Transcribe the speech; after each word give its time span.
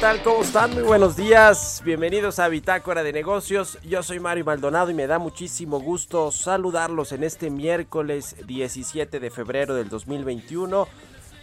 Tal? 0.00 0.22
¿Cómo 0.22 0.42
están? 0.42 0.74
Muy 0.74 0.82
buenos 0.82 1.16
días. 1.16 1.82
Bienvenidos 1.84 2.38
a 2.38 2.48
Bitácora 2.48 3.02
de 3.02 3.12
Negocios. 3.12 3.78
Yo 3.82 4.02
soy 4.04 4.20
Mario 4.20 4.44
Maldonado 4.44 4.90
y 4.90 4.94
me 4.94 5.08
da 5.08 5.18
muchísimo 5.18 5.80
gusto 5.80 6.30
saludarlos 6.30 7.10
en 7.10 7.24
este 7.24 7.50
miércoles 7.50 8.36
17 8.46 9.18
de 9.18 9.30
febrero 9.30 9.74
del 9.74 9.88
2021. 9.88 10.86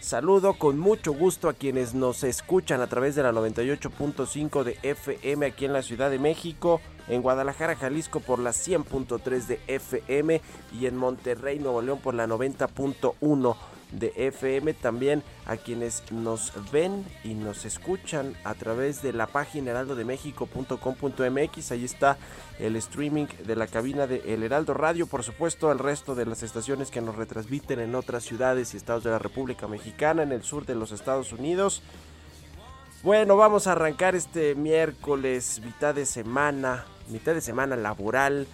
Saludo 0.00 0.54
con 0.54 0.78
mucho 0.78 1.12
gusto 1.12 1.50
a 1.50 1.52
quienes 1.52 1.94
nos 1.94 2.24
escuchan 2.24 2.80
a 2.80 2.86
través 2.86 3.14
de 3.14 3.24
la 3.24 3.32
98.5 3.32 4.62
de 4.62 4.78
FM 4.82 5.46
aquí 5.46 5.66
en 5.66 5.74
la 5.74 5.82
Ciudad 5.82 6.08
de 6.08 6.18
México, 6.18 6.80
en 7.08 7.20
Guadalajara, 7.20 7.76
Jalisco 7.76 8.20
por 8.20 8.38
la 8.38 8.50
100.3 8.50 9.46
de 9.46 9.60
FM 9.66 10.40
y 10.80 10.86
en 10.86 10.96
Monterrey, 10.96 11.58
Nuevo 11.58 11.82
León 11.82 11.98
por 11.98 12.14
la 12.14 12.26
90.1 12.26 13.56
de 13.92 14.12
FM, 14.16 14.74
también 14.74 15.22
a 15.46 15.56
quienes 15.56 16.02
nos 16.10 16.52
ven 16.72 17.04
y 17.24 17.34
nos 17.34 17.64
escuchan 17.64 18.34
a 18.44 18.54
través 18.54 19.02
de 19.02 19.12
la 19.12 19.26
página 19.26 19.70
heraldodemexico.com.mx, 19.70 21.72
ahí 21.72 21.84
está 21.84 22.18
el 22.58 22.76
streaming 22.76 23.26
de 23.44 23.56
la 23.56 23.66
cabina 23.66 24.06
de 24.06 24.22
El 24.32 24.42
Heraldo 24.42 24.74
Radio, 24.74 25.06
por 25.06 25.22
supuesto 25.22 25.72
el 25.72 25.78
resto 25.78 26.14
de 26.14 26.26
las 26.26 26.42
estaciones 26.42 26.90
que 26.90 27.00
nos 27.00 27.16
retransmiten 27.16 27.80
en 27.80 27.94
otras 27.94 28.24
ciudades 28.24 28.74
y 28.74 28.76
estados 28.76 29.04
de 29.04 29.10
la 29.10 29.18
República 29.18 29.68
Mexicana, 29.68 30.22
en 30.22 30.32
el 30.32 30.42
sur 30.42 30.66
de 30.66 30.74
los 30.74 30.92
Estados 30.92 31.32
Unidos. 31.32 31.82
Bueno, 33.02 33.36
vamos 33.36 33.66
a 33.66 33.72
arrancar 33.72 34.16
este 34.16 34.54
miércoles, 34.54 35.60
mitad 35.64 35.94
de 35.94 36.06
semana, 36.06 36.86
mitad 37.08 37.34
de 37.34 37.40
semana 37.40 37.76
laboral, 37.76 38.46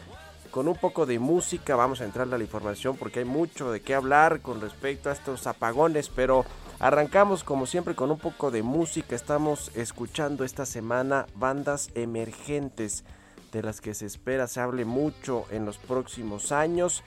con 0.52 0.68
un 0.68 0.76
poco 0.76 1.06
de 1.06 1.18
música. 1.18 1.74
Vamos 1.74 2.00
a 2.00 2.04
entrar 2.04 2.32
a 2.32 2.38
la 2.38 2.44
información 2.44 2.96
porque 2.96 3.20
hay 3.20 3.24
mucho 3.24 3.72
de 3.72 3.80
qué 3.80 3.94
hablar 3.96 4.40
con 4.40 4.60
respecto 4.60 5.08
a 5.08 5.14
estos 5.14 5.48
apagones, 5.48 6.08
pero 6.08 6.44
arrancamos 6.78 7.42
como 7.42 7.66
siempre 7.66 7.96
con 7.96 8.12
un 8.12 8.18
poco 8.18 8.52
de 8.52 8.62
música. 8.62 9.16
Estamos 9.16 9.72
escuchando 9.74 10.44
esta 10.44 10.66
semana 10.66 11.26
bandas 11.34 11.90
emergentes 11.94 13.02
de 13.50 13.62
las 13.62 13.80
que 13.80 13.94
se 13.94 14.06
espera 14.06 14.46
se 14.46 14.60
hable 14.60 14.84
mucho 14.84 15.46
en 15.50 15.64
los 15.64 15.78
próximos 15.78 16.52
años. 16.52 17.02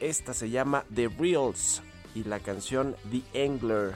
Esta 0.00 0.34
se 0.34 0.50
llama 0.50 0.84
The 0.94 1.08
Reals 1.08 1.82
y 2.14 2.24
la 2.24 2.40
canción 2.40 2.96
The 3.10 3.46
Angler. 3.46 3.94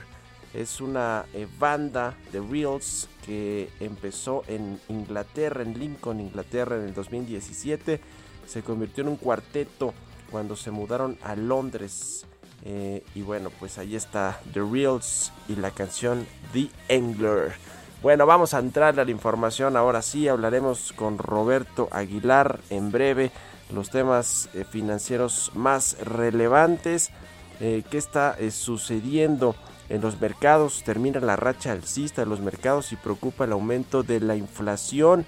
Es 0.53 0.79
una 0.79 1.25
eh, 1.33 1.47
banda 1.59 2.15
de 2.31 2.39
Reels 2.39 3.09
que 3.25 3.69
empezó 3.81 4.43
en 4.47 4.79
Inglaterra, 4.87 5.63
en 5.63 5.77
Lincoln, 5.77 6.21
Inglaterra 6.21 6.77
en 6.77 6.83
el 6.83 6.93
2017 6.93 7.99
se 8.45 8.61
convirtió 8.63 9.03
en 9.03 9.09
un 9.09 9.17
cuarteto 9.17 9.93
cuando 10.31 10.55
se 10.55 10.71
mudaron 10.71 11.17
a 11.23 11.35
Londres. 11.35 12.25
Eh, 12.63 13.03
y 13.13 13.21
bueno, 13.21 13.51
pues 13.59 13.77
ahí 13.77 13.95
está 13.95 14.39
The 14.53 14.61
Reals 14.61 15.31
y 15.47 15.55
la 15.55 15.71
canción 15.71 16.25
The 16.51 16.69
Angler. 16.93 17.53
Bueno, 18.01 18.25
vamos 18.25 18.53
a 18.53 18.59
entrar 18.59 18.99
a 18.99 19.05
la 19.05 19.11
información. 19.11 19.77
Ahora 19.77 20.01
sí, 20.01 20.27
hablaremos 20.27 20.93
con 20.93 21.17
Roberto 21.17 21.87
Aguilar 21.91 22.59
en 22.69 22.91
breve. 22.91 23.31
Los 23.71 23.89
temas 23.89 24.49
eh, 24.53 24.63
financieros 24.63 25.51
más 25.53 25.97
relevantes. 25.99 27.11
Eh, 27.59 27.83
¿Qué 27.89 27.97
está 27.97 28.35
sucediendo 28.51 29.55
en 29.89 30.01
los 30.01 30.19
mercados? 30.19 30.83
Termina 30.83 31.19
la 31.19 31.35
racha 31.35 31.71
alcista 31.71 32.23
de 32.23 32.27
los 32.27 32.41
mercados 32.41 32.91
y 32.91 32.95
preocupa 32.95 33.45
el 33.45 33.53
aumento 33.53 34.03
de 34.03 34.19
la 34.19 34.35
inflación. 34.35 35.25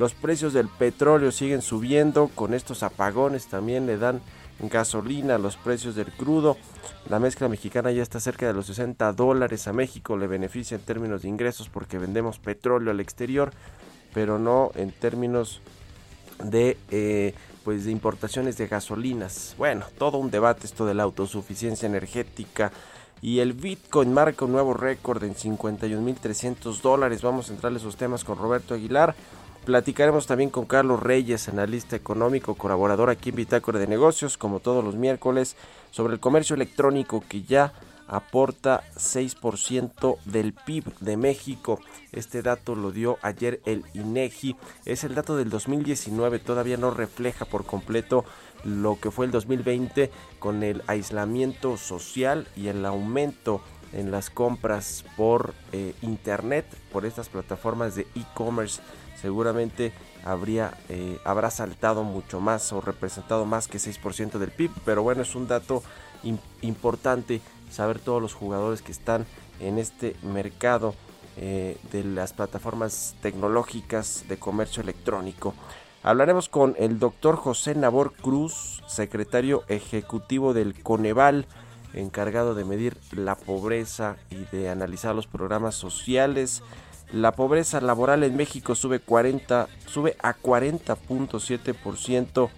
Los 0.00 0.14
precios 0.14 0.54
del 0.54 0.68
petróleo 0.68 1.30
siguen 1.30 1.60
subiendo, 1.60 2.30
con 2.34 2.54
estos 2.54 2.82
apagones 2.82 3.48
también 3.48 3.84
le 3.84 3.98
dan 3.98 4.22
gasolina 4.58 5.36
los 5.36 5.56
precios 5.56 5.94
del 5.94 6.10
crudo. 6.10 6.56
La 7.10 7.18
mezcla 7.18 7.50
mexicana 7.50 7.92
ya 7.92 8.02
está 8.02 8.18
cerca 8.18 8.46
de 8.46 8.54
los 8.54 8.64
60 8.64 9.12
dólares 9.12 9.68
a 9.68 9.74
México, 9.74 10.16
le 10.16 10.26
beneficia 10.26 10.76
en 10.76 10.84
términos 10.84 11.20
de 11.20 11.28
ingresos 11.28 11.68
porque 11.68 11.98
vendemos 11.98 12.38
petróleo 12.38 12.92
al 12.92 13.00
exterior, 13.00 13.52
pero 14.14 14.38
no 14.38 14.70
en 14.74 14.90
términos 14.90 15.60
de 16.42 16.78
eh, 16.90 17.34
pues 17.62 17.84
de 17.84 17.90
importaciones 17.90 18.56
de 18.56 18.68
gasolinas. 18.68 19.54
Bueno, 19.58 19.84
todo 19.98 20.16
un 20.16 20.30
debate 20.30 20.66
esto 20.66 20.86
de 20.86 20.94
la 20.94 21.02
autosuficiencia 21.02 21.84
energética. 21.84 22.72
Y 23.22 23.40
el 23.40 23.52
Bitcoin 23.52 24.14
marca 24.14 24.46
un 24.46 24.52
nuevo 24.52 24.72
récord 24.72 25.22
en 25.24 25.34
51.300 25.34 26.80
dólares. 26.80 27.20
Vamos 27.20 27.50
a 27.50 27.52
entrar 27.52 27.70
a 27.70 27.76
esos 27.76 27.96
temas 27.96 28.24
con 28.24 28.38
Roberto 28.38 28.72
Aguilar. 28.72 29.14
Platicaremos 29.70 30.26
también 30.26 30.50
con 30.50 30.66
Carlos 30.66 31.00
Reyes, 31.00 31.48
analista 31.48 31.94
económico, 31.94 32.56
colaborador 32.56 33.08
aquí 33.08 33.28
en 33.28 33.36
Bitácora 33.36 33.78
de 33.78 33.86
Negocios, 33.86 34.36
como 34.36 34.58
todos 34.58 34.84
los 34.84 34.96
miércoles, 34.96 35.54
sobre 35.92 36.12
el 36.12 36.18
comercio 36.18 36.56
electrónico 36.56 37.22
que 37.28 37.44
ya 37.44 37.72
aporta 38.08 38.82
6% 38.96 40.18
del 40.24 40.54
PIB 40.54 40.92
de 40.98 41.16
México. 41.16 41.78
Este 42.10 42.42
dato 42.42 42.74
lo 42.74 42.90
dio 42.90 43.18
ayer 43.22 43.60
el 43.64 43.84
INEGI. 43.94 44.56
Es 44.86 45.04
el 45.04 45.14
dato 45.14 45.36
del 45.36 45.50
2019, 45.50 46.40
todavía 46.40 46.76
no 46.76 46.90
refleja 46.90 47.44
por 47.44 47.64
completo 47.64 48.24
lo 48.64 48.98
que 48.98 49.12
fue 49.12 49.26
el 49.26 49.30
2020 49.30 50.10
con 50.40 50.64
el 50.64 50.82
aislamiento 50.88 51.76
social 51.76 52.48
y 52.56 52.66
el 52.66 52.84
aumento 52.84 53.60
en 53.92 54.10
las 54.10 54.30
compras 54.30 55.04
por 55.16 55.54
eh, 55.72 55.94
internet, 56.02 56.66
por 56.92 57.06
estas 57.06 57.28
plataformas 57.28 57.94
de 57.94 58.02
e-commerce 58.16 58.80
seguramente 59.20 59.92
habría 60.24 60.74
eh, 60.88 61.18
habrá 61.24 61.50
saltado 61.50 62.02
mucho 62.04 62.40
más 62.40 62.72
o 62.72 62.80
representado 62.80 63.44
más 63.44 63.68
que 63.68 63.78
6% 63.78 64.38
del 64.38 64.50
PIB, 64.50 64.70
pero 64.84 65.02
bueno, 65.02 65.22
es 65.22 65.34
un 65.34 65.46
dato 65.48 65.82
im- 66.24 66.38
importante 66.62 67.40
saber 67.70 67.98
todos 67.98 68.20
los 68.20 68.34
jugadores 68.34 68.82
que 68.82 68.92
están 68.92 69.26
en 69.60 69.78
este 69.78 70.16
mercado 70.22 70.94
eh, 71.36 71.78
de 71.92 72.04
las 72.04 72.32
plataformas 72.32 73.14
tecnológicas 73.22 74.24
de 74.28 74.38
comercio 74.38 74.82
electrónico. 74.82 75.54
Hablaremos 76.02 76.48
con 76.48 76.74
el 76.78 76.98
doctor 76.98 77.36
José 77.36 77.74
Nabor 77.74 78.14
Cruz, 78.14 78.82
secretario 78.86 79.64
ejecutivo 79.68 80.54
del 80.54 80.82
Coneval, 80.82 81.46
encargado 81.92 82.54
de 82.54 82.64
medir 82.64 82.96
la 83.12 83.34
pobreza 83.34 84.16
y 84.30 84.44
de 84.56 84.70
analizar 84.70 85.14
los 85.14 85.26
programas 85.26 85.74
sociales. 85.74 86.62
La 87.12 87.32
pobreza 87.32 87.80
laboral 87.80 88.22
en 88.22 88.36
México 88.36 88.76
sube 88.76 89.00
40, 89.00 89.66
sube 89.86 90.16
a 90.22 90.36
40.7% 90.36 92.50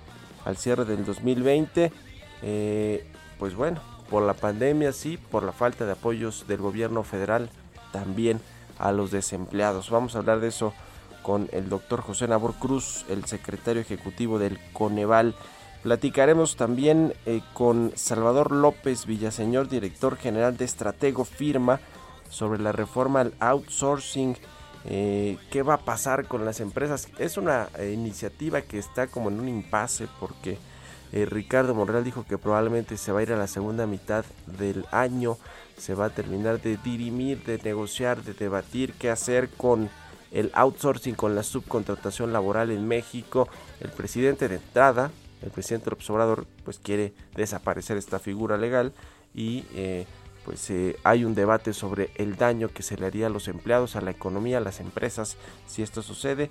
al 0.44 0.56
cierre 0.58 0.84
del 0.84 1.06
2020. 1.06 1.90
Eh, 2.42 3.06
pues 3.38 3.54
bueno, 3.54 3.80
por 4.10 4.24
la 4.24 4.34
pandemia, 4.34 4.92
sí, 4.92 5.16
por 5.16 5.42
la 5.42 5.52
falta 5.52 5.86
de 5.86 5.92
apoyos 5.92 6.46
del 6.48 6.58
gobierno 6.58 7.02
federal 7.02 7.48
también 7.92 8.42
a 8.78 8.92
los 8.92 9.10
desempleados. 9.10 9.88
Vamos 9.88 10.14
a 10.14 10.18
hablar 10.18 10.40
de 10.40 10.48
eso 10.48 10.74
con 11.22 11.48
el 11.52 11.70
doctor 11.70 12.02
José 12.02 12.28
Nabor 12.28 12.52
Cruz, 12.54 13.06
el 13.08 13.24
secretario 13.24 13.80
ejecutivo 13.80 14.38
del 14.38 14.58
Coneval. 14.74 15.34
Platicaremos 15.82 16.56
también 16.56 17.14
eh, 17.24 17.40
con 17.54 17.92
Salvador 17.96 18.52
López 18.52 19.06
Villaseñor, 19.06 19.68
director 19.68 20.16
general 20.16 20.58
de 20.58 20.66
Estratego 20.66 21.24
Firma, 21.24 21.80
sobre 22.32 22.60
la 22.60 22.72
reforma 22.72 23.20
al 23.20 23.34
outsourcing. 23.38 24.36
Eh, 24.84 25.38
¿Qué 25.50 25.62
va 25.62 25.74
a 25.74 25.84
pasar 25.84 26.26
con 26.26 26.44
las 26.44 26.58
empresas? 26.60 27.08
Es 27.18 27.36
una 27.36 27.68
eh, 27.78 27.92
iniciativa 27.92 28.62
que 28.62 28.78
está 28.78 29.06
como 29.06 29.28
en 29.28 29.38
un 29.38 29.48
impasse 29.48 30.08
porque 30.18 30.58
Ricardo 31.12 31.74
Monreal 31.74 32.04
dijo 32.04 32.24
que 32.24 32.38
probablemente 32.38 32.96
se 32.96 33.12
va 33.12 33.20
a 33.20 33.22
ir 33.22 33.34
a 33.34 33.36
la 33.36 33.46
segunda 33.46 33.86
mitad 33.86 34.24
del 34.46 34.86
año, 34.92 35.36
se 35.76 35.94
va 35.94 36.06
a 36.06 36.14
terminar 36.14 36.62
de 36.62 36.78
dirimir, 36.78 37.44
de 37.44 37.58
negociar, 37.58 38.22
de 38.22 38.32
debatir 38.32 38.94
qué 38.94 39.10
hacer 39.10 39.50
con 39.50 39.90
el 40.32 40.50
outsourcing, 40.54 41.14
con 41.14 41.34
la 41.34 41.42
subcontratación 41.42 42.32
laboral 42.32 42.70
en 42.70 42.88
México. 42.88 43.48
El 43.80 43.90
presidente 43.90 44.48
de 44.48 44.56
entrada, 44.56 45.10
el 45.42 45.50
presidente 45.50 45.90
López 45.90 46.08
Obrador, 46.10 46.46
pues 46.64 46.78
quiere 46.78 47.12
desaparecer 47.34 47.96
esta 47.96 48.18
figura 48.18 48.56
legal 48.56 48.92
y 49.34 49.64
eh, 49.74 50.06
pues 50.44 50.68
eh, 50.70 50.96
hay 51.04 51.24
un 51.24 51.34
debate 51.34 51.72
sobre 51.72 52.10
el 52.16 52.36
daño 52.36 52.68
que 52.68 52.82
se 52.82 52.96
le 52.96 53.06
haría 53.06 53.26
a 53.26 53.30
los 53.30 53.48
empleados, 53.48 53.96
a 53.96 54.00
la 54.00 54.10
economía, 54.10 54.58
a 54.58 54.60
las 54.60 54.80
empresas, 54.80 55.36
si 55.66 55.82
esto 55.82 56.02
sucede. 56.02 56.50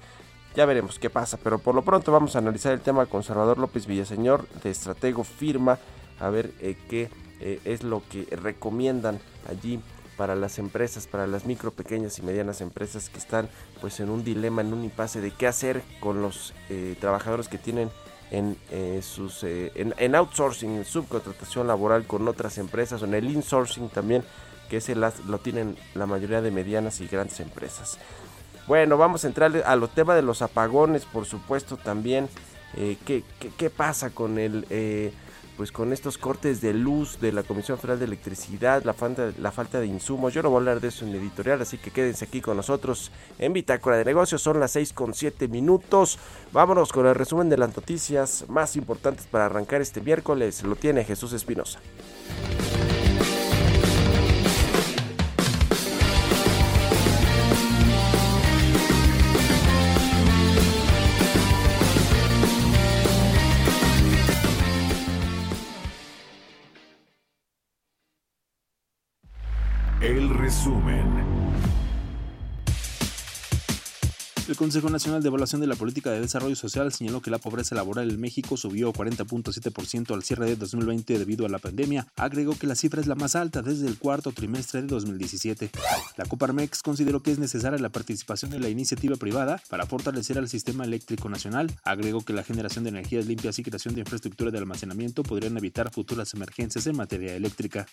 Ya 0.55 0.65
veremos 0.65 0.99
qué 0.99 1.09
pasa, 1.09 1.37
pero 1.41 1.59
por 1.59 1.75
lo 1.75 1.81
pronto 1.81 2.11
vamos 2.11 2.35
a 2.35 2.39
analizar 2.39 2.73
el 2.73 2.81
tema 2.81 3.05
con 3.05 3.23
Salvador 3.23 3.57
López 3.57 3.87
Villaseñor 3.87 4.47
de 4.63 4.69
Estratego 4.69 5.23
Firma, 5.23 5.79
a 6.19 6.29
ver 6.29 6.51
eh, 6.59 6.75
qué 6.89 7.09
es 7.65 7.81
lo 7.81 8.03
que 8.07 8.27
recomiendan 8.35 9.19
allí 9.49 9.79
para 10.15 10.35
las 10.35 10.59
empresas, 10.59 11.07
para 11.07 11.25
las 11.25 11.47
micro, 11.47 11.71
pequeñas 11.71 12.19
y 12.19 12.21
medianas 12.21 12.61
empresas 12.61 13.09
que 13.09 13.17
están 13.17 13.49
pues 13.79 13.99
en 13.99 14.11
un 14.11 14.23
dilema, 14.23 14.61
en 14.61 14.73
un 14.73 14.83
impasse 14.83 15.21
de 15.21 15.31
qué 15.31 15.47
hacer 15.47 15.81
con 16.01 16.21
los 16.21 16.53
trabajadores 16.99 17.47
que 17.47 17.57
tienen 17.57 17.89
en, 18.31 18.57
eh, 18.71 19.01
sus, 19.03 19.43
eh, 19.43 19.71
en, 19.75 20.15
outsourcing, 20.15 20.71
en 20.77 20.85
subcontratación 20.85 21.67
laboral 21.67 22.05
con 22.05 22.27
otras 22.27 22.57
empresas 22.57 23.01
o 23.01 23.05
en 23.05 23.13
el 23.13 23.29
insourcing 23.29 23.89
también, 23.89 24.23
que 24.69 24.77
ese 24.77 24.95
lo 24.95 25.37
tienen 25.39 25.77
la 25.93 26.05
mayoría 26.05 26.41
de 26.41 26.49
medianas 26.49 27.01
y 27.01 27.07
grandes 27.07 27.39
empresas. 27.41 27.99
Bueno, 28.67 28.97
vamos 28.97 29.25
a 29.25 29.27
entrar 29.27 29.51
a 29.65 29.75
los 29.75 29.93
temas 29.93 30.15
de 30.15 30.21
los 30.21 30.41
apagones, 30.41 31.05
por 31.05 31.25
supuesto 31.25 31.75
también. 31.75 32.29
Eh, 32.77 32.97
¿qué, 33.05 33.23
qué, 33.57 33.69
pasa 33.69 34.11
con 34.11 34.39
el 34.39 34.65
pues 35.61 35.71
con 35.71 35.93
estos 35.93 36.17
cortes 36.17 36.59
de 36.59 36.73
luz 36.73 37.19
de 37.21 37.31
la 37.31 37.43
Comisión 37.43 37.77
Federal 37.77 37.99
de 37.99 38.05
Electricidad, 38.05 38.83
la 38.83 38.95
falta, 38.95 39.31
la 39.37 39.51
falta 39.51 39.79
de 39.79 39.85
insumos. 39.85 40.33
Yo 40.33 40.41
no 40.41 40.49
voy 40.49 40.55
a 40.55 40.59
hablar 40.61 40.81
de 40.81 40.87
eso 40.87 41.05
en 41.05 41.13
editorial, 41.13 41.61
así 41.61 41.77
que 41.77 41.91
quédense 41.91 42.25
aquí 42.25 42.41
con 42.41 42.57
nosotros 42.57 43.11
en 43.37 43.53
Bitácora 43.53 43.97
de 43.97 44.03
Negocios. 44.03 44.41
Son 44.41 44.59
las 44.59 44.71
6 44.71 44.91
con 44.93 45.13
7 45.13 45.47
minutos. 45.49 46.17
Vámonos 46.51 46.91
con 46.91 47.05
el 47.05 47.13
resumen 47.13 47.47
de 47.47 47.59
las 47.59 47.75
noticias 47.75 48.45
más 48.47 48.75
importantes 48.75 49.27
para 49.27 49.45
arrancar 49.45 49.81
este 49.81 50.01
miércoles. 50.01 50.63
Lo 50.63 50.75
tiene 50.75 51.03
Jesús 51.03 51.31
Espinosa. 51.31 51.79
resumen. 70.61 71.70
El 74.51 74.57
Consejo 74.57 74.89
Nacional 74.89 75.21
de 75.23 75.29
Evaluación 75.29 75.61
de 75.61 75.67
la 75.67 75.77
Política 75.77 76.11
de 76.11 76.19
Desarrollo 76.19 76.57
Social 76.57 76.91
señaló 76.91 77.21
que 77.21 77.31
la 77.31 77.37
pobreza 77.37 77.73
laboral 77.73 78.09
en 78.09 78.19
México 78.19 78.57
subió 78.57 78.91
40.7% 78.91 80.13
al 80.13 80.23
cierre 80.23 80.45
de 80.45 80.57
2020 80.57 81.19
debido 81.19 81.45
a 81.45 81.49
la 81.49 81.57
pandemia. 81.57 82.05
Agregó 82.17 82.59
que 82.59 82.67
la 82.67 82.75
cifra 82.75 82.99
es 82.99 83.07
la 83.07 83.15
más 83.15 83.37
alta 83.37 83.61
desde 83.61 83.87
el 83.87 83.97
cuarto 83.97 84.33
trimestre 84.33 84.81
de 84.81 84.87
2017. 84.87 85.71
La 86.17 86.25
Coparmex 86.25 86.83
consideró 86.83 87.23
que 87.23 87.31
es 87.31 87.39
necesaria 87.39 87.79
la 87.79 87.87
participación 87.87 88.51
de 88.51 88.59
la 88.59 88.67
iniciativa 88.67 89.15
privada 89.15 89.63
para 89.69 89.85
fortalecer 89.85 90.37
al 90.37 90.49
sistema 90.49 90.83
eléctrico 90.83 91.29
nacional. 91.29 91.71
Agregó 91.85 92.19
que 92.19 92.33
la 92.33 92.43
generación 92.43 92.83
de 92.83 92.89
energías 92.89 93.27
limpias 93.27 93.57
y 93.57 93.63
creación 93.63 93.95
de 93.95 94.01
infraestructura 94.01 94.51
de 94.51 94.57
almacenamiento 94.57 95.23
podrían 95.23 95.55
evitar 95.55 95.93
futuras 95.93 96.33
emergencias 96.33 96.85
en 96.87 96.97
materia 96.97 97.37
eléctrica. 97.37 97.87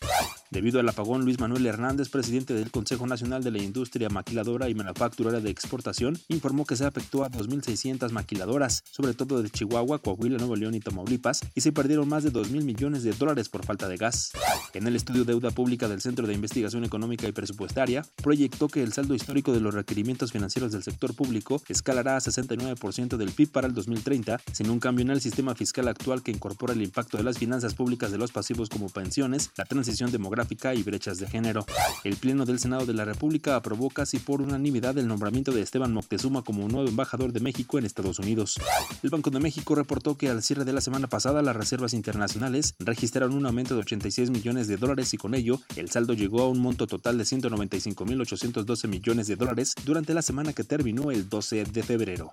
Debido 0.50 0.81
al 0.81 0.88
apagón, 0.88 1.25
Luis 1.25 1.38
Manuel 1.38 1.66
Hernández, 1.66 2.08
presidente 2.08 2.55
del 2.55 2.72
Consejo 2.72 3.06
Nacional 3.06 3.44
de 3.44 3.52
la 3.52 3.62
Industria 3.62 4.08
Maquiladora 4.08 4.69
y 4.69 4.75
Manufacturera 4.75 5.38
de 5.38 5.50
Exportación, 5.50 6.19
informó 6.26 6.47
informó 6.48 6.64
que 6.64 6.76
se 6.76 6.86
afectó 6.86 7.24
a 7.24 7.30
2.600 7.30 8.10
maquiladoras, 8.10 8.82
sobre 8.90 9.12
todo 9.12 9.42
de 9.42 9.50
Chihuahua, 9.50 9.98
Coahuila, 9.98 10.38
Nuevo 10.38 10.56
León 10.56 10.74
y 10.74 10.80
Tamaulipas, 10.80 11.42
y 11.54 11.60
se 11.60 11.72
perdieron 11.72 12.08
más 12.08 12.24
de 12.24 12.32
2.000 12.32 12.64
millones 12.64 13.02
de 13.02 13.12
dólares 13.12 13.50
por 13.50 13.66
falta 13.66 13.86
de 13.86 13.98
gas. 13.98 14.32
En 14.72 14.86
el 14.86 14.96
estudio 14.96 15.26
Deuda 15.26 15.50
Pública 15.50 15.88
del 15.88 16.00
Centro 16.00 16.26
de 16.26 16.32
Investigación 16.32 16.84
Económica 16.84 17.28
y 17.28 17.32
Presupuestaria, 17.32 18.02
proyectó 18.22 18.68
que 18.68 18.82
el 18.82 18.94
saldo 18.94 19.14
histórico 19.14 19.52
de 19.52 19.60
los 19.60 19.74
requerimientos 19.74 20.32
financieros 20.32 20.72
del 20.72 20.82
sector 20.82 21.14
público 21.14 21.60
escalará 21.68 22.16
a 22.16 22.20
69% 22.20 23.18
del 23.18 23.32
PIB 23.32 23.50
para 23.50 23.66
el 23.66 23.74
2030, 23.74 24.40
sin 24.52 24.70
un 24.70 24.80
cambio 24.80 25.04
en 25.04 25.10
el 25.10 25.20
sistema 25.20 25.54
fiscal 25.54 25.86
actual 25.86 26.22
que 26.22 26.30
incorpora 26.30 26.72
el 26.72 26.80
impacto 26.80 27.18
de 27.18 27.24
las 27.24 27.36
finanzas 27.36 27.74
públicas 27.74 28.10
de 28.10 28.16
los 28.16 28.32
pasivos 28.32 28.70
como 28.70 28.88
pensiones, 28.88 29.50
la 29.58 29.66
transición 29.66 30.10
demográfica 30.10 30.74
y 30.74 30.82
brechas 30.82 31.18
de 31.18 31.26
género. 31.26 31.66
El 32.04 32.16
Pleno 32.16 32.46
del 32.46 32.58
Senado 32.58 32.86
de 32.86 32.94
la 32.94 33.04
República 33.04 33.54
aprobó 33.54 33.90
casi 33.90 34.18
por 34.18 34.40
unanimidad 34.40 34.96
el 34.96 35.08
nombramiento 35.08 35.52
de 35.52 35.60
Esteban 35.60 35.92
Moctezuma 35.92 36.38
como 36.43 36.69
nuevo 36.69 36.88
embajador 36.88 37.32
de 37.32 37.40
México 37.40 37.79
en 37.79 37.85
Estados 37.85 38.19
Unidos. 38.19 38.58
El 39.02 39.11
Banco 39.11 39.31
de 39.31 39.40
México 39.40 39.75
reportó 39.75 40.17
que 40.17 40.29
al 40.29 40.43
cierre 40.43 40.64
de 40.64 40.73
la 40.73 40.81
semana 40.81 41.08
pasada 41.08 41.43
las 41.43 41.56
reservas 41.56 41.94
internacionales 41.94 42.75
registraron 42.79 43.35
un 43.35 43.46
aumento 43.46 43.75
de 43.75 43.81
86 43.81 44.31
millones 44.31 44.69
de 44.69 44.76
dólares 44.76 45.12
y 45.14 45.17
con 45.17 45.35
ello 45.35 45.61
el 45.76 45.90
saldo 45.90 46.14
llegó 46.14 46.43
a 46.43 46.49
un 46.49 46.61
monto 46.61 46.87
total 46.87 47.19
de 47.19 47.25
195.812 47.25 48.88
millones 48.88 49.26
de 49.26 49.37
dólares 49.37 49.75
durante 49.85 50.14
la 50.14 50.23
semana 50.23 50.52
que 50.52 50.64
terminó 50.64 51.11
el 51.11 51.29
12 51.29 51.64
de 51.64 51.82
febrero. 51.82 52.31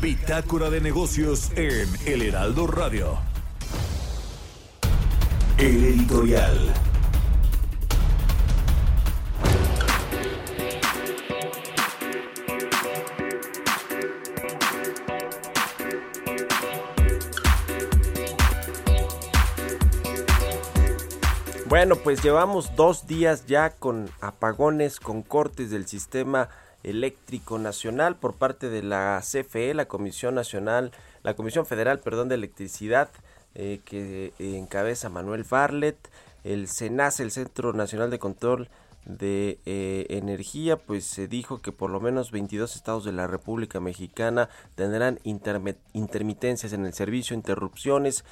Bitácora 0.00 0.70
de 0.70 0.80
negocios 0.80 1.50
en 1.56 1.88
El 2.06 2.22
Heraldo 2.22 2.66
Radio. 2.66 3.18
El 5.56 5.84
editorial. 5.84 6.93
Bueno, 21.74 21.96
pues 21.96 22.22
llevamos 22.22 22.76
dos 22.76 23.08
días 23.08 23.46
ya 23.46 23.70
con 23.70 24.08
apagones, 24.20 25.00
con 25.00 25.22
cortes 25.22 25.72
del 25.72 25.88
sistema 25.88 26.48
eléctrico 26.84 27.58
nacional 27.58 28.14
por 28.14 28.34
parte 28.34 28.68
de 28.70 28.84
la 28.84 29.20
CFE, 29.20 29.74
la 29.74 29.86
Comisión 29.86 30.36
Nacional, 30.36 30.92
la 31.24 31.34
Comisión 31.34 31.66
Federal, 31.66 31.98
perdón, 31.98 32.28
de 32.28 32.36
Electricidad, 32.36 33.10
eh, 33.56 33.80
que 33.84 34.32
encabeza 34.38 35.08
Manuel 35.08 35.42
Barlet, 35.42 35.98
el 36.44 36.68
CENAS, 36.68 37.18
el 37.18 37.32
Centro 37.32 37.72
Nacional 37.72 38.08
de 38.08 38.20
Control 38.20 38.68
de 39.04 39.58
eh, 39.66 40.06
Energía, 40.10 40.76
pues 40.76 41.04
se 41.04 41.26
dijo 41.26 41.60
que 41.60 41.72
por 41.72 41.90
lo 41.90 41.98
menos 41.98 42.30
22 42.30 42.76
estados 42.76 43.04
de 43.04 43.10
la 43.10 43.26
República 43.26 43.80
Mexicana 43.80 44.48
tendrán 44.76 45.18
intermitencias 45.24 46.72
en 46.72 46.86
el 46.86 46.94
servicio, 46.94 47.34
interrupciones, 47.34 48.24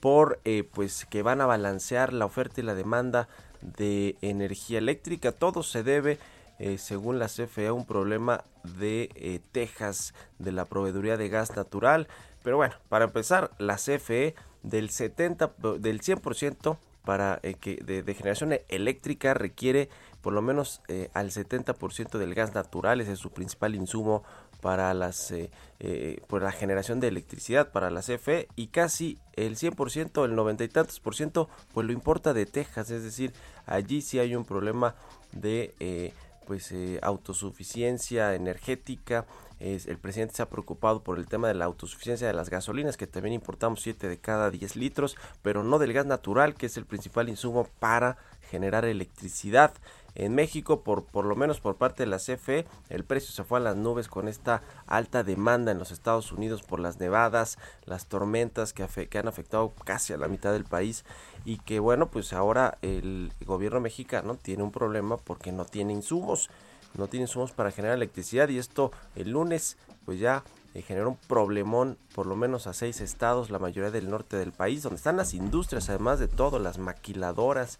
por 0.00 0.40
eh, 0.44 0.64
pues 0.72 1.04
que 1.06 1.22
van 1.22 1.40
a 1.40 1.46
balancear 1.46 2.12
la 2.12 2.24
oferta 2.24 2.60
y 2.60 2.64
la 2.64 2.74
demanda 2.74 3.28
de 3.60 4.16
energía 4.22 4.78
eléctrica. 4.78 5.32
Todo 5.32 5.62
se 5.62 5.82
debe, 5.82 6.18
eh, 6.58 6.78
según 6.78 7.18
la 7.18 7.26
CFE, 7.26 7.68
a 7.68 7.72
un 7.72 7.86
problema 7.86 8.44
de 8.78 9.10
eh, 9.14 9.40
Texas, 9.52 10.14
de 10.38 10.52
la 10.52 10.64
proveeduría 10.64 11.16
de 11.16 11.28
gas 11.28 11.56
natural. 11.56 12.08
Pero 12.42 12.56
bueno, 12.56 12.74
para 12.88 13.06
empezar, 13.06 13.50
la 13.58 13.76
CFE 13.76 14.34
del 14.62 14.90
70, 14.90 15.52
del 15.78 16.00
100% 16.00 16.76
para 17.08 17.40
que 17.60 17.76
de, 17.76 18.14
generación 18.14 18.52
eléctrica 18.68 19.32
requiere 19.32 19.88
por 20.20 20.34
lo 20.34 20.42
menos 20.42 20.82
al 21.14 21.30
70% 21.30 22.18
del 22.18 22.34
gas 22.34 22.54
natural, 22.54 23.00
ese 23.00 23.12
es 23.12 23.18
su 23.18 23.30
principal 23.30 23.74
insumo 23.74 24.24
para 24.60 24.92
las 24.94 25.30
eh, 25.30 25.50
eh, 25.80 26.20
la 26.30 26.52
generación 26.52 27.00
de 27.00 27.08
electricidad 27.08 27.70
para 27.70 27.90
la 27.90 28.02
CFE 28.02 28.48
y 28.56 28.68
casi 28.68 29.18
el 29.34 29.56
100%, 29.56 30.24
el 30.24 30.34
90 30.34 30.64
y 30.64 30.68
tantos 30.68 31.00
por 31.00 31.14
ciento, 31.14 31.48
pues 31.72 31.86
lo 31.86 31.92
importa 31.92 32.34
de 32.34 32.46
Texas, 32.46 32.90
es 32.90 33.02
decir, 33.02 33.32
allí 33.66 34.02
sí 34.02 34.18
hay 34.18 34.34
un 34.34 34.44
problema 34.44 34.94
de 35.32 35.74
eh, 35.80 36.12
pues 36.46 36.74
autosuficiencia 37.02 38.34
energética 38.34 39.26
es, 39.60 39.86
el 39.86 39.98
presidente 39.98 40.34
se 40.34 40.42
ha 40.42 40.48
preocupado 40.50 41.02
por 41.02 41.18
el 41.18 41.26
tema 41.26 41.48
de 41.48 41.54
la 41.54 41.64
autosuficiencia 41.64 42.26
de 42.26 42.32
las 42.32 42.50
gasolinas, 42.50 42.96
que 42.96 43.06
también 43.06 43.34
importamos 43.34 43.82
7 43.82 44.08
de 44.08 44.18
cada 44.18 44.50
10 44.50 44.76
litros, 44.76 45.16
pero 45.42 45.62
no 45.64 45.78
del 45.78 45.92
gas 45.92 46.06
natural, 46.06 46.54
que 46.54 46.66
es 46.66 46.76
el 46.76 46.86
principal 46.86 47.28
insumo 47.28 47.68
para 47.78 48.16
generar 48.50 48.84
electricidad. 48.84 49.72
En 50.14 50.34
México, 50.34 50.82
por, 50.82 51.04
por 51.04 51.24
lo 51.24 51.36
menos 51.36 51.60
por 51.60 51.76
parte 51.76 52.02
de 52.02 52.08
la 52.08 52.18
CFE, 52.18 52.66
el 52.88 53.04
precio 53.04 53.30
se 53.30 53.44
fue 53.44 53.58
a 53.58 53.62
las 53.62 53.76
nubes 53.76 54.08
con 54.08 54.26
esta 54.26 54.62
alta 54.86 55.22
demanda 55.22 55.70
en 55.70 55.78
los 55.78 55.92
Estados 55.92 56.32
Unidos 56.32 56.62
por 56.62 56.80
las 56.80 56.98
nevadas, 56.98 57.56
las 57.84 58.06
tormentas 58.06 58.72
que, 58.72 58.86
que 59.08 59.18
han 59.18 59.28
afectado 59.28 59.72
casi 59.84 60.12
a 60.12 60.16
la 60.16 60.26
mitad 60.26 60.52
del 60.52 60.64
país 60.64 61.04
y 61.44 61.58
que 61.58 61.78
bueno, 61.78 62.10
pues 62.10 62.32
ahora 62.32 62.78
el 62.82 63.32
gobierno 63.44 63.80
mexicano 63.80 64.36
tiene 64.36 64.64
un 64.64 64.72
problema 64.72 65.18
porque 65.18 65.52
no 65.52 65.64
tiene 65.64 65.92
insumos, 65.92 66.50
no 66.94 67.08
tiene 67.08 67.24
insumos 67.24 67.52
para 67.52 67.70
generar 67.70 67.96
electricidad 67.96 68.48
y 68.48 68.58
esto 68.58 68.90
el 69.16 69.30
lunes 69.30 69.76
pues 70.04 70.18
ya 70.18 70.42
eh, 70.74 70.82
generó 70.82 71.10
un 71.10 71.16
problemón 71.16 71.98
por 72.14 72.26
lo 72.26 72.36
menos 72.36 72.66
a 72.66 72.72
seis 72.72 73.00
estados, 73.00 73.50
la 73.50 73.58
mayoría 73.58 73.90
del 73.90 74.10
norte 74.10 74.36
del 74.36 74.52
país, 74.52 74.82
donde 74.82 74.96
están 74.96 75.16
las 75.16 75.34
industrias, 75.34 75.88
además 75.88 76.18
de 76.18 76.28
todo, 76.28 76.58
las 76.58 76.78
maquiladoras, 76.78 77.78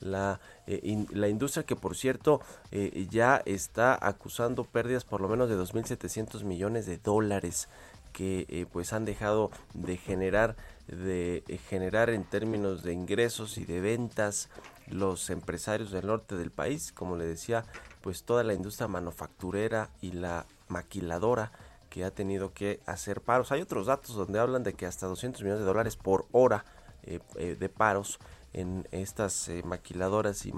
la, 0.00 0.40
eh, 0.66 1.06
la 1.10 1.28
industria 1.28 1.64
que 1.64 1.76
por 1.76 1.96
cierto 1.96 2.40
eh, 2.70 3.06
ya 3.10 3.42
está 3.44 3.98
acusando 4.00 4.64
pérdidas 4.64 5.04
por 5.04 5.20
lo 5.20 5.28
menos 5.28 5.48
de 5.48 5.56
2.700 5.56 6.42
millones 6.44 6.86
de 6.86 6.98
dólares 6.98 7.68
que 8.12 8.66
pues 8.72 8.92
han 8.92 9.04
dejado 9.04 9.52
de 9.72 9.96
generar 9.96 10.56
de 10.88 11.44
generar 11.68 12.10
en 12.10 12.24
términos 12.24 12.82
de 12.82 12.92
ingresos 12.92 13.56
y 13.56 13.64
de 13.64 13.80
ventas 13.80 14.48
los 14.88 15.30
empresarios 15.30 15.92
del 15.92 16.06
norte 16.06 16.36
del 16.36 16.50
país. 16.50 16.92
Como 16.92 17.16
le 17.16 17.24
decía 17.24 17.64
pues 18.00 18.24
toda 18.24 18.42
la 18.44 18.54
industria 18.54 18.88
manufacturera 18.88 19.90
y 20.00 20.12
la 20.12 20.46
maquiladora 20.68 21.52
que 21.88 22.04
ha 22.04 22.10
tenido 22.10 22.52
que 22.52 22.80
hacer 22.86 23.20
paros 23.20 23.50
hay 23.50 23.60
otros 23.60 23.86
datos 23.86 24.14
donde 24.14 24.38
hablan 24.38 24.62
de 24.62 24.74
que 24.74 24.86
hasta 24.86 25.06
200 25.06 25.42
millones 25.42 25.60
de 25.60 25.66
dólares 25.66 25.96
por 25.96 26.26
hora 26.32 26.64
de 27.02 27.68
paros 27.68 28.20
en 28.52 28.88
estas 28.90 29.48
eh, 29.48 29.62
maquiladoras 29.64 30.44
y, 30.46 30.52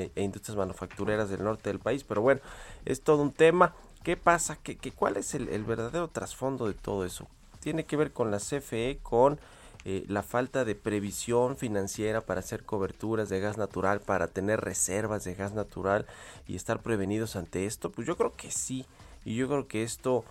e 0.00 0.22
industrias 0.22 0.56
manufactureras 0.56 1.28
del 1.28 1.42
norte 1.42 1.70
del 1.70 1.80
país. 1.80 2.04
Pero 2.04 2.22
bueno, 2.22 2.40
es 2.84 3.02
todo 3.02 3.22
un 3.22 3.32
tema. 3.32 3.74
¿Qué 4.02 4.16
pasa? 4.16 4.56
¿Qué, 4.56 4.76
cuál 4.92 5.16
es 5.16 5.34
el, 5.34 5.64
verdadero 5.64 6.08
trasfondo 6.08 6.66
de 6.66 6.74
todo 6.74 7.04
eso? 7.04 7.26
Tiene 7.60 7.84
que 7.84 7.96
ver 7.96 8.12
con 8.12 8.30
la 8.30 8.38
CFE, 8.38 9.00
con 9.02 9.40
eh, 9.88 10.04
la 10.08 10.24
falta 10.24 10.64
de 10.64 10.74
previsión 10.74 11.56
financiera 11.56 12.20
para 12.20 12.40
hacer 12.40 12.64
coberturas 12.64 13.28
de 13.28 13.38
gas 13.38 13.56
natural, 13.56 14.00
para 14.00 14.26
tener 14.26 14.60
reservas 14.60 15.22
de 15.22 15.36
gas 15.36 15.52
natural 15.52 16.06
y 16.48 16.56
estar 16.56 16.82
prevenidos 16.82 17.36
ante 17.36 17.66
esto. 17.66 17.92
Pues 17.92 18.04
yo 18.04 18.16
creo 18.16 18.32
que 18.32 18.50
sí. 18.50 18.84
Y 19.24 19.36
yo 19.36 19.46
creo 19.46 19.68
que 19.68 19.84
esto 19.84 20.24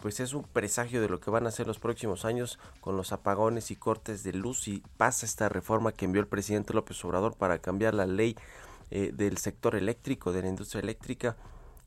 pues 0.00 0.20
es 0.20 0.32
un 0.32 0.44
presagio 0.44 1.02
de 1.02 1.08
lo 1.08 1.18
que 1.18 1.32
van 1.32 1.48
a 1.48 1.50
ser 1.50 1.66
los 1.66 1.80
próximos 1.80 2.24
años 2.24 2.60
con 2.80 2.96
los 2.96 3.10
apagones 3.10 3.72
y 3.72 3.76
cortes 3.76 4.22
de 4.22 4.32
luz 4.32 4.68
y 4.68 4.80
pasa 4.96 5.26
esta 5.26 5.48
reforma 5.48 5.90
que 5.90 6.04
envió 6.04 6.20
el 6.20 6.28
presidente 6.28 6.72
López 6.72 7.04
Obrador 7.04 7.34
para 7.34 7.58
cambiar 7.58 7.94
la 7.94 8.06
ley 8.06 8.36
eh, 8.92 9.10
del 9.12 9.38
sector 9.38 9.74
eléctrico, 9.74 10.30
de 10.30 10.42
la 10.42 10.48
industria 10.48 10.82
eléctrica. 10.82 11.36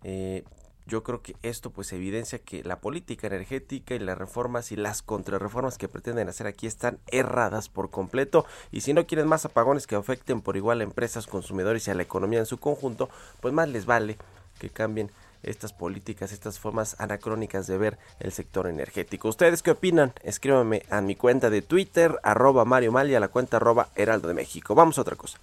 Eh, 0.03 0.43
yo 0.85 1.03
creo 1.03 1.21
que 1.21 1.35
esto 1.43 1.69
pues 1.69 1.93
evidencia 1.93 2.39
que 2.39 2.63
la 2.63 2.79
política 2.79 3.27
energética 3.27 3.95
y 3.95 3.99
las 3.99 4.17
reformas 4.17 4.71
y 4.71 4.75
las 4.75 5.01
contrarreformas 5.01 5.77
que 5.77 5.87
pretenden 5.87 6.29
hacer 6.29 6.47
aquí 6.47 6.67
están 6.67 6.99
erradas 7.07 7.69
por 7.69 7.89
completo 7.89 8.45
y 8.71 8.81
si 8.81 8.93
no 8.93 9.07
quieren 9.07 9.27
más 9.27 9.45
apagones 9.45 9.87
que 9.87 9.95
afecten 9.95 10.41
por 10.41 10.57
igual 10.57 10.81
a 10.81 10.83
empresas, 10.83 11.27
consumidores 11.27 11.87
y 11.87 11.91
a 11.91 11.95
la 11.95 12.03
economía 12.03 12.39
en 12.39 12.45
su 12.45 12.57
conjunto, 12.57 13.09
pues 13.41 13.53
más 13.53 13.69
les 13.69 13.85
vale 13.85 14.17
que 14.59 14.69
cambien 14.69 15.11
estas 15.43 15.73
políticas, 15.73 16.31
estas 16.31 16.57
formas 16.59 16.95
anacrónicas 16.99 17.67
de 17.67 17.77
ver 17.77 17.99
el 18.19 18.31
sector 18.31 18.67
energético. 18.67 19.27
¿Ustedes 19.27 19.61
qué 19.61 19.71
opinan? 19.71 20.13
Escríbanme 20.23 20.83
a 20.89 21.01
mi 21.01 21.15
cuenta 21.15 21.49
de 21.49 21.61
Twitter, 21.61 22.17
arroba 22.23 22.65
Mario 22.65 22.91
Mal 22.91 23.09
y 23.09 23.15
a 23.15 23.19
la 23.19 23.27
cuenta 23.27 23.57
arroba 23.57 23.89
Heraldo 23.95 24.29
de 24.29 24.33
México. 24.33 24.73
Vamos 24.73 24.97
a 24.97 25.01
otra 25.01 25.15
cosa. 25.15 25.39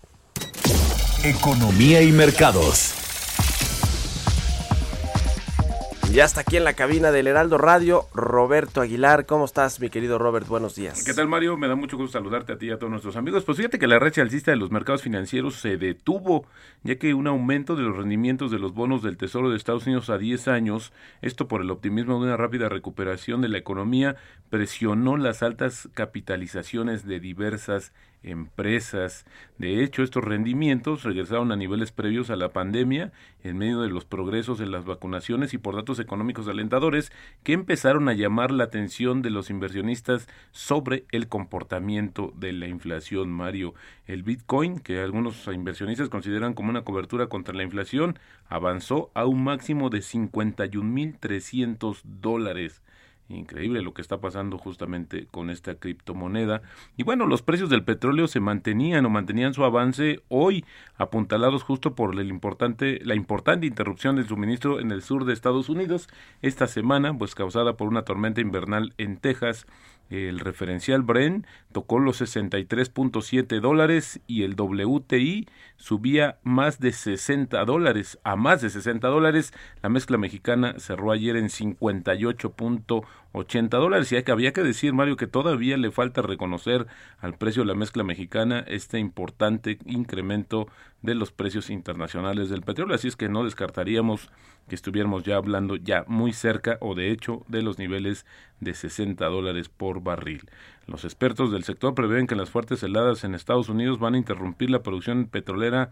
Economía 1.23 2.01
y 2.01 2.13
mercados. 2.13 3.10
Ya 6.13 6.25
está 6.25 6.41
aquí 6.41 6.57
en 6.57 6.65
la 6.65 6.73
cabina 6.73 7.13
del 7.13 7.29
Heraldo 7.29 7.57
Radio, 7.57 8.09
Roberto 8.13 8.81
Aguilar. 8.81 9.27
¿Cómo 9.27 9.45
estás, 9.45 9.79
mi 9.79 9.91
querido 9.91 10.19
Robert? 10.19 10.49
Buenos 10.49 10.75
días. 10.75 11.05
¿Qué 11.05 11.15
tal, 11.15 11.29
Mario? 11.29 11.57
Me 11.57 11.69
da 11.69 11.77
mucho 11.77 11.97
gusto 11.97 12.19
saludarte 12.19 12.53
a 12.53 12.59
ti 12.59 12.67
y 12.67 12.71
a 12.73 12.79
todos 12.79 12.91
nuestros 12.91 13.15
amigos. 13.15 13.45
Pues 13.45 13.57
fíjate 13.57 13.79
que 13.79 13.87
la 13.87 14.01
racha 14.01 14.21
alcista 14.21 14.51
de 14.51 14.57
los 14.57 14.73
mercados 14.73 15.03
financieros 15.03 15.55
se 15.55 15.77
detuvo, 15.77 16.47
ya 16.83 16.97
que 16.97 17.15
un 17.15 17.29
aumento 17.29 17.77
de 17.77 17.85
los 17.85 17.97
rendimientos 17.97 18.51
de 18.51 18.59
los 18.59 18.75
bonos 18.75 19.05
del 19.05 19.19
Tesoro 19.19 19.51
de 19.51 19.57
Estados 19.57 19.87
Unidos 19.87 20.11
a 20.11 20.19
10 20.19 20.49
años, 20.49 20.93
esto 21.23 21.47
por 21.47 21.61
el 21.61 21.71
optimismo 21.71 22.19
de 22.19 22.27
una 22.27 22.37
rápida 22.37 22.69
recuperación 22.69 23.41
de 23.41 23.49
la 23.49 23.59
economía, 23.59 24.17
presionó 24.49 25.17
las 25.17 25.45
altas 25.45 25.89
capitalizaciones 25.95 27.07
de 27.07 27.21
diversas. 27.21 27.93
De 28.23 29.83
hecho, 29.83 30.03
estos 30.03 30.23
rendimientos 30.23 31.05
regresaron 31.05 31.53
a 31.53 31.57
niveles 31.57 31.91
previos 31.91 32.29
a 32.31 32.37
la 32.37 32.51
pandemia 32.51 33.13
en 33.43 33.57
medio 33.57 33.81
de 33.81 33.89
los 33.89 34.05
progresos 34.05 34.61
en 34.61 34.71
las 34.71 34.85
vacunaciones 34.85 35.55
y 35.55 35.59
por 35.59 35.75
datos 35.75 35.99
económicos 35.99 36.47
alentadores 36.47 37.11
que 37.43 37.55
empezaron 37.55 38.09
a 38.09 38.13
llamar 38.13 38.51
la 38.51 38.65
atención 38.65 39.23
de 39.23 39.31
los 39.31 39.49
inversionistas 39.49 40.29
sobre 40.53 41.07
el 41.13 41.29
comportamiento 41.29 42.35
de 42.37 42.53
la 42.53 42.69
inflación, 42.69 43.31
Mario. 43.31 43.73
El 44.07 44.23
Bitcoin, 44.23 44.81
que 44.81 45.01
algunos 45.01 45.47
inversionistas 45.47 46.11
consideran 46.11 46.53
como 46.53 46.69
una 46.71 46.85
cobertura 46.85 47.29
contra 47.29 47.55
la 47.55 47.63
inflación, 47.63 48.19
avanzó 48.49 49.11
a 49.15 49.25
un 49.25 49.45
máximo 49.45 49.89
de 49.89 50.01
51.300 50.01 52.03
dólares. 52.05 52.83
Increíble 53.31 53.81
lo 53.81 53.95
que 53.95 54.03
está 54.03 54.21
pasando 54.21 54.59
justamente 54.59 55.29
con 55.31 55.51
esta 55.51 55.77
criptomoneda. 55.77 56.63
Y 56.97 57.05
bueno, 57.05 57.27
los 57.27 57.43
precios 57.43 57.71
del 57.71 57.85
petróleo 57.85 58.27
se 58.27 58.41
mantenían 58.41 59.07
o 59.07 59.11
mantenían 59.11 59.55
su 59.55 59.63
avance 59.63 60.21
hoy, 60.29 60.65
apuntalados 60.97 61.63
justo 61.63 61.95
por 61.95 62.19
el 62.19 62.29
importante, 62.29 62.99
la 63.05 63.15
importante 63.15 63.67
interrupción 63.67 64.17
del 64.17 64.27
suministro 64.27 64.81
en 64.81 64.91
el 64.91 65.03
sur 65.03 65.25
de 65.27 65.33
Estados 65.33 65.69
Unidos 65.69 66.09
esta 66.43 66.67
semana, 66.67 67.17
pues 67.17 67.37
causada 67.37 67.77
por 67.77 67.87
una 67.87 68.03
tormenta 68.03 68.41
invernal 68.41 68.95
en 68.99 69.17
Texas 69.17 69.65
el 70.11 70.41
referencial 70.41 71.03
Bren 71.03 71.47
tocó 71.73 71.99
los 72.01 72.21
63.7 72.21 73.61
dólares 73.61 74.21
y 74.27 74.43
el 74.43 74.57
WTI 74.57 75.47
subía 75.77 76.41
más 76.43 76.81
de 76.81 76.91
60 76.93 77.65
dólares 77.65 78.19
a 78.25 78.35
más 78.35 78.61
de 78.61 78.71
60 78.71 79.07
dólares. 79.07 79.55
La 79.83 79.89
mezcla 79.89 80.19
mexicana 80.19 80.75
cerró 80.79 81.13
ayer 81.13 81.37
en 81.37 81.47
58.80 81.47 83.69
dólares. 83.69 84.11
Y 84.13 84.21
que, 84.23 84.33
había 84.33 84.53
que 84.53 84.65
decir, 84.65 84.93
Mario, 84.93 85.17
que 85.17 85.29
todavía 85.29 85.77
le 85.77 85.93
falta 85.93 86.23
reconocer 86.23 86.89
al 87.21 87.39
precio 87.39 87.63
de 87.63 87.69
la 87.69 87.75
mezcla 87.75 88.03
mexicana 88.03 88.65
este 88.67 88.99
importante 88.99 89.79
incremento 89.87 90.67
de 91.03 91.15
los 91.15 91.33
precios 91.33 91.71
internacionales 91.71 92.51
del 92.51 92.63
petróleo. 92.63 92.95
Así 92.95 93.09
es 93.09 93.17
que 93.17 93.29
no 93.29 93.45
descartaríamos 93.45 94.31
que 94.69 94.75
estuviéramos 94.75 95.25
ya 95.25 95.37
hablando 95.37 95.77
ya 95.77 96.05
muy 96.07 96.33
cerca 96.33 96.79
o 96.81 96.95
de 96.95 97.11
hecho 97.11 97.45
de 97.49 97.63
los 97.63 97.79
niveles 97.79 98.27
de 98.61 98.75
60 98.75 99.25
dólares 99.27 99.69
por 99.69 100.03
barril. 100.03 100.49
Los 100.87 101.05
expertos 101.05 101.51
del 101.51 101.65
sector 101.65 101.95
prevén 101.95 102.27
que 102.27 102.37
las 102.37 102.51
fuertes 102.51 102.83
heladas 102.83 103.25
en 103.25 103.35
Estados 103.35 103.69
Unidos 103.69 103.99
van 103.99 104.15
a 104.15 104.19
interrumpir 104.19 104.71
la 104.71 104.83
producción 104.83 105.27
petrolera 105.27 105.91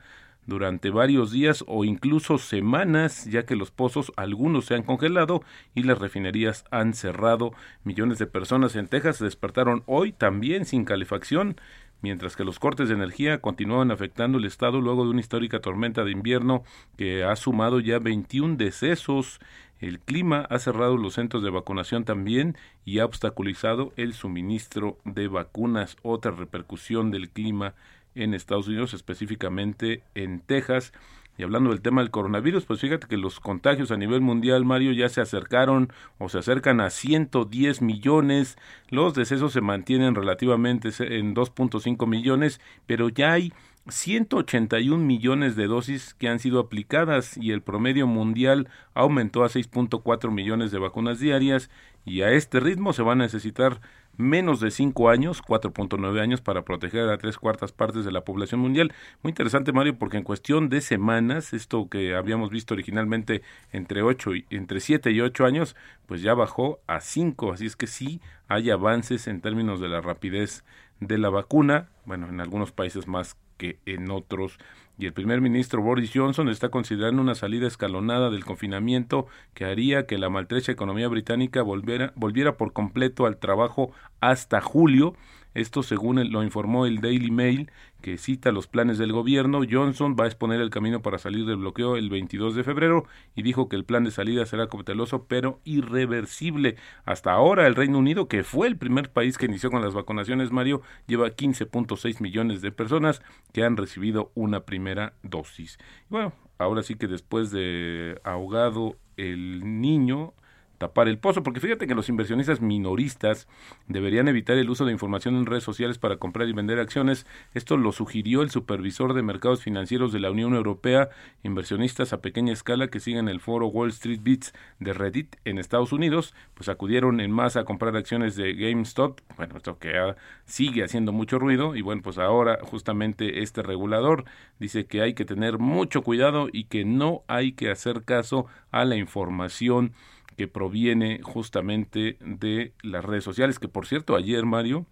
durante 0.48 0.88
varios 0.88 1.30
días 1.30 1.62
o 1.66 1.84
incluso 1.84 2.38
semanas, 2.38 3.26
ya 3.26 3.44
que 3.44 3.54
los 3.54 3.70
pozos 3.70 4.12
algunos 4.16 4.64
se 4.64 4.74
han 4.74 4.82
congelado 4.82 5.42
y 5.74 5.82
las 5.82 5.98
refinerías 5.98 6.64
han 6.70 6.94
cerrado. 6.94 7.52
Millones 7.84 8.18
de 8.18 8.26
personas 8.26 8.74
en 8.74 8.88
Texas 8.88 9.18
se 9.18 9.24
despertaron 9.24 9.82
hoy 9.84 10.12
también 10.12 10.64
sin 10.64 10.86
calefacción 10.86 11.56
mientras 12.00 12.36
que 12.36 12.44
los 12.44 12.58
cortes 12.58 12.88
de 12.88 12.94
energía 12.94 13.40
continuaban 13.40 13.90
afectando 13.90 14.38
el 14.38 14.44
estado 14.44 14.80
luego 14.80 15.04
de 15.04 15.10
una 15.10 15.20
histórica 15.20 15.60
tormenta 15.60 16.04
de 16.04 16.12
invierno 16.12 16.62
que 16.96 17.24
ha 17.24 17.34
sumado 17.36 17.80
ya 17.80 17.98
21 17.98 18.56
decesos. 18.56 19.40
El 19.80 20.00
clima 20.00 20.46
ha 20.50 20.58
cerrado 20.58 20.96
los 20.96 21.14
centros 21.14 21.42
de 21.42 21.50
vacunación 21.50 22.04
también 22.04 22.56
y 22.84 22.98
ha 22.98 23.04
obstaculizado 23.04 23.92
el 23.96 24.12
suministro 24.12 24.98
de 25.04 25.28
vacunas. 25.28 25.96
Otra 26.02 26.32
repercusión 26.32 27.10
del 27.10 27.30
clima 27.30 27.74
en 28.14 28.34
Estados 28.34 28.68
Unidos, 28.68 28.94
específicamente 28.94 30.02
en 30.14 30.40
Texas, 30.40 30.92
y 31.38 31.44
hablando 31.44 31.70
del 31.70 31.80
tema 31.80 32.02
del 32.02 32.10
coronavirus, 32.10 32.64
pues 32.66 32.80
fíjate 32.80 33.06
que 33.06 33.16
los 33.16 33.38
contagios 33.38 33.92
a 33.92 33.96
nivel 33.96 34.20
mundial, 34.20 34.64
Mario, 34.64 34.90
ya 34.90 35.08
se 35.08 35.20
acercaron 35.20 35.92
o 36.18 36.28
se 36.28 36.38
acercan 36.38 36.80
a 36.80 36.90
110 36.90 37.80
millones. 37.80 38.58
Los 38.88 39.14
decesos 39.14 39.52
se 39.52 39.60
mantienen 39.60 40.16
relativamente 40.16 40.88
en 40.98 41.36
2.5 41.36 42.08
millones, 42.08 42.60
pero 42.86 43.08
ya 43.08 43.32
hay 43.32 43.52
181 43.86 45.04
millones 45.04 45.54
de 45.54 45.68
dosis 45.68 46.12
que 46.14 46.28
han 46.28 46.40
sido 46.40 46.58
aplicadas 46.58 47.36
y 47.36 47.52
el 47.52 47.62
promedio 47.62 48.08
mundial 48.08 48.68
aumentó 48.92 49.44
a 49.44 49.48
6.4 49.48 50.32
millones 50.32 50.72
de 50.72 50.80
vacunas 50.80 51.20
diarias 51.20 51.70
y 52.04 52.22
a 52.22 52.32
este 52.32 52.58
ritmo 52.58 52.92
se 52.92 53.02
van 53.02 53.20
a 53.20 53.24
necesitar 53.24 53.80
menos 54.18 54.60
de 54.60 54.70
5 54.70 55.08
años, 55.08 55.42
4.9 55.42 56.20
años, 56.20 56.42
para 56.42 56.62
proteger 56.62 57.08
a 57.08 57.16
tres 57.16 57.38
cuartas 57.38 57.72
partes 57.72 58.04
de 58.04 58.12
la 58.12 58.24
población 58.24 58.60
mundial. 58.60 58.92
Muy 59.22 59.30
interesante, 59.30 59.72
Mario, 59.72 59.96
porque 59.96 60.18
en 60.18 60.24
cuestión 60.24 60.68
de 60.68 60.82
semanas, 60.82 61.54
esto 61.54 61.88
que 61.88 62.14
habíamos 62.14 62.50
visto 62.50 62.74
originalmente 62.74 63.42
entre, 63.72 64.02
8 64.02 64.34
y, 64.34 64.46
entre 64.50 64.80
7 64.80 65.10
y 65.12 65.20
8 65.22 65.46
años, 65.46 65.76
pues 66.06 66.20
ya 66.20 66.34
bajó 66.34 66.80
a 66.86 67.00
5. 67.00 67.52
Así 67.52 67.64
es 67.64 67.76
que 67.76 67.86
sí 67.86 68.20
hay 68.48 68.70
avances 68.70 69.28
en 69.28 69.40
términos 69.40 69.80
de 69.80 69.88
la 69.88 70.00
rapidez 70.00 70.64
de 71.00 71.16
la 71.16 71.30
vacuna, 71.30 71.88
bueno, 72.04 72.28
en 72.28 72.40
algunos 72.40 72.72
países 72.72 73.06
más 73.06 73.36
que 73.56 73.78
en 73.86 74.10
otros. 74.10 74.58
Y 74.98 75.06
el 75.06 75.12
primer 75.12 75.40
ministro 75.40 75.80
Boris 75.80 76.10
Johnson 76.12 76.48
está 76.48 76.70
considerando 76.70 77.22
una 77.22 77.36
salida 77.36 77.68
escalonada 77.68 78.30
del 78.30 78.44
confinamiento 78.44 79.28
que 79.54 79.64
haría 79.64 80.06
que 80.06 80.18
la 80.18 80.28
maltrecha 80.28 80.72
economía 80.72 81.06
británica 81.06 81.62
volviera, 81.62 82.12
volviera 82.16 82.56
por 82.56 82.72
completo 82.72 83.24
al 83.24 83.38
trabajo 83.38 83.92
hasta 84.20 84.60
julio 84.60 85.14
esto 85.54 85.82
según 85.82 86.30
lo 86.30 86.42
informó 86.42 86.86
el 86.86 87.00
Daily 87.00 87.30
Mail, 87.30 87.70
que 88.00 88.16
cita 88.16 88.52
los 88.52 88.66
planes 88.66 88.98
del 88.98 89.12
gobierno. 89.12 89.60
Johnson 89.68 90.16
va 90.18 90.24
a 90.24 90.26
exponer 90.28 90.60
el 90.60 90.70
camino 90.70 91.02
para 91.02 91.18
salir 91.18 91.46
del 91.46 91.56
bloqueo 91.56 91.96
el 91.96 92.10
22 92.10 92.54
de 92.54 92.64
febrero 92.64 93.06
y 93.34 93.42
dijo 93.42 93.68
que 93.68 93.76
el 93.76 93.84
plan 93.84 94.04
de 94.04 94.10
salida 94.10 94.46
será 94.46 94.68
cauteloso 94.68 95.24
pero 95.24 95.60
irreversible. 95.64 96.76
Hasta 97.04 97.32
ahora 97.32 97.66
el 97.66 97.74
Reino 97.74 97.98
Unido, 97.98 98.28
que 98.28 98.44
fue 98.44 98.68
el 98.68 98.76
primer 98.76 99.10
país 99.10 99.38
que 99.38 99.46
inició 99.46 99.70
con 99.70 99.82
las 99.82 99.94
vacunaciones, 99.94 100.52
Mario, 100.52 100.82
lleva 101.06 101.30
15.6 101.30 102.20
millones 102.20 102.60
de 102.60 102.70
personas 102.70 103.22
que 103.52 103.64
han 103.64 103.76
recibido 103.76 104.30
una 104.34 104.60
primera 104.60 105.14
dosis. 105.22 105.78
Bueno, 106.08 106.32
ahora 106.58 106.82
sí 106.82 106.94
que 106.94 107.08
después 107.08 107.50
de 107.50 108.20
ahogado 108.24 108.96
el 109.16 109.80
niño, 109.80 110.34
tapar 110.78 111.08
el 111.08 111.18
pozo, 111.18 111.42
porque 111.42 111.60
fíjate 111.60 111.86
que 111.86 111.94
los 111.94 112.08
inversionistas 112.08 112.60
minoristas 112.60 113.48
deberían 113.86 114.28
evitar 114.28 114.56
el 114.56 114.70
uso 114.70 114.84
de 114.84 114.92
información 114.92 115.36
en 115.36 115.46
redes 115.46 115.64
sociales 115.64 115.98
para 115.98 116.16
comprar 116.16 116.48
y 116.48 116.52
vender 116.52 116.78
acciones. 116.78 117.26
Esto 117.52 117.76
lo 117.76 117.92
sugirió 117.92 118.42
el 118.42 118.50
supervisor 118.50 119.12
de 119.12 119.22
mercados 119.22 119.62
financieros 119.62 120.12
de 120.12 120.20
la 120.20 120.30
Unión 120.30 120.54
Europea, 120.54 121.10
inversionistas 121.42 122.12
a 122.12 122.20
pequeña 122.20 122.52
escala 122.52 122.88
que 122.88 123.00
siguen 123.00 123.28
el 123.28 123.40
foro 123.40 123.66
Wall 123.66 123.90
Street 123.90 124.20
Beats 124.22 124.54
de 124.78 124.92
Reddit 124.92 125.36
en 125.44 125.58
Estados 125.58 125.92
Unidos, 125.92 126.34
pues 126.54 126.68
acudieron 126.68 127.20
en 127.20 127.32
masa 127.32 127.60
a 127.60 127.64
comprar 127.64 127.96
acciones 127.96 128.36
de 128.36 128.54
GameStop, 128.54 129.20
bueno, 129.36 129.56
esto 129.56 129.78
que 129.78 130.14
sigue 130.44 130.84
haciendo 130.84 131.12
mucho 131.12 131.38
ruido 131.38 131.74
y 131.74 131.82
bueno, 131.82 132.02
pues 132.02 132.18
ahora 132.18 132.58
justamente 132.62 133.42
este 133.42 133.62
regulador 133.62 134.24
dice 134.58 134.86
que 134.86 135.02
hay 135.02 135.14
que 135.14 135.24
tener 135.24 135.58
mucho 135.58 136.02
cuidado 136.02 136.48
y 136.52 136.64
que 136.64 136.84
no 136.84 137.22
hay 137.26 137.52
que 137.52 137.70
hacer 137.70 138.04
caso 138.04 138.46
a 138.70 138.84
la 138.84 138.96
información 138.96 139.92
que 140.38 140.46
proviene 140.46 141.20
justamente 141.24 142.16
de 142.20 142.72
las 142.82 143.04
redes 143.04 143.24
sociales, 143.24 143.58
que 143.58 143.66
por 143.66 143.88
cierto 143.88 144.14
ayer 144.14 144.46
Mario, 144.46 144.86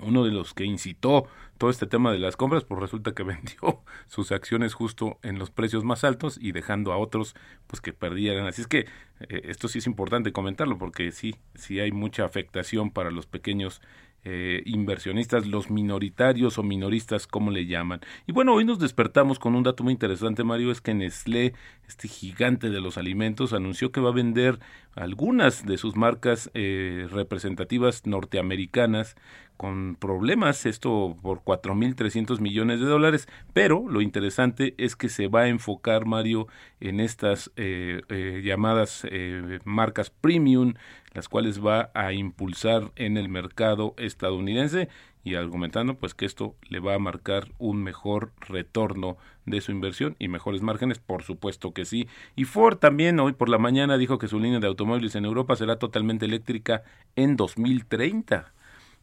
uno 0.00 0.24
de 0.24 0.32
los 0.32 0.52
que 0.52 0.64
incitó 0.64 1.28
todo 1.58 1.70
este 1.70 1.86
tema 1.86 2.10
de 2.10 2.18
las 2.18 2.36
compras, 2.36 2.64
pues 2.64 2.80
resulta 2.80 3.12
que 3.12 3.22
vendió 3.22 3.84
sus 4.08 4.32
acciones 4.32 4.74
justo 4.74 5.20
en 5.22 5.38
los 5.38 5.52
precios 5.52 5.84
más 5.84 6.02
altos 6.02 6.36
y 6.42 6.50
dejando 6.50 6.92
a 6.92 6.96
otros 6.96 7.36
pues 7.68 7.80
que 7.80 7.92
perdieran. 7.92 8.48
Así 8.48 8.62
es 8.62 8.66
que 8.66 8.80
eh, 9.20 9.42
esto 9.44 9.68
sí 9.68 9.78
es 9.78 9.86
importante 9.86 10.32
comentarlo 10.32 10.76
porque 10.76 11.12
sí, 11.12 11.36
sí 11.54 11.78
hay 11.78 11.92
mucha 11.92 12.24
afectación 12.24 12.90
para 12.90 13.12
los 13.12 13.26
pequeños 13.26 13.80
eh, 14.24 14.62
inversionistas, 14.66 15.46
los 15.46 15.70
minoritarios 15.70 16.58
o 16.58 16.62
minoristas, 16.62 17.26
como 17.26 17.50
le 17.50 17.66
llaman. 17.66 18.00
Y 18.26 18.32
bueno, 18.32 18.54
hoy 18.54 18.64
nos 18.64 18.78
despertamos 18.78 19.38
con 19.38 19.54
un 19.54 19.62
dato 19.62 19.84
muy 19.84 19.92
interesante, 19.92 20.44
Mario, 20.44 20.70
es 20.70 20.80
que 20.80 20.94
Nestlé, 20.94 21.52
este 21.86 22.08
gigante 22.08 22.70
de 22.70 22.80
los 22.80 22.96
alimentos, 22.96 23.52
anunció 23.52 23.92
que 23.92 24.00
va 24.00 24.10
a 24.10 24.14
vender 24.14 24.58
algunas 24.94 25.66
de 25.66 25.76
sus 25.76 25.96
marcas 25.96 26.50
eh, 26.54 27.06
representativas 27.10 28.06
norteamericanas 28.06 29.16
con 29.56 29.96
problemas, 29.96 30.66
esto 30.66 31.16
por 31.22 31.42
4.300 31.42 32.40
millones 32.40 32.80
de 32.80 32.86
dólares, 32.86 33.28
pero 33.52 33.84
lo 33.88 34.00
interesante 34.00 34.74
es 34.78 34.96
que 34.96 35.08
se 35.08 35.28
va 35.28 35.42
a 35.42 35.48
enfocar, 35.48 36.06
Mario, 36.06 36.48
en 36.80 37.00
estas 37.00 37.52
eh, 37.56 38.02
eh, 38.08 38.42
llamadas 38.44 39.06
eh, 39.10 39.60
marcas 39.64 40.10
premium, 40.10 40.74
las 41.12 41.28
cuales 41.28 41.64
va 41.64 41.90
a 41.94 42.12
impulsar 42.12 42.90
en 42.96 43.16
el 43.16 43.28
mercado 43.28 43.94
estadounidense 43.96 44.88
y 45.22 45.36
argumentando 45.36 45.94
pues 45.94 46.14
que 46.14 46.26
esto 46.26 46.54
le 46.68 46.80
va 46.80 46.94
a 46.94 46.98
marcar 46.98 47.48
un 47.58 47.82
mejor 47.82 48.32
retorno 48.40 49.16
de 49.46 49.60
su 49.60 49.72
inversión 49.72 50.16
y 50.18 50.28
mejores 50.28 50.60
márgenes, 50.60 50.98
por 50.98 51.22
supuesto 51.22 51.72
que 51.72 51.84
sí. 51.84 52.08
Y 52.36 52.44
Ford 52.44 52.78
también 52.78 53.20
hoy 53.20 53.32
por 53.32 53.48
la 53.48 53.58
mañana 53.58 53.96
dijo 53.96 54.18
que 54.18 54.28
su 54.28 54.40
línea 54.40 54.60
de 54.60 54.66
automóviles 54.66 55.14
en 55.14 55.24
Europa 55.24 55.56
será 55.56 55.78
totalmente 55.78 56.26
eléctrica 56.26 56.82
en 57.16 57.36
2030 57.36 58.52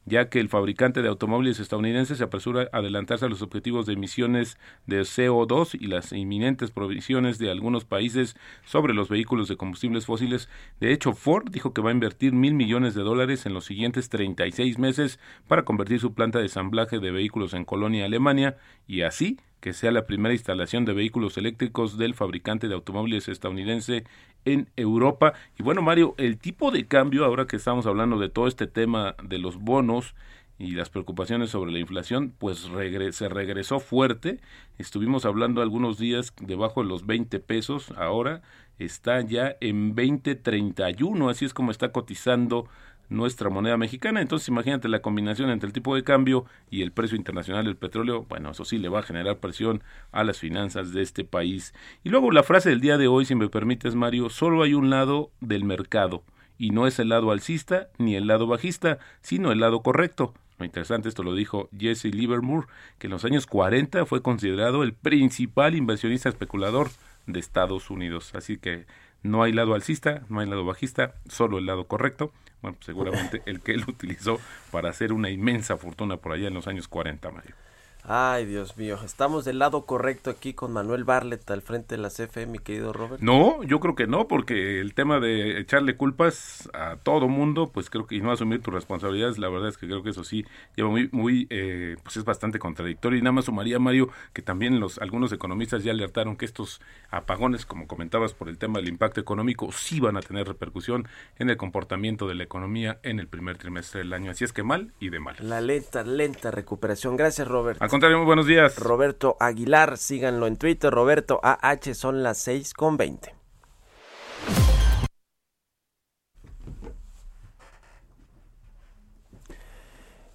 ya 0.05 0.29
que 0.29 0.39
el 0.39 0.49
fabricante 0.49 1.01
de 1.01 1.09
automóviles 1.09 1.59
estadounidense 1.59 2.15
se 2.15 2.23
apresura 2.23 2.69
a 2.71 2.77
adelantarse 2.77 3.25
a 3.25 3.29
los 3.29 3.41
objetivos 3.41 3.85
de 3.85 3.93
emisiones 3.93 4.57
de 4.87 5.01
CO2 5.01 5.77
y 5.79 5.87
las 5.87 6.11
inminentes 6.11 6.71
provisiones 6.71 7.37
de 7.37 7.51
algunos 7.51 7.85
países 7.85 8.35
sobre 8.65 8.93
los 8.93 9.09
vehículos 9.09 9.47
de 9.47 9.57
combustibles 9.57 10.05
fósiles. 10.05 10.49
De 10.79 10.91
hecho, 10.91 11.13
Ford 11.13 11.49
dijo 11.51 11.73
que 11.73 11.81
va 11.81 11.89
a 11.89 11.93
invertir 11.93 12.33
mil 12.33 12.53
millones 12.53 12.95
de 12.95 13.03
dólares 13.03 13.45
en 13.45 13.53
los 13.53 13.65
siguientes 13.65 14.09
36 14.09 14.79
meses 14.79 15.19
para 15.47 15.65
convertir 15.65 15.99
su 15.99 16.13
planta 16.13 16.39
de 16.39 16.45
ensamblaje 16.45 16.99
de 16.99 17.11
vehículos 17.11 17.53
en 17.53 17.65
Colonia, 17.65 18.05
Alemania, 18.05 18.57
y 18.87 19.01
así 19.01 19.37
que 19.61 19.73
sea 19.73 19.91
la 19.91 20.05
primera 20.05 20.33
instalación 20.33 20.83
de 20.85 20.93
vehículos 20.93 21.37
eléctricos 21.37 21.97
del 21.97 22.15
fabricante 22.15 22.67
de 22.67 22.73
automóviles 22.73 23.29
estadounidense 23.29 24.03
en 24.43 24.69
Europa. 24.75 25.33
Y 25.57 25.63
bueno, 25.63 25.81
Mario, 25.81 26.15
el 26.17 26.37
tipo 26.37 26.71
de 26.71 26.87
cambio, 26.87 27.23
ahora 27.23 27.45
que 27.45 27.55
estamos 27.55 27.85
hablando 27.85 28.19
de 28.19 28.29
todo 28.29 28.47
este 28.47 28.67
tema 28.67 29.15
de 29.23 29.37
los 29.37 29.57
bonos 29.57 30.15
y 30.57 30.71
las 30.71 30.89
preocupaciones 30.89 31.51
sobre 31.51 31.71
la 31.71 31.79
inflación, 31.79 32.33
pues 32.37 32.69
se 33.11 33.29
regresó 33.29 33.79
fuerte. 33.79 34.39
Estuvimos 34.77 35.25
hablando 35.25 35.61
algunos 35.61 35.97
días 35.97 36.33
debajo 36.41 36.83
de 36.83 36.89
los 36.89 37.05
20 37.05 37.39
pesos, 37.39 37.91
ahora 37.97 38.41
está 38.77 39.21
ya 39.21 39.55
en 39.61 39.95
20.31, 39.95 41.29
así 41.29 41.45
es 41.45 41.53
como 41.53 41.71
está 41.71 41.91
cotizando 41.91 42.67
nuestra 43.11 43.49
moneda 43.49 43.77
mexicana. 43.77 44.21
Entonces 44.21 44.47
imagínate 44.47 44.87
la 44.87 45.01
combinación 45.01 45.49
entre 45.51 45.67
el 45.67 45.73
tipo 45.73 45.93
de 45.95 46.03
cambio 46.03 46.45
y 46.69 46.81
el 46.81 46.91
precio 46.91 47.17
internacional 47.17 47.65
del 47.65 47.75
petróleo, 47.75 48.25
bueno, 48.27 48.51
eso 48.51 48.65
sí 48.65 48.77
le 48.77 48.89
va 48.89 48.99
a 48.99 49.03
generar 49.03 49.37
presión 49.37 49.83
a 50.11 50.23
las 50.23 50.39
finanzas 50.39 50.93
de 50.93 51.03
este 51.03 51.23
país. 51.23 51.73
Y 52.03 52.09
luego 52.09 52.31
la 52.31 52.43
frase 52.43 52.69
del 52.69 52.81
día 52.81 52.97
de 52.97 53.07
hoy, 53.07 53.25
si 53.25 53.35
me 53.35 53.49
permites 53.49 53.95
Mario, 53.95 54.29
solo 54.29 54.63
hay 54.63 54.73
un 54.73 54.89
lado 54.89 55.29
del 55.41 55.65
mercado 55.65 56.23
y 56.57 56.71
no 56.71 56.87
es 56.87 56.99
el 56.99 57.09
lado 57.09 57.31
alcista 57.31 57.89
ni 57.97 58.15
el 58.15 58.27
lado 58.27 58.47
bajista, 58.47 58.97
sino 59.21 59.51
el 59.51 59.59
lado 59.59 59.81
correcto. 59.81 60.33
Lo 60.57 60.65
interesante, 60.65 61.09
esto 61.09 61.23
lo 61.23 61.35
dijo 61.35 61.69
Jesse 61.77 62.05
Livermore, 62.05 62.67
que 62.97 63.07
en 63.07 63.11
los 63.11 63.25
años 63.25 63.45
40 63.45 64.05
fue 64.05 64.21
considerado 64.21 64.83
el 64.83 64.93
principal 64.93 65.75
inversionista 65.75 66.29
especulador 66.29 66.91
de 67.25 67.39
Estados 67.39 67.89
Unidos. 67.89 68.33
Así 68.35 68.57
que 68.57 68.85
no 69.23 69.43
hay 69.43 69.51
lado 69.51 69.73
alcista, 69.73 70.23
no 70.29 70.39
hay 70.39 70.47
lado 70.47 70.65
bajista, 70.65 71.15
solo 71.27 71.57
el 71.57 71.65
lado 71.65 71.85
correcto. 71.87 72.31
Bueno, 72.61 72.77
pues 72.77 72.85
seguramente 72.85 73.41
el 73.45 73.61
que 73.61 73.73
él 73.73 73.83
utilizó 73.87 74.39
para 74.71 74.89
hacer 74.89 75.13
una 75.13 75.29
inmensa 75.29 75.77
fortuna 75.77 76.17
por 76.17 76.33
allá 76.33 76.47
en 76.47 76.53
los 76.53 76.67
años 76.67 76.87
40, 76.87 77.31
Mario. 77.31 77.55
Ay, 78.03 78.45
Dios 78.45 78.77
mío, 78.77 78.97
estamos 79.05 79.45
del 79.45 79.59
lado 79.59 79.85
correcto 79.85 80.31
aquí 80.31 80.53
con 80.53 80.73
Manuel 80.73 81.03
Barlet 81.03 81.49
al 81.51 81.61
frente 81.61 81.95
de 81.95 82.01
la 82.01 82.09
CFE, 82.09 82.47
mi 82.47 82.57
querido 82.57 82.93
Robert. 82.93 83.21
No, 83.21 83.61
yo 83.63 83.79
creo 83.79 83.95
que 83.95 84.07
no, 84.07 84.27
porque 84.27 84.79
el 84.79 84.95
tema 84.95 85.19
de 85.19 85.59
echarle 85.59 85.95
culpas 85.95 86.67
a 86.73 86.95
todo 86.95 87.27
mundo, 87.27 87.69
pues 87.71 87.91
creo 87.91 88.07
que 88.07 88.15
y 88.15 88.21
no 88.21 88.31
asumir 88.31 88.61
tus 88.61 88.73
responsabilidades, 88.73 89.37
la 89.37 89.49
verdad 89.49 89.69
es 89.69 89.77
que 89.77 89.85
creo 89.85 90.01
que 90.01 90.09
eso 90.09 90.23
sí 90.23 90.45
lleva 90.75 90.89
muy, 90.89 91.09
muy, 91.11 91.45
eh, 91.51 91.95
pues 92.03 92.17
es 92.17 92.25
bastante 92.25 92.57
contradictorio. 92.57 93.19
Y 93.19 93.21
nada 93.21 93.33
más 93.33 93.45
sumaría, 93.45 93.77
Mario, 93.77 94.09
que 94.33 94.41
también 94.41 94.79
los 94.79 94.97
algunos 94.97 95.31
economistas 95.31 95.83
ya 95.83 95.91
alertaron 95.91 96.35
que 96.37 96.45
estos 96.45 96.81
apagones, 97.11 97.67
como 97.67 97.87
comentabas, 97.87 98.33
por 98.33 98.49
el 98.49 98.57
tema 98.57 98.79
del 98.79 98.89
impacto 98.89 99.21
económico, 99.21 99.71
sí 99.71 99.99
van 99.99 100.17
a 100.17 100.21
tener 100.21 100.47
repercusión 100.47 101.07
en 101.37 101.51
el 101.51 101.57
comportamiento 101.57 102.27
de 102.27 102.35
la 102.35 102.43
economía 102.43 102.99
en 103.03 103.19
el 103.19 103.27
primer 103.27 103.57
trimestre 103.57 103.99
del 103.99 104.13
año. 104.13 104.31
Así 104.31 104.43
es 104.43 104.53
que 104.53 104.63
mal 104.63 104.91
y 104.99 105.09
de 105.09 105.19
mal. 105.19 105.35
La 105.39 105.61
lenta, 105.61 106.03
lenta 106.03 106.49
recuperación. 106.49 107.15
Gracias, 107.15 107.47
Robert 107.47 107.79
contrario, 107.91 108.19
muy 108.19 108.25
buenos 108.25 108.47
días. 108.47 108.79
Roberto 108.79 109.35
Aguilar, 109.41 109.97
síganlo 109.97 110.47
en 110.47 110.55
Twitter, 110.55 110.89
Roberto 110.89 111.41
AH, 111.43 111.93
son 111.93 112.23
las 112.23 112.37
6 112.37 112.73
con 112.73 112.95
20. 112.95 113.35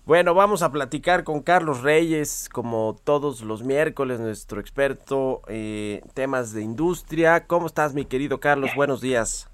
Bueno, 0.04 0.34
vamos 0.34 0.60
a 0.60 0.70
platicar 0.70 1.24
con 1.24 1.40
Carlos 1.40 1.80
Reyes, 1.80 2.50
como 2.52 2.94
todos 3.02 3.40
los 3.40 3.62
miércoles, 3.62 4.20
nuestro 4.20 4.60
experto 4.60 5.40
en 5.48 6.02
temas 6.12 6.52
de 6.52 6.60
industria. 6.60 7.46
¿Cómo 7.46 7.66
estás, 7.66 7.94
mi 7.94 8.04
querido 8.04 8.38
Carlos? 8.38 8.72
Buenos 8.76 9.00
días. 9.00 9.48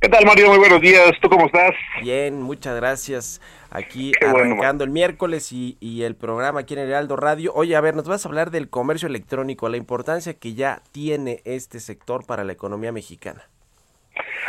¿Qué 0.00 0.08
tal, 0.08 0.24
Mario? 0.26 0.48
Muy 0.48 0.58
buenos 0.58 0.80
días. 0.80 1.12
¿Tú 1.20 1.28
cómo 1.28 1.46
estás? 1.46 1.72
Bien, 2.00 2.40
muchas 2.42 2.76
gracias. 2.76 3.40
Aquí 3.70 4.12
arrancando 4.20 4.84
el 4.84 4.90
miércoles 4.90 5.52
y, 5.52 5.76
y, 5.80 6.02
el 6.02 6.16
programa 6.16 6.60
aquí 6.60 6.74
en 6.74 6.80
el 6.80 6.88
Heraldo 6.88 7.16
Radio. 7.16 7.52
Oye, 7.54 7.76
a 7.76 7.80
ver, 7.80 7.94
nos 7.94 8.08
vas 8.08 8.24
a 8.24 8.28
hablar 8.28 8.50
del 8.50 8.68
comercio 8.68 9.08
electrónico, 9.08 9.68
la 9.68 9.76
importancia 9.76 10.34
que 10.34 10.54
ya 10.54 10.82
tiene 10.92 11.40
este 11.44 11.80
sector 11.80 12.26
para 12.26 12.44
la 12.44 12.52
economía 12.52 12.92
mexicana. 12.92 13.42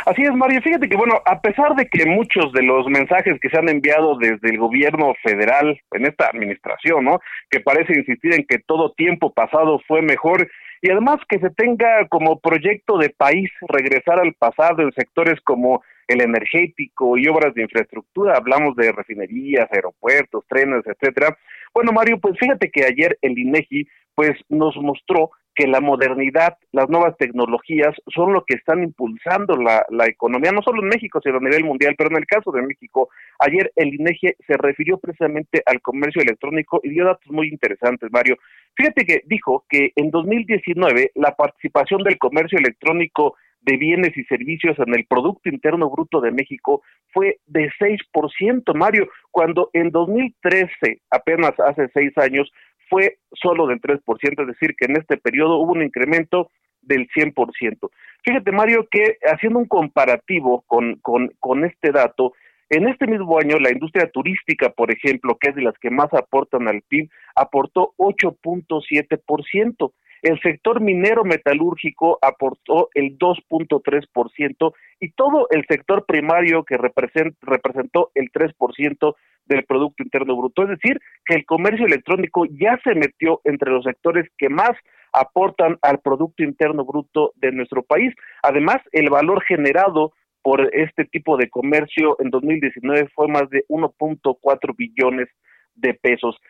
Así 0.06 0.22
es, 0.22 0.32
Mario. 0.32 0.60
Fíjate 0.60 0.88
que, 0.88 0.96
bueno, 0.96 1.22
a 1.24 1.40
pesar 1.40 1.74
de 1.76 1.86
que 1.86 2.04
muchos 2.04 2.52
de 2.52 2.62
los 2.62 2.86
mensajes 2.88 3.40
que 3.40 3.48
se 3.48 3.58
han 3.58 3.68
enviado 3.68 4.16
desde 4.18 4.50
el 4.50 4.58
gobierno 4.58 5.14
federal 5.22 5.80
en 5.92 6.06
esta 6.06 6.26
administración, 6.26 7.04
¿no? 7.04 7.20
Que 7.50 7.60
parece 7.60 7.94
insistir 7.94 8.34
en 8.34 8.44
que 8.46 8.58
todo 8.58 8.92
tiempo 8.92 9.32
pasado 9.32 9.80
fue 9.86 10.02
mejor 10.02 10.46
y 10.84 10.90
además 10.90 11.16
que 11.26 11.38
se 11.38 11.48
tenga 11.48 12.06
como 12.08 12.38
proyecto 12.40 12.98
de 12.98 13.08
país 13.08 13.50
regresar 13.68 14.20
al 14.20 14.34
pasado 14.34 14.82
en 14.82 14.92
sectores 14.92 15.40
como 15.40 15.82
el 16.08 16.20
energético 16.20 17.16
y 17.16 17.26
obras 17.26 17.54
de 17.54 17.62
infraestructura, 17.62 18.36
hablamos 18.36 18.76
de 18.76 18.92
refinerías, 18.92 19.66
aeropuertos, 19.72 20.44
trenes, 20.46 20.82
etcétera. 20.84 21.38
Bueno, 21.72 21.90
Mario, 21.92 22.20
pues 22.20 22.38
fíjate 22.38 22.70
que 22.70 22.84
ayer 22.84 23.16
el 23.22 23.38
INEGI 23.38 23.88
pues 24.14 24.32
nos 24.50 24.76
mostró 24.76 25.30
que 25.54 25.66
la 25.66 25.80
modernidad, 25.80 26.56
las 26.72 26.88
nuevas 26.88 27.16
tecnologías 27.16 27.94
son 28.14 28.32
lo 28.32 28.44
que 28.44 28.54
están 28.54 28.82
impulsando 28.82 29.56
la, 29.56 29.84
la 29.90 30.06
economía, 30.06 30.50
no 30.52 30.62
solo 30.62 30.82
en 30.82 30.88
México, 30.88 31.20
sino 31.22 31.36
a 31.36 31.40
nivel 31.40 31.64
mundial, 31.64 31.94
pero 31.96 32.10
en 32.10 32.16
el 32.16 32.26
caso 32.26 32.50
de 32.50 32.62
México, 32.62 33.08
ayer 33.38 33.72
el 33.76 33.94
INEGI 33.94 34.34
se 34.46 34.56
refirió 34.56 34.98
precisamente 34.98 35.62
al 35.66 35.80
comercio 35.80 36.22
electrónico 36.22 36.80
y 36.82 36.90
dio 36.90 37.04
datos 37.04 37.30
muy 37.30 37.48
interesantes, 37.48 38.10
Mario. 38.10 38.36
Fíjate 38.74 39.04
que 39.04 39.22
dijo 39.26 39.64
que 39.68 39.92
en 39.94 40.10
2019 40.10 41.12
la 41.14 41.34
participación 41.36 42.02
del 42.02 42.18
comercio 42.18 42.58
electrónico 42.58 43.36
de 43.64 43.76
bienes 43.76 44.16
y 44.16 44.24
servicios 44.24 44.76
en 44.78 44.94
el 44.94 45.06
Producto 45.06 45.48
Interno 45.48 45.90
Bruto 45.90 46.20
de 46.20 46.30
México 46.30 46.82
fue 47.12 47.38
de 47.46 47.70
6%, 47.80 48.74
Mario, 48.74 49.08
cuando 49.30 49.70
en 49.72 49.90
2013, 49.90 51.00
apenas 51.10 51.52
hace 51.60 51.88
seis 51.94 52.12
años, 52.18 52.52
fue 52.88 53.18
solo 53.32 53.66
del 53.66 53.80
3%, 53.80 54.00
es 54.42 54.46
decir, 54.46 54.74
que 54.76 54.86
en 54.86 54.96
este 54.96 55.16
periodo 55.16 55.58
hubo 55.58 55.72
un 55.72 55.82
incremento 55.82 56.50
del 56.82 57.08
100%. 57.08 57.90
Fíjate, 58.22 58.52
Mario, 58.52 58.86
que 58.90 59.18
haciendo 59.24 59.58
un 59.58 59.66
comparativo 59.66 60.64
con, 60.66 60.96
con, 60.96 61.32
con 61.40 61.64
este 61.64 61.92
dato, 61.92 62.32
en 62.70 62.88
este 62.88 63.06
mismo 63.06 63.38
año, 63.38 63.58
la 63.58 63.70
industria 63.70 64.10
turística, 64.10 64.70
por 64.70 64.90
ejemplo, 64.90 65.36
que 65.38 65.50
es 65.50 65.56
de 65.56 65.62
las 65.62 65.78
que 65.78 65.90
más 65.90 66.12
aportan 66.12 66.66
al 66.66 66.82
PIB, 66.88 67.08
aportó 67.36 67.92
8.7%. 67.98 69.92
El 70.24 70.40
sector 70.40 70.80
minero 70.80 71.22
metalúrgico 71.22 72.18
aportó 72.22 72.88
el 72.94 73.18
2.3% 73.18 74.72
y 74.98 75.10
todo 75.10 75.48
el 75.50 75.66
sector 75.68 76.06
primario 76.06 76.64
que 76.64 76.78
representó 76.78 78.10
el 78.14 78.32
3% 78.32 79.16
del 79.44 79.64
Producto 79.66 80.02
Interno 80.02 80.34
Bruto. 80.34 80.62
Es 80.62 80.70
decir, 80.70 80.98
que 81.26 81.34
el 81.34 81.44
comercio 81.44 81.84
electrónico 81.84 82.46
ya 82.46 82.80
se 82.82 82.94
metió 82.94 83.42
entre 83.44 83.70
los 83.70 83.84
sectores 83.84 84.26
que 84.38 84.48
más 84.48 84.70
aportan 85.12 85.76
al 85.82 85.98
Producto 85.98 86.42
Interno 86.42 86.86
Bruto 86.86 87.32
de 87.36 87.52
nuestro 87.52 87.82
país. 87.82 88.14
Además, 88.42 88.78
el 88.92 89.10
valor 89.10 89.44
generado 89.44 90.14
por 90.40 90.74
este 90.74 91.04
tipo 91.04 91.36
de 91.36 91.50
comercio 91.50 92.16
en 92.18 92.30
2019 92.30 93.10
fue 93.14 93.28
más 93.28 93.50
de 93.50 93.66
1.4 93.68 94.74
billones 94.74 95.28
de 95.74 95.92
pesos. 95.92 96.40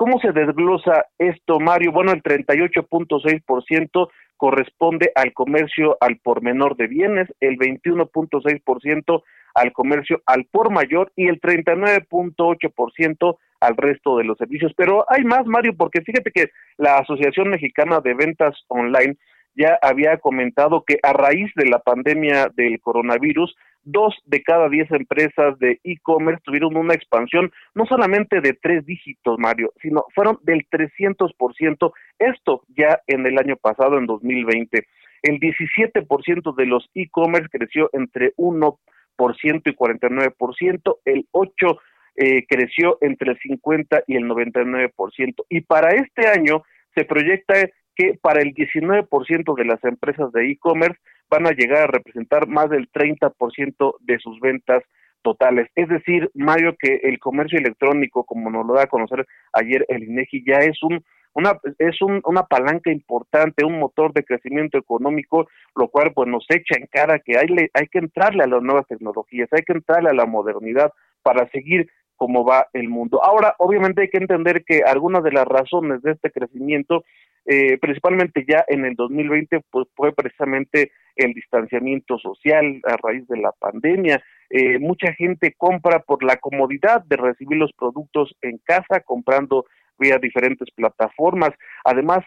¿Cómo 0.00 0.18
se 0.18 0.32
desglosa 0.32 1.04
esto, 1.18 1.60
Mario? 1.60 1.92
Bueno, 1.92 2.12
el 2.12 2.22
38.6% 2.22 4.08
corresponde 4.38 5.12
al 5.14 5.34
comercio 5.34 5.98
al 6.00 6.16
por 6.16 6.40
menor 6.42 6.78
de 6.78 6.86
bienes, 6.86 7.28
el 7.38 7.58
21.6% 7.58 9.22
al 9.54 9.72
comercio 9.74 10.22
al 10.24 10.46
por 10.46 10.70
mayor 10.70 11.12
y 11.16 11.28
el 11.28 11.38
39.8% 11.38 13.36
al 13.60 13.76
resto 13.76 14.16
de 14.16 14.24
los 14.24 14.38
servicios. 14.38 14.72
Pero 14.74 15.04
hay 15.06 15.22
más, 15.22 15.44
Mario, 15.44 15.74
porque 15.76 16.00
fíjate 16.00 16.30
que 16.30 16.48
la 16.78 16.96
Asociación 16.96 17.50
Mexicana 17.50 18.00
de 18.00 18.14
Ventas 18.14 18.56
Online 18.68 19.18
ya 19.54 19.78
había 19.82 20.16
comentado 20.16 20.82
que 20.86 20.98
a 21.02 21.12
raíz 21.12 21.52
de 21.56 21.66
la 21.66 21.80
pandemia 21.80 22.48
del 22.56 22.80
coronavirus, 22.80 23.54
dos 23.90 24.14
de 24.24 24.42
cada 24.42 24.68
diez 24.68 24.90
empresas 24.90 25.58
de 25.58 25.80
e-commerce 25.84 26.42
tuvieron 26.44 26.76
una 26.76 26.94
expansión 26.94 27.50
no 27.74 27.86
solamente 27.86 28.40
de 28.40 28.54
tres 28.54 28.84
dígitos, 28.86 29.38
Mario, 29.38 29.72
sino 29.80 30.04
fueron 30.14 30.38
del 30.42 30.66
300%, 30.68 31.92
esto 32.18 32.62
ya 32.68 33.00
en 33.06 33.26
el 33.26 33.38
año 33.38 33.56
pasado, 33.56 33.98
en 33.98 34.06
2020. 34.06 34.86
El 35.22 35.38
17% 35.38 36.54
de 36.54 36.66
los 36.66 36.88
e-commerce 36.94 37.48
creció 37.50 37.90
entre 37.92 38.34
1% 38.36 38.76
y 39.18 39.74
49%, 39.74 40.96
el 41.04 41.26
8% 41.32 41.78
eh, 42.16 42.44
creció 42.48 42.98
entre 43.00 43.32
el 43.32 43.38
50 43.38 44.04
y 44.06 44.16
el 44.16 44.24
99%. 44.24 45.44
Y 45.48 45.60
para 45.62 45.90
este 45.90 46.28
año 46.28 46.62
se 46.94 47.04
proyecta 47.04 47.54
que 47.94 48.18
para 48.20 48.40
el 48.40 48.54
19% 48.54 49.56
de 49.56 49.64
las 49.64 49.82
empresas 49.84 50.32
de 50.32 50.50
e-commerce 50.50 50.98
van 51.30 51.46
a 51.46 51.52
llegar 51.52 51.84
a 51.84 51.86
representar 51.86 52.48
más 52.48 52.68
del 52.70 52.90
30% 52.90 53.94
de 54.00 54.18
sus 54.18 54.40
ventas 54.40 54.82
totales. 55.22 55.68
Es 55.74 55.88
decir, 55.88 56.30
Mario, 56.34 56.74
que 56.78 57.00
el 57.02 57.18
comercio 57.18 57.58
electrónico, 57.58 58.24
como 58.24 58.50
nos 58.50 58.66
lo 58.66 58.74
da 58.74 58.84
a 58.84 58.88
conocer 58.88 59.26
ayer 59.52 59.84
el 59.88 60.04
INEGI, 60.04 60.44
ya 60.44 60.58
es 60.58 60.82
un 60.82 61.04
una 61.32 61.58
es 61.78 62.02
un, 62.02 62.20
una 62.24 62.42
palanca 62.42 62.90
importante, 62.90 63.64
un 63.64 63.78
motor 63.78 64.12
de 64.12 64.24
crecimiento 64.24 64.78
económico, 64.78 65.48
lo 65.76 65.88
cual 65.88 66.12
pues 66.12 66.28
nos 66.28 66.44
echa 66.48 66.76
en 66.76 66.86
cara 66.86 67.20
que 67.20 67.38
hay, 67.38 67.46
hay 67.72 67.86
que 67.86 67.98
entrarle 67.98 68.42
a 68.42 68.48
las 68.48 68.62
nuevas 68.62 68.86
tecnologías, 68.88 69.48
hay 69.52 69.62
que 69.62 69.74
entrarle 69.74 70.10
a 70.10 70.14
la 70.14 70.26
modernidad 70.26 70.92
para 71.22 71.48
seguir 71.50 71.88
cómo 72.20 72.44
va 72.44 72.68
el 72.74 72.90
mundo. 72.90 73.24
Ahora, 73.24 73.54
obviamente 73.58 74.02
hay 74.02 74.10
que 74.10 74.18
entender 74.18 74.62
que 74.62 74.82
algunas 74.82 75.24
de 75.24 75.32
las 75.32 75.46
razones 75.46 76.02
de 76.02 76.12
este 76.12 76.30
crecimiento 76.30 77.02
eh, 77.46 77.78
principalmente 77.78 78.44
ya 78.46 78.62
en 78.68 78.84
el 78.84 78.94
2020, 78.94 79.62
pues 79.70 79.88
fue 79.96 80.12
precisamente 80.12 80.92
el 81.16 81.32
distanciamiento 81.32 82.18
social 82.18 82.82
a 82.84 82.96
raíz 83.02 83.26
de 83.28 83.38
la 83.38 83.52
pandemia. 83.52 84.22
Eh, 84.50 84.78
mucha 84.78 85.14
gente 85.14 85.54
compra 85.56 86.00
por 86.00 86.22
la 86.22 86.36
comodidad 86.36 87.02
de 87.06 87.16
recibir 87.16 87.56
los 87.56 87.72
productos 87.72 88.36
en 88.42 88.58
casa, 88.58 89.00
comprando 89.02 89.64
vía 89.98 90.18
diferentes 90.18 90.68
plataformas. 90.74 91.50
Además, 91.84 92.18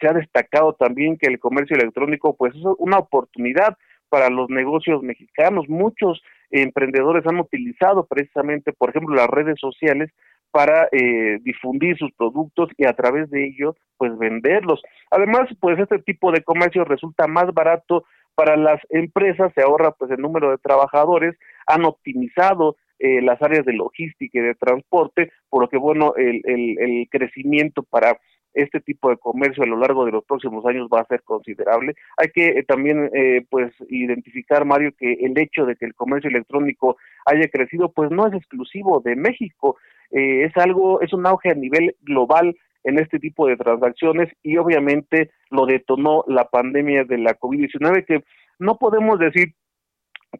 se 0.00 0.08
ha 0.08 0.12
destacado 0.14 0.72
también 0.74 1.18
que 1.18 1.26
el 1.26 1.38
comercio 1.38 1.76
electrónico, 1.76 2.34
pues 2.34 2.54
es 2.54 2.62
una 2.78 2.98
oportunidad 2.98 3.76
para 4.08 4.30
los 4.30 4.48
negocios 4.48 5.02
mexicanos. 5.02 5.68
Muchos 5.68 6.22
emprendedores 6.50 7.26
han 7.26 7.40
utilizado 7.40 8.06
precisamente, 8.06 8.72
por 8.72 8.90
ejemplo, 8.90 9.14
las 9.14 9.28
redes 9.28 9.58
sociales 9.60 10.10
para 10.50 10.88
eh, 10.92 11.38
difundir 11.42 11.98
sus 11.98 12.12
productos 12.12 12.70
y 12.76 12.86
a 12.86 12.94
través 12.94 13.30
de 13.30 13.46
ello 13.46 13.76
pues 13.98 14.16
venderlos. 14.16 14.80
Además, 15.10 15.48
pues 15.60 15.78
este 15.78 15.98
tipo 15.98 16.32
de 16.32 16.42
comercio 16.42 16.84
resulta 16.84 17.26
más 17.26 17.52
barato 17.52 18.04
para 18.34 18.56
las 18.56 18.80
empresas, 18.90 19.52
se 19.54 19.62
ahorra 19.62 19.92
pues 19.92 20.10
el 20.10 20.20
número 20.20 20.50
de 20.50 20.58
trabajadores, 20.58 21.36
han 21.66 21.84
optimizado 21.84 22.76
eh, 22.98 23.20
las 23.22 23.40
áreas 23.42 23.64
de 23.66 23.74
logística 23.74 24.38
y 24.38 24.42
de 24.42 24.54
transporte, 24.54 25.30
por 25.50 25.62
lo 25.62 25.68
que 25.68 25.76
bueno, 25.76 26.14
el, 26.16 26.40
el, 26.44 26.78
el 26.78 27.08
crecimiento 27.10 27.82
para 27.82 28.18
este 28.56 28.80
tipo 28.80 29.10
de 29.10 29.18
comercio 29.18 29.62
a 29.62 29.66
lo 29.66 29.76
largo 29.76 30.04
de 30.06 30.12
los 30.12 30.24
próximos 30.24 30.64
años 30.66 30.88
va 30.92 31.00
a 31.00 31.06
ser 31.06 31.22
considerable. 31.22 31.94
Hay 32.16 32.28
que 32.28 32.46
eh, 32.46 32.64
también 32.64 33.10
eh, 33.14 33.44
pues 33.50 33.72
identificar 33.88 34.64
Mario 34.64 34.92
que 34.98 35.12
el 35.12 35.38
hecho 35.38 35.66
de 35.66 35.76
que 35.76 35.84
el 35.84 35.94
comercio 35.94 36.30
electrónico 36.30 36.96
haya 37.26 37.48
crecido 37.48 37.92
pues 37.92 38.10
no 38.10 38.26
es 38.26 38.34
exclusivo 38.34 39.00
de 39.00 39.14
México, 39.14 39.76
eh, 40.10 40.44
es 40.44 40.56
algo 40.56 41.02
es 41.02 41.12
un 41.12 41.26
auge 41.26 41.50
a 41.50 41.54
nivel 41.54 41.94
global 42.00 42.56
en 42.84 42.98
este 42.98 43.18
tipo 43.18 43.46
de 43.46 43.56
transacciones 43.56 44.32
y 44.42 44.56
obviamente 44.56 45.30
lo 45.50 45.66
detonó 45.66 46.24
la 46.26 46.48
pandemia 46.48 47.04
de 47.04 47.18
la 47.18 47.38
COVID-19 47.38 48.06
que 48.06 48.24
no 48.58 48.78
podemos 48.78 49.18
decir 49.18 49.54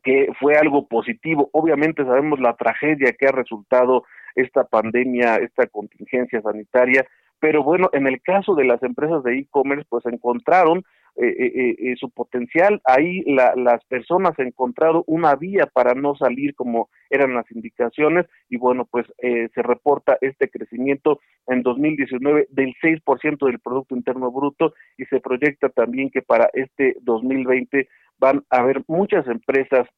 que 0.03 0.29
fue 0.41 0.57
algo 0.57 0.87
positivo. 0.87 1.51
Obviamente 1.53 2.05
sabemos 2.05 2.41
la 2.41 2.55
tragedia 2.55 3.13
que 3.13 3.27
ha 3.27 3.33
resultado 3.33 4.05
esta 4.35 4.65
pandemia, 4.65 5.37
esta 5.37 5.67
contingencia 5.67 6.41
sanitaria, 6.43 7.07
pero 7.39 7.63
bueno, 7.63 7.91
en 7.93 8.07
el 8.07 8.21
caso 8.23 8.55
de 8.55 8.65
las 8.65 8.83
empresas 8.83 9.23
de 9.23 9.39
e-commerce, 9.39 9.87
pues 9.89 10.07
encontraron 10.07 10.85
eh, 11.19 11.29
eh, 11.29 11.77
eh, 11.79 11.97
su 11.97 12.11
potencial, 12.11 12.83
ahí 12.85 13.23
las 13.25 13.83
personas 13.87 14.39
encontraron 14.39 15.03
una 15.07 15.35
vía 15.35 15.65
para 15.65 15.95
no 15.95 16.15
salir 16.15 16.55
como 16.55 16.91
eran 17.09 17.33
las 17.35 17.51
indicaciones. 17.51 18.27
Y 18.51 18.59
bueno, 18.59 18.87
pues 18.91 19.07
se 19.19 19.63
reporta 19.63 20.19
este 20.21 20.51
crecimiento 20.51 21.21
en 21.47 21.63
2019 21.63 22.49
del 22.51 22.75
6% 22.83 23.47
del 23.47 23.61
Producto 23.61 23.97
Interno 23.97 24.31
Bruto. 24.31 24.75
Y 24.99 25.07
se 25.07 25.21
proyecta 25.21 25.71
también 25.71 26.11
que 26.11 26.21
para 26.21 26.51
este 26.53 26.97
2020 27.01 27.89
van 28.19 28.45
a 28.51 28.59
haber 28.59 28.83
muchas 28.87 29.27
empresas, 29.27 29.89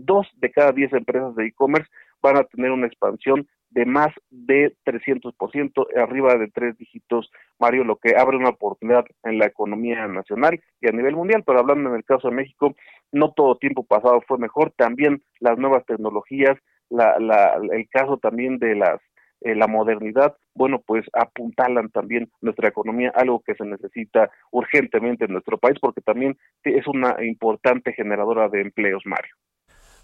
dos 0.00 0.26
de 0.36 0.50
cada 0.50 0.72
diez 0.72 0.92
empresas 0.92 1.34
de 1.36 1.46
e-commerce 1.46 1.90
van 2.22 2.36
a 2.36 2.44
tener 2.44 2.70
una 2.70 2.86
expansión 2.86 3.46
de 3.72 3.86
más 3.86 4.12
de 4.30 4.74
300%, 4.84 5.86
arriba 5.96 6.34
de 6.36 6.48
tres 6.48 6.76
dígitos, 6.76 7.30
Mario, 7.58 7.84
lo 7.84 7.96
que 7.96 8.14
abre 8.16 8.36
una 8.36 8.50
oportunidad 8.50 9.04
en 9.24 9.38
la 9.38 9.46
economía 9.46 10.06
nacional 10.08 10.60
y 10.80 10.88
a 10.88 10.92
nivel 10.92 11.16
mundial, 11.16 11.42
pero 11.46 11.60
hablando 11.60 11.90
en 11.90 11.96
el 11.96 12.04
caso 12.04 12.28
de 12.28 12.36
México, 12.36 12.74
no 13.12 13.32
todo 13.32 13.56
tiempo 13.56 13.84
pasado 13.84 14.20
fue 14.26 14.38
mejor, 14.38 14.72
también 14.76 15.22
las 15.40 15.58
nuevas 15.58 15.84
tecnologías, 15.86 16.58
la, 16.90 17.18
la, 17.18 17.58
el 17.72 17.88
caso 17.88 18.18
también 18.18 18.58
de 18.58 18.74
las 18.76 19.00
eh, 19.44 19.56
la 19.56 19.66
modernidad, 19.66 20.36
bueno, 20.54 20.80
pues 20.86 21.04
apuntalan 21.14 21.90
también 21.90 22.30
nuestra 22.40 22.68
economía, 22.68 23.10
algo 23.14 23.42
que 23.44 23.56
se 23.56 23.64
necesita 23.64 24.30
urgentemente 24.52 25.24
en 25.24 25.32
nuestro 25.32 25.58
país 25.58 25.78
porque 25.80 26.00
también 26.00 26.36
es 26.62 26.86
una 26.86 27.16
importante 27.24 27.92
generadora 27.92 28.48
de 28.48 28.60
empleos, 28.60 29.02
Mario. 29.04 29.34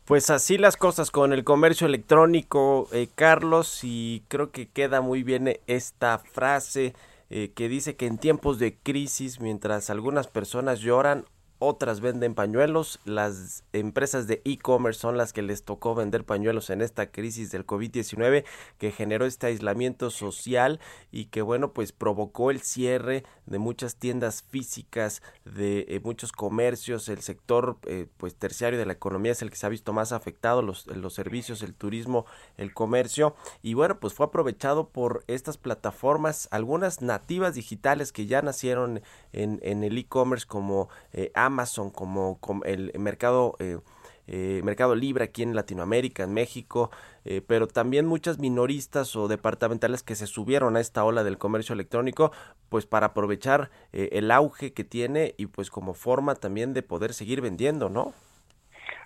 Pues 0.09 0.31
así 0.31 0.57
las 0.57 0.79
cosas 0.79 1.11
con 1.11 1.35
el 1.35 1.45
comercio 1.45 1.87
electrónico, 1.87 2.89
eh, 2.93 3.09
Carlos, 3.15 3.81
y 3.83 4.23
creo 4.29 4.51
que 4.51 4.67
queda 4.67 5.03
muy 5.03 5.23
bien 5.23 5.61
esta 5.67 6.19
frase 6.19 6.95
eh, 7.29 7.53
que 7.55 7.69
dice 7.69 7.95
que 7.95 8.07
en 8.07 8.17
tiempos 8.17 8.59
de 8.59 8.75
crisis, 8.75 9.39
mientras 9.39 9.91
algunas 9.91 10.27
personas 10.27 10.81
lloran, 10.81 11.27
otras 11.59 12.01
venden 12.01 12.35
pañuelos. 12.35 13.01
Las 13.05 13.65
empresas 13.73 14.27
de 14.27 14.43
e-commerce 14.45 15.01
son 15.01 15.17
las 15.17 15.33
que 15.33 15.43
les 15.43 15.65
tocó 15.65 15.95
vender 15.95 16.25
pañuelos 16.25 16.71
en 16.71 16.83
esta 16.83 17.11
crisis 17.11 17.51
del 17.51 17.67
COVID-19 17.67 18.45
que 18.79 18.91
generó 18.91 19.27
este 19.27 19.49
aislamiento 19.49 20.11
social 20.11 20.81
y 21.11 21.27
que 21.27 21.43
bueno 21.43 21.73
pues 21.73 21.93
provocó 21.93 22.51
el 22.51 22.61
cierre 22.61 23.25
de 23.47 23.59
muchas 23.59 23.97
tiendas 23.97 24.43
físicas, 24.43 25.23
de 25.45 25.87
eh, 25.89 26.01
muchos 26.03 26.33
comercios. 26.33 27.09
El 27.09 27.21
sector 27.21 27.79
eh, 27.87 28.07
pues 28.17 28.35
terciario 28.35 28.79
de 28.79 28.87
la 28.87 28.93
economía 28.93 29.33
es 29.33 29.43
el 29.43 29.51
que 29.51 29.57
se 29.57 29.67
ha 29.67 29.71
visto 29.71 29.93
más 29.93 30.13
afectado, 30.13 30.63
los, 30.63 30.87
los 30.87 31.15
servicios, 31.15 31.63
el 31.63 31.75
turismo, 31.75 32.27
el 32.57 32.73
comercio 32.75 33.35
y 33.63 33.75
bueno 33.75 33.99
pues 33.99 34.15
fue 34.15 34.27
aprovechado 34.27 34.89
por 34.89 35.25
estas 35.27 35.57
plataformas, 35.57 36.49
algunas 36.51 37.03
nativas 37.03 37.55
digitales 37.55 38.13
que 38.13 38.27
ya 38.27 38.43
nacieron 38.43 39.03
en, 39.33 39.61
en 39.63 39.85
el 39.85 39.99
e-commerce 39.99 40.47
como 40.47 40.89
eh, 41.13 41.31
Amazon, 41.35 41.48
como, 41.93 42.39
el 42.65 42.93
mercado, 42.99 43.57
eh, 43.59 43.79
eh, 44.27 44.61
mercado 44.65 44.95
libre 44.95 45.25
aquí 45.25 45.43
en 45.43 45.55
Latinoamérica, 45.55 46.25
en 46.25 46.35
México, 46.35 46.91
eh, 47.25 47.41
pero 47.47 47.67
también 47.67 48.07
muchas 48.07 48.39
minoristas 48.39 49.17
o 49.17 49.29
departamentales 49.29 50.03
que 50.03 50.15
se 50.15 50.27
subieron 50.27 50.77
a 50.77 50.81
esta 50.81 51.05
ola 51.05 51.25
del 51.25 51.39
comercio 51.39 51.73
electrónico, 51.73 52.33
pues 52.69 52.87
para 52.87 53.07
aprovechar 53.07 53.71
el 53.93 54.31
auge 54.31 54.73
que 54.73 54.85
tiene 54.85 55.35
y 55.39 55.47
pues 55.47 55.71
como 55.71 55.95
forma 55.95 56.35
también 56.35 56.75
de 56.75 56.83
poder 56.83 57.13
seguir 57.13 57.41
vendiendo, 57.41 57.89
¿no? 57.89 58.13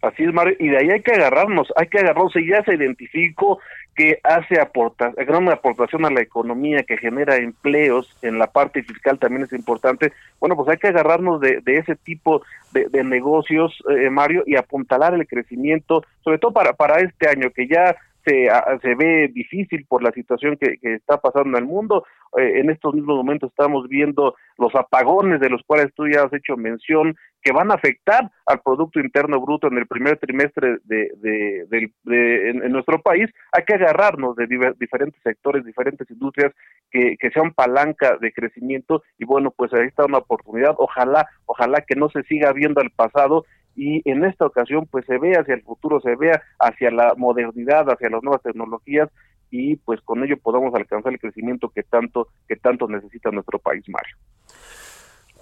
Así 0.02 0.24
es, 0.24 0.34
Mario, 0.34 0.56
y 0.58 0.68
de 0.68 0.78
ahí 0.78 0.90
hay 0.90 1.00
que 1.00 1.12
agarrarnos, 1.12 1.68
hay 1.76 1.86
que 1.86 1.98
agarrarnos, 1.98 2.34
y 2.34 2.48
ya 2.48 2.64
se 2.64 2.74
identificó 2.74 3.60
que 3.94 4.18
hace 4.22 4.60
aporta, 4.60 5.12
gran 5.16 5.48
aportación 5.48 6.04
a 6.04 6.10
la 6.10 6.22
economía, 6.22 6.82
que 6.82 6.96
genera 6.96 7.36
empleos, 7.36 8.16
en 8.22 8.38
la 8.38 8.46
parte 8.46 8.82
fiscal 8.82 9.18
también 9.18 9.42
es 9.42 9.52
importante, 9.52 10.12
bueno, 10.40 10.56
pues 10.56 10.68
hay 10.70 10.78
que 10.78 10.88
agarrarnos 10.88 11.40
de, 11.40 11.62
ese 11.66 11.96
tipo 11.96 12.42
de, 12.72 12.88
de 12.88 13.04
negocios, 13.04 13.82
eh, 13.90 14.08
Mario, 14.08 14.44
y 14.46 14.56
apuntalar 14.56 15.14
el 15.14 15.26
crecimiento, 15.26 16.04
sobre 16.22 16.38
todo 16.38 16.52
para, 16.52 16.72
para 16.72 17.00
este 17.00 17.28
año, 17.28 17.50
que 17.50 17.68
ya 17.68 17.94
se, 18.24 18.48
se 18.80 18.94
ve 18.94 19.28
difícil 19.32 19.84
por 19.86 20.02
la 20.02 20.12
situación 20.12 20.56
que, 20.56 20.78
que 20.78 20.94
está 20.94 21.18
pasando 21.18 21.50
en 21.58 21.64
el 21.64 21.68
mundo. 21.68 22.04
Eh, 22.38 22.60
en 22.60 22.70
estos 22.70 22.94
mismos 22.94 23.16
momentos 23.16 23.50
estamos 23.50 23.88
viendo 23.88 24.34
los 24.58 24.74
apagones 24.74 25.40
de 25.40 25.50
los 25.50 25.62
cuales 25.64 25.92
tú 25.94 26.08
ya 26.08 26.22
has 26.22 26.32
hecho 26.32 26.56
mención 26.56 27.16
que 27.42 27.52
van 27.52 27.70
a 27.70 27.74
afectar 27.74 28.30
al 28.46 28.60
Producto 28.60 29.00
Interno 29.00 29.40
Bruto 29.40 29.66
en 29.66 29.78
el 29.78 29.86
primer 29.86 30.18
trimestre 30.18 30.78
de, 30.84 31.10
de, 31.16 31.90
de, 32.04 32.50
en, 32.50 32.72
nuestro 32.72 33.00
país. 33.02 33.28
Hay 33.52 33.64
que 33.64 33.74
agarrarnos 33.74 34.36
de 34.36 34.46
diferentes 34.78 35.20
sectores, 35.22 35.64
diferentes 35.64 36.08
industrias 36.10 36.52
que, 36.90 37.16
que 37.18 37.30
sean 37.30 37.52
palanca 37.52 38.16
de 38.20 38.32
crecimiento 38.32 39.02
y 39.18 39.24
bueno, 39.24 39.50
pues 39.50 39.72
ahí 39.74 39.86
está 39.86 40.04
una 40.04 40.18
oportunidad. 40.18 40.74
Ojalá, 40.78 41.28
ojalá 41.46 41.80
que 41.80 41.96
no 41.96 42.08
se 42.10 42.22
siga 42.24 42.52
viendo 42.52 42.80
al 42.80 42.90
pasado 42.90 43.44
y 43.74 44.08
en 44.08 44.24
esta 44.24 44.46
ocasión 44.46 44.86
pues 44.90 45.04
se 45.06 45.18
ve 45.18 45.32
hacia 45.32 45.54
el 45.54 45.62
futuro, 45.62 46.00
se 46.00 46.14
vea 46.16 46.42
hacia 46.58 46.90
la 46.90 47.14
modernidad, 47.16 47.90
hacia 47.90 48.10
las 48.10 48.22
nuevas 48.22 48.42
tecnologías 48.42 49.08
y 49.50 49.76
pues 49.76 50.00
con 50.02 50.22
ello 50.24 50.36
podamos 50.38 50.74
alcanzar 50.74 51.12
el 51.12 51.18
crecimiento 51.18 51.70
que 51.70 51.82
tanto 51.82 52.28
que 52.48 52.56
tanto 52.56 52.88
necesita 52.88 53.30
nuestro 53.30 53.58
país, 53.58 53.84
Mario. 53.88 54.16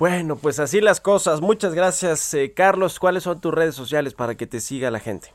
Bueno, 0.01 0.37
pues 0.37 0.59
así 0.61 0.81
las 0.81 0.99
cosas. 0.99 1.43
Muchas 1.43 1.75
gracias, 1.75 2.33
eh, 2.33 2.55
Carlos. 2.57 2.99
¿Cuáles 2.99 3.25
son 3.25 3.39
tus 3.39 3.53
redes 3.53 3.75
sociales 3.75 4.15
para 4.15 4.35
que 4.35 4.47
te 4.47 4.59
siga 4.59 4.91
la 4.91 4.99
gente? 4.99 5.29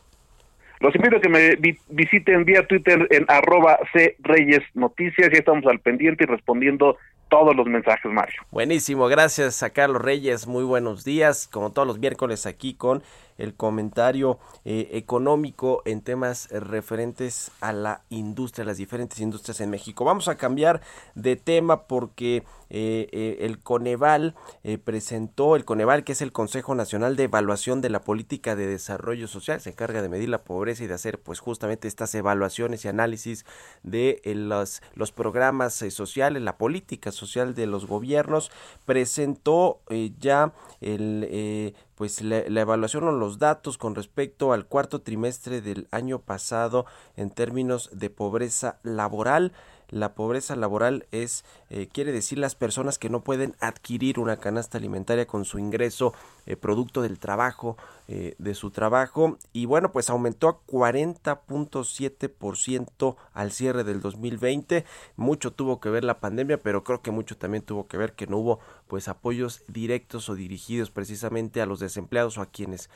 Los 0.79 0.95
invito 0.95 1.17
a 1.17 1.21
que 1.21 1.29
me 1.29 1.55
visiten 1.89 2.45
vía 2.45 2.65
Twitter 2.65 3.07
en 3.11 3.25
arroba 3.27 3.77
C 3.93 4.15
Reyes 4.23 4.63
Noticias. 4.73 5.29
Ya 5.31 5.37
estamos 5.37 5.67
al 5.67 5.81
pendiente 5.81 6.23
y 6.23 6.27
respondiendo 6.27 6.97
todos 7.29 7.55
los 7.55 7.67
mensajes, 7.67 8.11
Mario. 8.11 8.41
Buenísimo, 8.51 9.07
gracias 9.07 9.63
a 9.63 9.69
Carlos 9.71 10.01
Reyes. 10.01 10.47
Muy 10.47 10.63
buenos 10.63 11.03
días. 11.03 11.47
Como 11.47 11.71
todos 11.71 11.87
los 11.87 11.99
miércoles 11.99 12.45
aquí 12.45 12.73
con 12.73 13.03
el 13.37 13.53
comentario 13.53 14.39
eh, 14.63 14.89
económico 14.93 15.81
en 15.85 16.01
temas 16.01 16.47
referentes 16.51 17.51
a 17.61 17.73
la 17.73 18.01
industria, 18.09 18.65
las 18.65 18.77
diferentes 18.77 19.19
industrias 19.19 19.59
en 19.61 19.69
México. 19.69 20.05
Vamos 20.05 20.27
a 20.27 20.35
cambiar 20.35 20.81
de 21.15 21.35
tema 21.35 21.83
porque 21.83 22.43
eh, 22.69 23.07
eh, 23.11 23.37
el 23.41 23.59
Coneval 23.59 24.35
presentó, 24.83 25.55
el 25.55 25.65
Coneval 25.65 26.03
que 26.03 26.13
es 26.13 26.21
el 26.21 26.31
Consejo 26.31 26.75
Nacional 26.75 27.15
de 27.15 27.23
Evaluación 27.23 27.81
de 27.81 27.89
la 27.89 27.99
Política 28.01 28.55
de 28.55 28.67
Desarrollo 28.67 29.27
Social, 29.27 29.61
se 29.61 29.71
encarga 29.71 30.01
de 30.01 30.09
medir 30.09 30.29
la 30.29 30.43
pobreza 30.43 30.83
y 30.83 30.87
de 30.87 30.93
hacer 30.93 31.19
pues 31.19 31.39
justamente 31.39 31.87
estas 31.87 32.15
evaluaciones 32.15 32.85
y 32.85 32.87
análisis 32.87 33.45
de 33.83 34.21
los, 34.23 34.81
los 34.93 35.11
programas 35.11 35.73
sociales, 35.73 36.41
la 36.41 36.57
política 36.57 37.11
social 37.15 37.55
de 37.55 37.65
los 37.65 37.87
gobiernos, 37.87 38.51
presentó 38.85 39.79
ya 40.19 40.53
el 40.81 41.73
pues 41.95 42.21
la, 42.21 42.39
evaluación 42.39 43.05
o 43.05 43.11
los 43.11 43.39
datos 43.39 43.77
con 43.77 43.95
respecto 43.95 44.53
al 44.53 44.65
cuarto 44.65 45.01
trimestre 45.01 45.61
del 45.61 45.87
año 45.91 46.19
pasado 46.19 46.85
en 47.15 47.31
términos 47.31 47.89
de 47.93 48.09
pobreza 48.09 48.79
laboral. 48.83 49.53
La 49.89 50.15
pobreza 50.15 50.55
laboral 50.55 51.05
es, 51.11 51.45
eh, 51.69 51.87
quiere 51.91 52.11
decir, 52.11 52.37
las 52.37 52.55
personas 52.55 52.97
que 52.97 53.09
no 53.09 53.23
pueden 53.23 53.55
adquirir 53.59 54.19
una 54.19 54.37
canasta 54.37 54.77
alimentaria 54.77 55.27
con 55.27 55.45
su 55.45 55.59
ingreso 55.59 56.13
eh, 56.45 56.55
producto 56.55 57.01
del 57.01 57.19
trabajo, 57.19 57.77
eh, 58.07 58.35
de 58.37 58.53
su 58.53 58.71
trabajo. 58.71 59.37
Y 59.53 59.65
bueno, 59.65 59.91
pues 59.91 60.09
aumentó 60.09 60.47
a 60.47 60.61
40.7% 60.65 63.15
al 63.33 63.51
cierre 63.51 63.83
del 63.83 64.01
2020. 64.01 64.85
Mucho 65.15 65.53
tuvo 65.53 65.79
que 65.79 65.89
ver 65.89 66.03
la 66.03 66.19
pandemia, 66.19 66.61
pero 66.61 66.83
creo 66.83 67.01
que 67.01 67.11
mucho 67.11 67.37
también 67.37 67.63
tuvo 67.63 67.87
que 67.87 67.97
ver 67.97 68.13
que 68.13 68.27
no 68.27 68.37
hubo 68.37 68.59
pues 68.87 69.07
apoyos 69.07 69.63
directos 69.67 70.29
o 70.29 70.35
dirigidos 70.35 70.91
precisamente 70.91 71.61
a 71.61 71.65
los 71.65 71.79
desempleados 71.79 72.37
o 72.37 72.41
a 72.41 72.45
quienes 72.45 72.89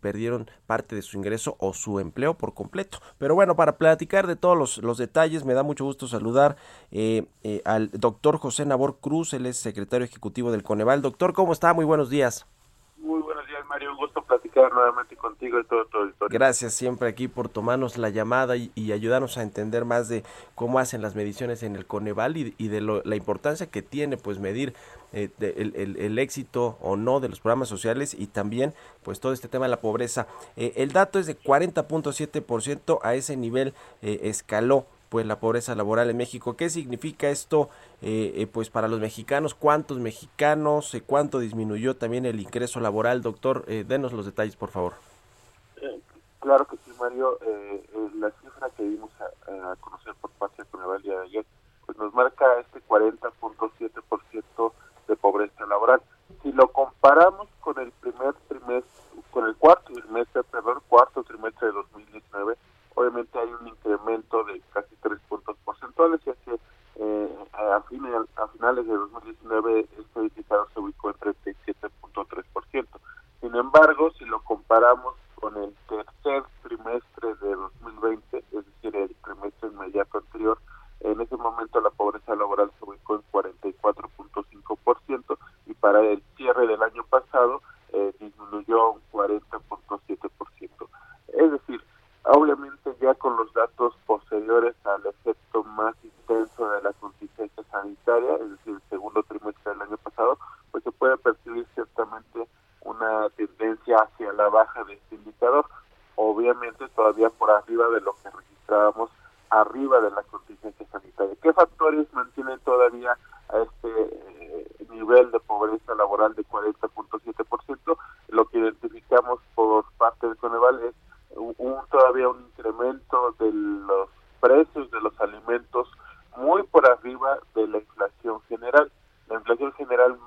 perdieron 0.00 0.50
parte 0.66 0.96
de 0.96 1.02
su 1.02 1.16
ingreso 1.16 1.56
o 1.58 1.74
su 1.74 2.00
empleo 2.00 2.34
por 2.34 2.54
completo. 2.54 2.98
Pero 3.18 3.34
bueno, 3.34 3.56
para 3.56 3.76
platicar 3.76 4.26
de 4.26 4.36
todos 4.36 4.56
los, 4.56 4.78
los 4.78 4.98
detalles, 4.98 5.44
me 5.44 5.54
da 5.54 5.62
mucho 5.62 5.84
gusto 5.84 6.08
saludar 6.08 6.56
eh, 6.90 7.26
eh, 7.42 7.60
al 7.64 7.90
doctor 7.90 8.38
José 8.38 8.64
Nabor 8.66 8.98
Cruz, 9.00 9.34
él 9.34 9.46
es 9.46 9.56
secretario 9.56 10.04
ejecutivo 10.04 10.50
del 10.50 10.62
Coneval. 10.62 11.02
Doctor, 11.02 11.32
¿cómo 11.32 11.52
está? 11.52 11.74
Muy 11.74 11.84
buenos 11.84 12.10
días. 12.10 12.46
Muy 12.98 13.20
buenos 13.20 13.46
días, 13.46 13.64
Mario. 13.68 13.90
Un 13.90 13.98
gusto 13.98 14.22
platicar 14.22 14.72
nuevamente 14.72 15.16
contigo 15.16 15.60
y 15.60 15.64
todo 15.64 15.84
tu 15.86 15.98
auditorio. 15.98 16.38
Gracias 16.38 16.72
siempre 16.72 17.08
aquí 17.08 17.28
por 17.28 17.48
tomarnos 17.48 17.98
la 17.98 18.08
llamada 18.08 18.56
y, 18.56 18.92
ayudarnos 18.92 19.36
a 19.36 19.42
entender 19.42 19.84
más 19.84 20.08
de 20.08 20.22
cómo 20.54 20.78
hacen 20.78 21.02
las 21.02 21.14
mediciones 21.14 21.62
en 21.62 21.76
el 21.76 21.84
Coneval 21.84 22.36
y, 22.36 22.68
de 22.68 22.80
la 22.80 23.16
importancia 23.16 23.70
que 23.70 23.82
tiene 23.82 24.16
pues 24.16 24.38
medir 24.38 24.74
eh, 25.14 25.30
el, 25.38 26.18
éxito 26.18 26.76
o 26.80 26.96
no 26.96 27.20
de 27.20 27.28
los 27.28 27.40
programas 27.40 27.68
sociales 27.68 28.14
y 28.18 28.26
también 28.26 28.74
pues 29.02 29.20
todo 29.20 29.32
este 29.32 29.48
tema 29.48 29.66
de 29.66 29.70
la 29.70 29.80
pobreza. 29.80 30.26
el 30.56 30.92
dato 30.92 31.18
es 31.18 31.26
de 31.26 31.38
40.7%, 31.38 32.98
a 33.02 33.14
ese 33.14 33.36
nivel 33.36 33.74
escaló 34.02 34.86
pues 35.14 35.26
la 35.26 35.38
pobreza 35.38 35.76
laboral 35.76 36.10
en 36.10 36.16
México. 36.16 36.56
¿Qué 36.56 36.68
significa 36.68 37.28
esto 37.28 37.70
eh, 38.02 38.32
eh, 38.34 38.48
pues 38.48 38.68
para 38.68 38.88
los 38.88 38.98
mexicanos? 38.98 39.54
¿Cuántos 39.54 40.00
mexicanos? 40.00 40.92
Eh, 40.92 41.04
¿Cuánto 41.06 41.38
disminuyó 41.38 41.94
también 41.94 42.26
el 42.26 42.40
ingreso 42.40 42.80
laboral? 42.80 43.22
Doctor, 43.22 43.64
denos 43.64 44.12
los 44.12 44.26
detalles, 44.26 44.56
por 44.56 44.70
favor. 44.70 44.94
claro 46.40 46.66
que 46.66 46.76
sí, 46.78 46.90
Mario. 46.98 47.38
la 48.18 48.32
cifra 48.42 48.68
que 48.76 48.82
dimos 48.82 49.12
a, 49.20 49.76
conocer 49.76 50.14
por 50.20 50.32
parte 50.32 50.64
de 50.64 50.68
Coneval 50.68 51.00
de 51.02 51.16
ayer 51.16 51.46
pues 51.86 51.96
nos 51.96 52.12
marca 52.12 52.46
este 52.58 52.82
40.7% 52.82 54.72
pobreza 55.16 55.66
laboral. 55.66 56.02
Si 56.42 56.52
lo 56.52 56.68
comparamos 56.68 57.48
con 57.60 57.78
el 57.78 57.90
primer 57.92 58.34
trimestre, 58.48 58.90
con 59.30 59.46
el 59.46 59.56
cuarto 59.56 59.92
trimestre, 59.92 60.42
perdón, 60.44 60.80
cuarto 60.88 61.22
trimestre 61.24 61.68
de 61.68 61.72
2019, 61.74 62.56
obviamente 62.94 63.38
hay 63.38 63.48
un 63.60 63.68
incremento 63.68 64.44
de 64.44 64.60
casi 64.72 64.94
tres 65.02 65.18
puntos 65.28 65.56
porcentuales, 65.64 66.20
ya 66.24 66.34
que 66.44 66.58
eh, 66.96 67.36
a, 67.52 67.80
finales 67.82 68.86
de 68.86 68.94
2019 68.94 69.88
este 69.98 70.20
indicador 70.20 70.68
se 70.72 70.80
ubicó 70.80 71.10
en 71.10 71.16
37.3%. 71.16 72.86
Sin 73.40 73.54
embargo, 73.56 74.10
si 74.12 74.24
lo 74.24 74.40
comparamos 74.42 75.14
con 75.34 75.56
el 75.56 75.74
tercer 75.88 76.44
trimestre 76.62 77.34
de 77.42 77.54
2020, 77.54 78.38
es 78.38 78.64
decir, 78.66 78.96
el 78.96 79.14
trimestre 79.16 79.68
inmediato 79.68 80.18
anterior, 80.18 80.58
en 81.00 81.20
ese 81.20 81.36
momento 81.36 81.80
la 81.80 81.90
pobreza 81.90 82.34
laboral 82.34 82.70
se 82.78 82.84
ubicó 82.84 83.16
en 83.16 83.22
44.5% 83.32 84.08
y 84.08 84.13
para 85.84 86.00
el 86.00 86.22
cierre 86.38 86.66
del 86.66 86.82
año 86.82 87.04
pasado 87.10 87.60
eh, 87.92 88.14
disminuyó 88.18 88.92
un 88.92 89.02
40.7%. 89.12 90.88
Es 91.28 91.52
decir, 91.52 91.84
obviamente 92.22 92.96
ya 93.02 93.12
con 93.12 93.36
los 93.36 93.52
datos 93.52 93.94
posteriores 94.06 94.74
al 94.86 95.04
efecto 95.04 95.62
más 95.64 95.94
intenso 96.02 96.70
de 96.70 96.80
la 96.80 96.92
contingencia 96.94 97.62
sanitaria, 97.70 98.36
es 98.36 98.50
decir, 98.52 98.76
el 98.76 98.88
segundo 98.88 99.22
trimestre 99.24 99.72
del 99.72 99.82
año 99.82 99.98
pasado, 99.98 100.38
pues 100.70 100.82
se 100.84 100.90
puede 100.90 101.18
percibir 101.18 101.66
ciertamente 101.74 102.48
una 102.80 103.28
tendencia 103.36 103.98
hacia 103.98 104.32
la 104.32 104.48
baja 104.48 104.84
de 104.84 104.94
este 104.94 105.16
indicador, 105.16 105.66
obviamente 106.14 106.88
todavía 106.96 107.28
por 107.28 107.50
arriba 107.50 107.90
de 107.90 108.00
lo 108.00 108.14
que 108.22 108.30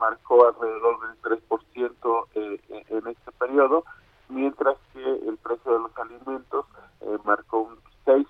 marcó 0.10 0.48
alrededor 0.48 1.00
del 1.02 1.40
3% 1.40 2.28
eh, 2.36 2.86
en 2.90 3.08
este 3.08 3.32
periodo, 3.34 3.84
mientras 4.30 4.78
que 4.94 5.04
el 5.04 5.38
precio 5.38 5.74
de 5.74 5.80
los 5.80 5.98
alimentos 5.98 6.66
eh, 7.02 7.18
marcó 7.26 7.60
un 7.60 7.78
6% 8.06 8.26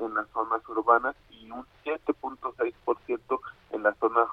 en 0.00 0.14
las 0.14 0.28
zonas 0.28 0.68
urbanas 0.68 1.16
y 1.30 1.50
un 1.50 1.66
7.6% 1.84 3.40
en 3.72 3.82
las 3.82 3.96
zonas 3.98 4.28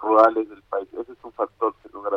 rurales 0.00 0.48
del 0.48 0.62
país. 0.62 0.88
Ese 0.94 1.12
es 1.12 1.18
un 1.22 1.32
factor, 1.32 1.74
sin 1.82 1.92
lugar 1.92 2.14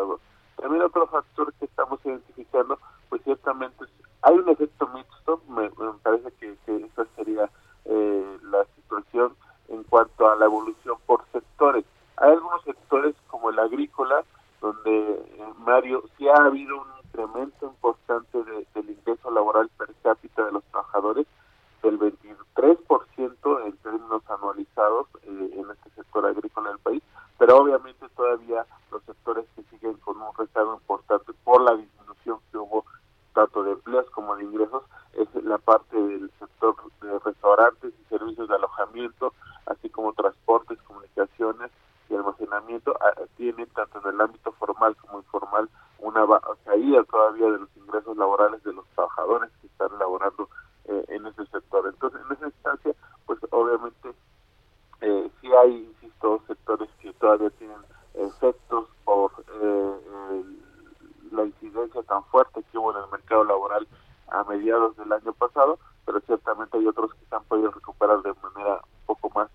También 0.55 0.83
otro 0.83 1.05
factor 1.07 1.53
que 1.55 1.65
estamos 1.65 1.99
identificando, 2.05 2.79
pues 3.09 3.21
ciertamente 3.23 3.85
hay 4.21 4.35
un 4.35 4.49
efecto 4.49 4.87
mixto, 4.87 5.41
me, 5.49 5.69
parece 6.01 6.31
que, 6.39 6.55
esa 6.65 7.05
sería 7.15 7.49
eh, 7.85 8.37
la 8.43 8.65
situación 8.75 9.35
en 9.67 9.83
cuanto 9.83 10.29
a 10.29 10.35
la 10.35 10.45
evolución 10.45 10.97
por 11.05 11.25
sectores. 11.33 11.83
Hay 12.17 12.31
algunos 12.31 12.63
sectores 12.63 13.15
como 13.27 13.49
el 13.49 13.59
agrícola, 13.59 14.23
donde 14.61 15.13
eh, 15.13 15.53
Mario 15.65 16.03
sí 16.17 16.27
ha 16.27 16.35
habido 16.35 16.79
un 16.79 16.87
incremento 17.03 17.65
importante 17.65 18.43
del 18.43 18.89
ingreso 18.89 19.31
laboral 19.31 19.69
per 19.77 19.89
cápita 20.03 20.45
de 20.45 20.51
los 20.51 20.63
trabajadores, 20.65 21.25
del 21.81 21.99
23% 21.99 23.65
en 23.65 23.77
términos 23.77 24.21
anualizados 24.29 25.07
eh, 25.23 25.49
en 25.53 25.71
este 25.71 25.89
sector 25.95 26.27
agrícola 26.27 26.69
del 26.69 26.79
país, 26.79 27.03
pero 27.39 27.57
obviamente 27.57 28.07
todavía 28.15 28.65
los 28.91 29.01
sectores 29.03 29.45
que 29.55 29.63
siguen 29.63 29.95
con 29.95 30.21
un 30.21 30.35
rezago 30.37 30.75
importante 30.75 31.33
por 31.43 31.61
la 31.61 31.75
disminución 31.75 32.37
que 32.51 32.57
hubo 32.57 32.85
tanto 33.33 33.63
de 33.63 33.71
empleos 33.71 34.07
como 34.11 34.35
de 34.35 34.43
ingresos 34.43 34.83
es 35.13 35.27
la 35.43 35.57
parte 35.57 35.95
del 35.95 36.29
sector 36.39 36.75
de 37.01 37.17
restaurantes 37.19 37.93
y 37.99 38.09
servicios 38.09 38.47
de 38.47 38.55
alojamiento, 38.55 39.33
así 39.65 39.89
como 39.89 40.13
transportes, 40.13 40.77
comunicaciones 40.83 41.71
y 42.11 42.15
almacenamiento, 42.15 42.95
ah, 43.01 43.13
tienen 43.37 43.67
tanto 43.69 44.01
en 44.01 44.13
el 44.13 44.21
ámbito 44.21 44.51
formal 44.53 44.95
como 44.97 45.19
informal 45.19 45.69
una 45.99 46.25
caída 46.65 47.03
todavía 47.03 47.51
de 47.51 47.59
los 47.59 47.77
ingresos 47.77 48.17
laborales 48.17 48.63
de 48.63 48.73
los 48.73 48.85
trabajadores 48.95 49.49
que 49.61 49.67
están 49.67 49.97
laborando 49.99 50.49
eh, 50.85 51.05
en 51.09 51.25
ese 51.27 51.45
sector. 51.47 51.87
Entonces, 51.87 52.21
en 52.25 52.35
esa 52.35 52.47
instancia, 52.47 52.93
pues 53.25 53.39
obviamente 53.51 54.13
eh, 55.01 55.31
sí 55.39 55.47
hay, 55.53 55.93
insisto, 56.01 56.41
sectores 56.47 56.89
que 56.99 57.13
todavía 57.13 57.49
tienen 57.51 57.77
efectos 58.15 58.87
por 59.05 59.31
eh, 59.61 60.43
la 61.31 61.45
incidencia 61.45 62.01
tan 62.03 62.23
fuerte 62.25 62.63
que 62.71 62.77
hubo 62.77 62.91
en 62.91 63.03
el 63.03 63.11
mercado 63.11 63.43
laboral 63.43 63.87
a 64.29 64.43
mediados 64.43 64.95
del 64.97 65.11
año 65.11 65.33
pasado, 65.33 65.79
pero 66.05 66.19
ciertamente 66.21 66.77
hay 66.77 66.87
otros 66.87 67.13
que 67.13 67.25
se 67.25 67.35
han 67.35 67.43
podido 67.45 67.71
recuperar 67.71 68.21
de 68.21 68.33
manera 68.41 68.75
un 68.75 69.05
poco 69.05 69.29
más 69.31 69.49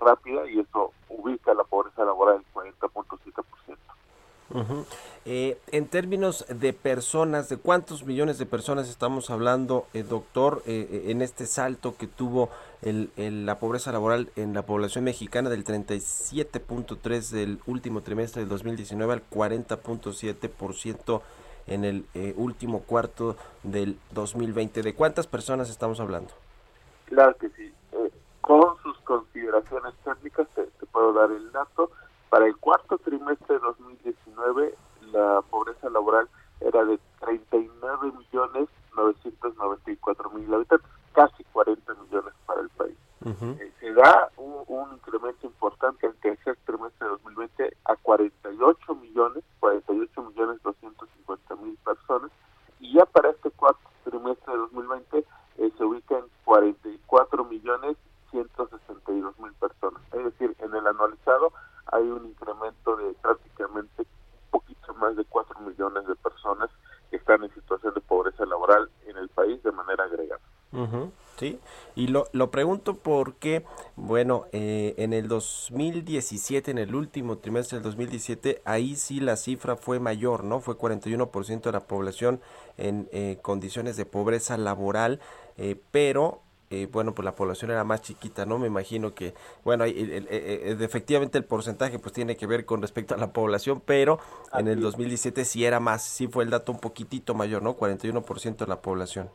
rápida 0.00 0.48
y 0.50 0.60
eso 0.60 0.92
ubica 1.08 1.54
la 1.54 1.64
pobreza 1.64 2.04
laboral 2.04 2.36
en 2.36 2.44
40.7%. 2.52 4.84
Eh, 5.24 5.58
en 5.66 5.77
términos 5.88 6.46
de 6.48 6.72
personas, 6.72 7.48
¿de 7.48 7.56
cuántos 7.56 8.04
millones 8.04 8.38
de 8.38 8.46
personas 8.46 8.88
estamos 8.88 9.30
hablando, 9.30 9.86
eh, 9.94 10.02
doctor, 10.02 10.62
eh, 10.66 11.06
en 11.08 11.22
este 11.22 11.46
salto 11.46 11.96
que 11.96 12.06
tuvo 12.06 12.50
el, 12.82 13.10
la 13.16 13.58
pobreza 13.58 13.90
laboral 13.92 14.30
en 14.36 14.54
la 14.54 14.62
población 14.62 15.04
mexicana 15.04 15.50
del 15.50 15.64
37.3 15.64 17.30
del 17.30 17.60
último 17.66 18.02
trimestre 18.02 18.42
del 18.42 18.48
2019 18.48 19.12
al 19.12 19.28
40.7% 19.28 21.22
en 21.66 21.84
el 21.84 22.06
último 22.36 22.82
cuarto 22.82 23.36
del 23.62 23.98
2020? 24.12 24.82
¿De 24.82 24.94
cuántas 24.94 25.26
personas 25.26 25.68
estamos 25.70 26.00
hablando? 26.00 26.30
Claro 27.06 27.36
que 27.36 27.48
sí. 27.50 27.72
con 28.40 28.76
sus 28.82 28.96
consideraciones 29.00 29.94
técnicas, 30.04 30.46
te 30.54 30.86
puedo 30.86 31.12
dar 31.12 31.30
el 31.30 31.50
dato 31.52 31.90
para 32.30 32.46
el 32.46 32.56
cuarto 32.56 32.98
trimestre 32.98 33.54
de 33.54 33.60
2019, 33.60 34.74
la 35.12 35.42
pobreza 35.50 35.88
laboral 35.90 36.28
era 36.60 36.84
de 36.84 36.98
39 37.20 38.12
millones 38.12 38.68
994 38.96 40.30
mil 40.30 40.52
habitantes, 40.52 40.88
casi 41.12 41.44
40 41.52 41.94
millones 41.94 42.34
para 42.46 42.60
el 42.62 42.68
país. 42.70 42.96
Eh, 43.24 43.72
se 43.80 43.92
da 43.92 44.30
un, 44.36 44.64
un, 44.68 44.94
incremento 44.94 45.46
importante 45.46 46.06
el 46.06 46.14
tercer 46.14 46.56
trimestre 46.64 47.06
de 47.06 47.10
2020 47.10 47.76
a 47.84 47.96
48 47.96 48.94
millones, 48.94 49.44
48 49.60 50.22
millones 50.22 50.62
250 50.62 51.56
mil 51.56 51.76
personas, 51.84 52.30
y 52.80 52.94
ya 52.94 53.04
para 53.06 53.30
este 53.30 53.50
cuarto 53.50 53.80
trimestre 54.04 54.52
de 54.52 54.58
2020 54.58 55.18
eh, 55.18 55.72
se 55.76 55.84
ubica 55.84 56.16
en 56.16 56.24
44 56.44 57.44
millones 57.44 57.96
162 58.30 59.38
mil 59.38 59.52
personas. 59.54 60.02
Es 60.12 60.24
decir, 60.24 60.56
en 60.60 60.74
el 60.74 60.86
anualizado 60.86 61.52
hay 61.92 62.08
un 62.08 62.26
incremento 62.26 62.96
de 62.96 63.14
prácticamente 63.14 64.06
más 64.94 65.16
de 65.16 65.24
4 65.24 65.60
millones 65.60 66.06
de 66.06 66.14
personas 66.16 66.70
que 67.10 67.16
están 67.16 67.42
en 67.42 67.52
situación 67.54 67.94
de 67.94 68.00
pobreza 68.00 68.44
laboral 68.46 68.90
en 69.06 69.16
el 69.16 69.28
país 69.28 69.62
de 69.62 69.72
manera 69.72 70.04
agregada. 70.04 70.40
sí, 71.38 71.58
y 71.94 72.08
lo, 72.08 72.26
lo 72.32 72.50
pregunto 72.50 72.94
porque, 72.94 73.64
bueno, 73.96 74.46
eh, 74.52 74.94
en 74.98 75.12
el 75.12 75.28
2017, 75.28 76.70
en 76.70 76.78
el 76.78 76.94
último 76.94 77.38
trimestre 77.38 77.76
del 77.76 77.84
2017, 77.84 78.62
ahí 78.64 78.96
sí 78.96 79.20
la 79.20 79.36
cifra 79.36 79.76
fue 79.76 79.98
mayor, 79.98 80.44
¿no? 80.44 80.60
Fue 80.60 80.76
41% 80.76 81.62
de 81.62 81.72
la 81.72 81.80
población 81.80 82.40
en 82.76 83.08
eh, 83.12 83.38
condiciones 83.42 83.96
de 83.96 84.04
pobreza 84.04 84.58
laboral, 84.58 85.20
eh, 85.56 85.80
pero 85.90 86.42
eh, 86.70 86.86
bueno, 86.92 87.14
pues 87.14 87.24
la 87.24 87.34
población 87.34 87.70
era 87.70 87.82
más 87.82 88.02
chiquita, 88.02 88.44
¿no? 88.44 88.58
Me 88.58 88.66
imagino 88.66 89.14
que, 89.14 89.34
bueno, 89.64 89.84
efectivamente 89.86 91.38
el 91.38 91.44
porcentaje 91.44 91.98
pues 91.98 92.12
tiene 92.12 92.36
que 92.36 92.46
ver 92.46 92.66
con 92.66 92.82
respecto 92.82 93.14
a 93.14 93.16
la 93.16 93.32
población, 93.32 93.80
pero 93.84 94.18
en 94.52 94.68
el 94.68 94.80
2017 94.80 95.46
sí 95.46 95.64
era 95.64 95.80
más, 95.80 96.04
sí 96.04 96.28
fue 96.28 96.44
el 96.44 96.50
dato 96.50 96.72
un 96.72 96.80
poquitito 96.80 97.34
mayor, 97.34 97.62
¿no? 97.62 97.74
41% 97.74 98.56
de 98.56 98.66
la 98.66 98.82
población. 98.82 99.30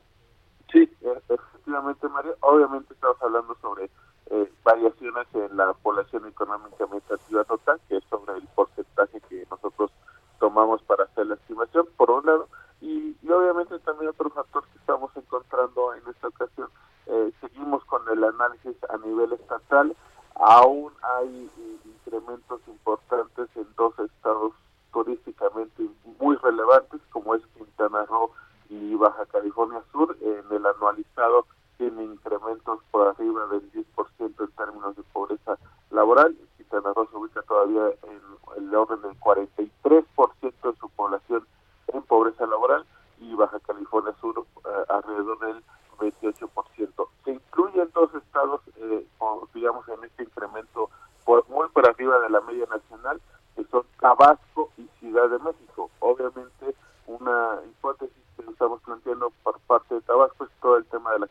Sí, 0.72 0.88
efectivamente, 1.02 2.08
María. 2.08 2.34
Obviamente 2.42 2.94
estamos 2.94 3.18
hablando 3.24 3.58
sobre 3.62 3.90
eh, 4.30 4.52
variaciones 4.64 5.28
en 5.34 5.58
la 5.58 5.74
población 5.74 6.28
económicamente 6.28 7.16
activa 7.16 7.44
total, 7.46 7.80
que 7.90 7.98
es 7.98 8.04
sobre 8.12 8.34
el 8.34 8.48
porcentaje 8.50 9.20
que 9.22 9.44
nosotros 9.50 9.92
tomamos 10.40 10.84
para 10.84 11.06
hacer 11.06 11.26
la 11.26 11.34
estimación, 11.34 11.88
por 11.98 12.12
un 12.12 12.28
lado, 12.28 12.48
y, 12.80 13.16
y 13.24 13.32
obviamente 13.32 13.80
también 13.80 14.10
otro 14.10 14.30
factor 14.30 14.64
que 14.66 14.78
estamos 14.78 15.10
encontrando 15.16 15.96
en 15.96 16.08
esta 16.08 16.28
ocasión 16.28 16.70
eh, 17.06 17.34
seguimos 17.42 17.84
con 17.86 18.02
el 18.10 18.24
análisis 18.24 18.76
a 18.90 18.98
nivel 18.98 19.34
estatal. 19.34 19.96
Aún 20.36 20.92
hay 21.02 21.50
incrementos 21.86 22.62
importantes 22.68 23.50
en 23.56 23.68
dos 23.76 23.98
estados 24.00 24.54
turísticamente 24.92 25.90
muy 26.20 26.36
relevantes, 26.38 27.02
como 27.12 27.36
es 27.36 27.42
Quintana 27.58 28.06
Roo 28.06 28.32
y 28.70 28.96
Baja 28.96 29.26
California 29.26 29.82
Sur. 29.92 30.16
En 30.22 30.46
el 30.52 30.66
anualizado 30.66 31.46
tiene 31.78 32.04
incrementos 32.06 32.80
por 32.92 33.08
arriba 33.08 33.48
del 33.48 33.72
10% 33.72 33.86
en 34.20 34.52
términos 34.56 34.96
de 34.96 35.04
pobreza 35.12 35.58
laboral. 35.92 36.36
Quintana 36.58 36.94
Roo 36.94 37.08
se 37.10 37.18
ubica 37.18 37.42
todavía 37.42 37.90
en 38.04 38.64
el 38.64 38.76
orden 38.76 39.02
del 39.02 39.20
43% 39.20 40.72
de 40.72 40.78
su 40.80 40.90
población 40.90 41.46
en 41.88 42.02
pobreza 42.04 42.46
laboral 42.48 42.86
y 43.20 43.34
Baja 43.36 43.60
California 43.60 44.14
Sur 44.22 44.46
eh, 44.66 44.86
alrededor 44.90 45.40
del 45.40 45.64
28%. 46.00 47.08
Se 47.24 47.32
incluyen 47.32 47.90
dos 47.94 48.14
estados, 48.16 48.62
eh, 48.78 49.08
digamos, 49.54 49.88
en 49.88 50.04
este 50.04 50.24
incremento 50.24 50.90
por, 51.26 51.48
muy 51.50 51.68
por 51.70 51.88
arriba 51.88 52.20
de 52.20 52.30
la 52.30 52.42
media 52.42 52.66
nacional, 52.66 53.22
que 53.56 53.64
son 53.66 53.84
Tabasco 54.00 54.72
y 54.78 54.88
Ciudad 55.00 55.30
de 55.30 55.40
México. 55.40 55.90
Obviamente, 56.00 56.76
una 57.08 57.60
hipótesis 57.70 58.24
que 58.36 58.50
estamos 58.50 58.82
planteando 58.82 59.32
por 59.44 59.60
parte 59.62 59.96
de 59.96 60.02
Tabasco 60.02 60.46
es 60.46 60.52
todo 60.62 60.78
el 60.78 60.86
tema 60.86 61.14
de 61.14 61.20
las 61.20 61.30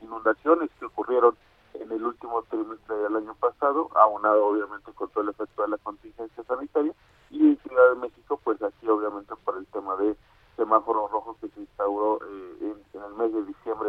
inundaciones 0.00 0.70
que 0.78 0.86
ocurrieron 0.86 1.36
en 1.74 1.92
el 1.92 2.04
último 2.04 2.42
trimestre 2.42 2.96
del 2.96 3.16
año 3.16 3.34
pasado, 3.34 3.90
aunado 3.94 4.46
obviamente 4.46 4.92
con 4.92 5.08
todo 5.10 5.22
el 5.22 5.30
efecto 5.30 5.62
de 5.62 5.68
la 5.68 5.78
contingencia 5.78 6.42
sanitaria, 6.44 6.92
y 7.30 7.50
en 7.50 7.58
Ciudad 7.58 7.90
de 7.90 8.00
México, 8.00 8.40
pues 8.42 8.60
aquí 8.62 8.88
obviamente 8.88 9.34
por 9.44 9.58
el 9.58 9.66
tema 9.66 9.94
de 9.96 10.16
semáforo 10.58 11.08
rojo 11.08 11.36
que 11.40 11.48
se 11.48 11.60
instauró 11.60 12.18
eh, 12.22 12.74
en, 12.92 13.02
el 13.02 13.14
mes 13.14 13.32
de 13.32 13.44
diciembre 13.44 13.88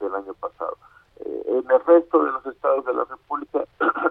del 0.00 0.14
año 0.14 0.34
pasado. 0.34 0.76
Eh, 1.20 1.44
en 1.46 1.70
el 1.70 1.84
resto 1.84 2.24
de 2.24 2.32
los 2.32 2.44
estados 2.46 2.84
de 2.86 2.94
la 2.94 3.04
República 3.04 3.64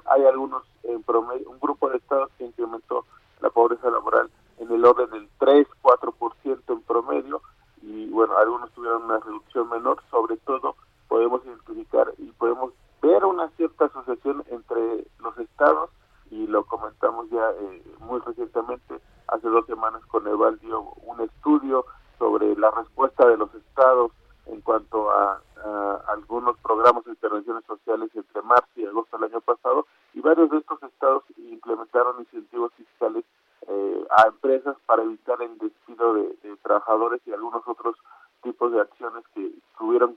hay 0.05 0.23
algunos, 0.25 0.63
en 0.83 1.01
promedio, 1.03 1.49
un 1.49 1.59
grupo 1.59 1.89
de 1.89 1.97
estados 1.97 2.29
que 2.37 2.45
incrementó 2.45 3.05
la 3.41 3.49
pobreza 3.49 3.89
laboral 3.89 4.29
en 4.59 4.71
el 4.71 4.85
orden 4.85 5.09
del 5.09 5.29
3-4% 5.39 6.61
en 6.67 6.81
promedio 6.83 7.41
y 7.81 8.09
bueno, 8.09 8.37
algunos 8.37 8.71
tuvieron 8.71 9.03
una 9.03 9.19
reducción 9.19 9.69
menor, 9.69 10.01
sobre 10.11 10.37
todo 10.37 10.75
podemos 11.07 11.43
identificar 11.45 12.13
y 12.17 12.31
podemos 12.31 12.73
ver 13.01 13.25
una 13.25 13.49
cierta 13.51 13.85
asociación 13.85 14.43
entre 14.49 15.07
los 15.19 15.37
estados 15.39 15.89
y 16.29 16.46
lo 16.57 16.63
comentamos 16.63 17.29
ya 17.29 17.51
eh, 17.51 17.83
muy 17.99 18.19
recientemente, 18.21 18.99
hace 19.27 19.47
dos 19.47 19.67
semanas 19.67 20.03
con 20.07 20.27
Eval 20.27 20.57
dio 20.57 20.81
un 21.05 21.21
estudio 21.21 21.85
sobre 22.17 22.55
la 22.55 22.71
respuesta 22.71 23.27
de 23.27 23.37
los 23.37 23.53
estados 23.53 24.11
en 24.47 24.61
cuanto 24.61 25.11
a, 25.11 25.39
algunos 26.07 26.57
programas 26.59 27.03
de 27.03 27.11
intervenciones 27.11 27.63
sociales 27.65 28.09
entre 28.15 28.41
marzo 28.41 28.69
y 28.75 28.85
agosto 28.85 29.17
del 29.17 29.31
año 29.31 29.41
pasado 29.41 29.85
y 30.13 30.21
varios 30.21 30.49
de 30.49 30.57
estos 30.57 30.81
estados 30.81 31.23
implementaron 31.37 32.19
incentivos 32.19 32.71
fiscales 32.73 33.25
eh, 33.67 34.07
a 34.17 34.27
empresas 34.27 34.77
para 34.85 35.03
evitar 35.03 35.41
el 35.41 35.57
despido 35.57 36.13
de, 36.13 36.57
trabajadores 36.63 37.21
y 37.25 37.33
algunos 37.33 37.61
otros 37.67 37.95
tipos 38.41 38.71
de 38.71 38.81
acciones 38.81 39.23
que 39.35 39.51
tuvieron 39.77 40.15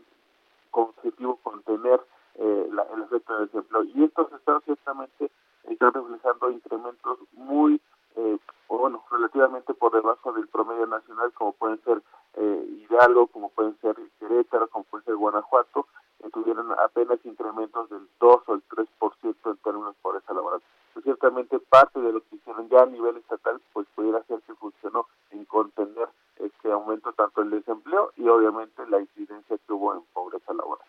como 0.71 0.89
objetivo 0.97 1.37
contener 1.43 2.01
eh, 2.37 2.71
el 2.95 3.03
efecto 3.03 3.35
del 3.35 3.47
desempleo. 3.47 3.85
Y 3.85 4.05
estos 4.05 4.33
estados 4.33 4.63
ciertamente 4.65 5.31
están 5.65 5.93
reflejando 5.93 6.51
incrementos 6.51 7.19
muy, 7.33 7.81
eh, 8.17 8.39
bueno, 8.69 9.05
relativamente 9.11 9.75
por 9.75 9.93
debajo 9.93 10.33
del 10.33 10.49
promedio 10.49 10.87
como 11.35 11.53
pueden 11.53 11.83
ser 11.85 12.03
eh, 12.35 12.87
Hidalgo, 12.91 13.27
como 13.29 13.51
pueden 13.51 13.77
ser 13.81 13.97
Querétaro, 14.19 14.69
como 14.69 14.85
puede 14.85 15.05
ser 15.05 15.17
Guanajuato, 15.17 15.87
tuvieron 16.33 16.71
apenas 16.79 17.19
incrementos 17.25 17.89
del 17.91 18.07
2 18.21 18.43
o 18.47 18.55
el 18.55 18.63
3% 18.69 19.35
en 19.45 19.57
términos 19.59 19.95
de 19.95 20.03
pobreza 20.03 20.33
laboral. 20.33 20.63
Pues 20.93 21.05
ciertamente 21.05 21.59
parte 21.59 22.01
de 22.01 22.13
lo 22.13 22.21
que 22.21 22.37
hicieron 22.37 22.69
ya 22.69 22.83
a 22.83 22.87
nivel 22.87 23.17
estatal, 23.17 23.61
pues 23.73 23.87
pudiera 23.95 24.23
ser 24.25 24.41
que 24.43 24.55
funcionó 24.55 25.07
en 25.31 25.45
contener 25.47 26.09
este 26.37 26.71
aumento 26.71 27.13
tanto 27.13 27.43
el 27.43 27.51
desempleo 27.51 28.13
y 28.17 28.29
obviamente 28.29 28.87
la 28.87 29.01
incidencia 29.01 29.57
que 29.67 29.73
hubo 29.73 29.95
en 29.95 30.03
pobreza 30.13 30.53
laboral 30.53 30.87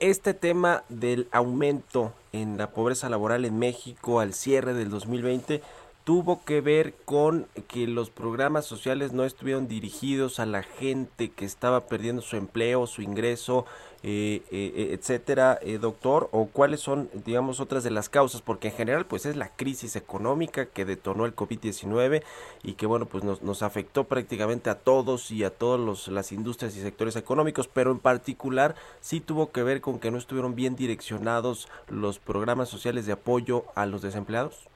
este 0.00 0.32
tema 0.32 0.82
del 0.88 1.28
aumento 1.30 2.14
en 2.32 2.56
la 2.56 2.70
pobreza 2.70 3.10
laboral 3.10 3.44
en 3.44 3.58
México 3.58 4.20
al 4.20 4.32
cierre 4.32 4.72
del 4.72 4.88
2020 4.88 5.62
tuvo 6.04 6.42
que 6.44 6.62
ver 6.62 6.94
con 7.04 7.46
que 7.70 7.86
los 7.86 8.10
programas 8.10 8.66
sociales 8.66 9.12
no 9.12 9.24
estuvieron 9.24 9.68
dirigidos 9.68 10.40
a 10.40 10.46
la 10.46 10.64
gente 10.64 11.30
que 11.30 11.44
estaba 11.44 11.86
perdiendo 11.86 12.20
su 12.20 12.36
empleo, 12.36 12.88
su 12.88 13.00
ingreso, 13.00 13.64
eh, 14.02 14.42
eh, 14.50 14.88
etcétera, 14.92 15.56
eh, 15.62 15.78
doctor? 15.78 16.28
¿O 16.32 16.46
cuáles 16.46 16.80
son, 16.80 17.08
digamos, 17.24 17.60
otras 17.60 17.84
de 17.84 17.90
las 17.90 18.08
causas? 18.08 18.42
Porque 18.42 18.68
en 18.68 18.74
general, 18.74 19.06
pues 19.06 19.24
es 19.24 19.36
la 19.36 19.54
crisis 19.54 19.94
económica 19.94 20.66
que 20.66 20.84
detonó 20.84 21.26
el 21.26 21.36
COVID-19 21.36 22.24
y 22.64 22.72
que, 22.72 22.86
bueno, 22.86 23.06
pues 23.06 23.22
nos, 23.22 23.42
nos, 23.42 23.62
afectó 23.62 24.02
prácticamente 24.04 24.68
a 24.68 24.74
todos 24.74 25.30
y 25.30 25.44
a 25.44 25.50
todas 25.50 26.08
las 26.08 26.32
industrias 26.32 26.76
y 26.76 26.80
sectores 26.80 27.14
económicos, 27.14 27.68
pero 27.68 27.92
en 27.92 28.00
particular 28.00 28.74
sí 29.00 29.20
tuvo 29.20 29.52
que 29.52 29.62
ver 29.62 29.80
con 29.80 30.00
que 30.00 30.10
no 30.10 30.18
estuvieron 30.18 30.56
bien 30.56 30.74
direccionados 30.74 31.68
los 31.88 32.18
programas 32.18 32.68
sociales 32.68 33.06
de 33.06 33.12
apoyo 33.12 33.66
a 33.76 33.86
los 33.86 34.02
desempleados. 34.02 34.69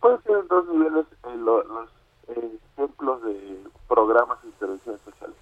Pueden 0.00 0.22
ser 0.22 0.36
en 0.38 0.48
dos 0.48 0.66
niveles 0.68 1.06
los 1.36 1.88
ejemplos 2.28 3.22
de 3.22 3.64
programas 3.88 4.40
de 4.42 4.48
intervenciones 4.48 5.00
sociales. 5.02 5.36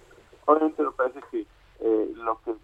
Obviamente 0.45 0.83
me 0.83 0.91
parece 0.91 1.21
que 1.31 1.45
eh, 1.79 2.13
lo 2.15 2.39
que 2.43 2.55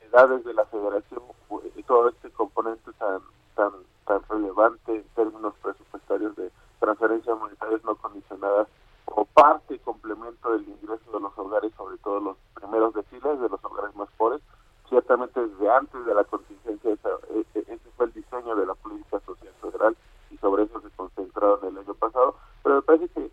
se 0.00 0.08
da 0.08 0.26
desde 0.26 0.54
la 0.54 0.64
federación, 0.66 1.22
eh, 1.50 1.82
todo 1.86 2.08
este 2.08 2.30
componente 2.30 2.92
tan, 2.94 3.20
tan, 3.54 3.72
tan 4.06 4.22
relevante 4.28 4.96
en 4.96 5.04
términos 5.14 5.54
presupuestarios 5.62 6.34
de 6.36 6.50
transferencias 6.80 7.38
monetarias 7.38 7.84
no 7.84 7.94
condicionadas 7.96 8.68
como 9.04 9.24
parte 9.26 9.74
y 9.74 9.78
complemento 9.78 10.52
del 10.52 10.68
ingreso 10.68 11.12
de 11.12 11.20
los 11.20 11.36
hogares, 11.38 11.72
sobre 11.76 11.98
todo 11.98 12.20
los 12.20 12.36
primeros 12.54 12.94
deciles 12.94 13.40
de 13.40 13.48
los 13.48 13.64
hogares 13.64 13.94
más 13.94 14.08
pobres, 14.16 14.40
ciertamente 14.88 15.46
desde 15.46 15.70
antes 15.70 16.04
de 16.04 16.14
la 16.14 16.24
contingencia, 16.24 16.90
e, 16.90 17.44
e, 17.54 17.58
ese 17.60 17.90
fue 17.96 18.06
el 18.06 18.12
diseño 18.12 18.56
de 18.56 18.66
la 18.66 18.74
política 18.74 19.20
social 19.20 19.52
federal 19.60 19.96
y 20.30 20.36
sobre 20.38 20.64
eso 20.64 20.80
se 20.80 20.90
concentraron 20.96 21.64
el 21.66 21.78
año 21.78 21.94
pasado, 21.94 22.36
pero 22.62 22.76
me 22.76 22.82
parece 22.82 23.08
que, 23.10 23.30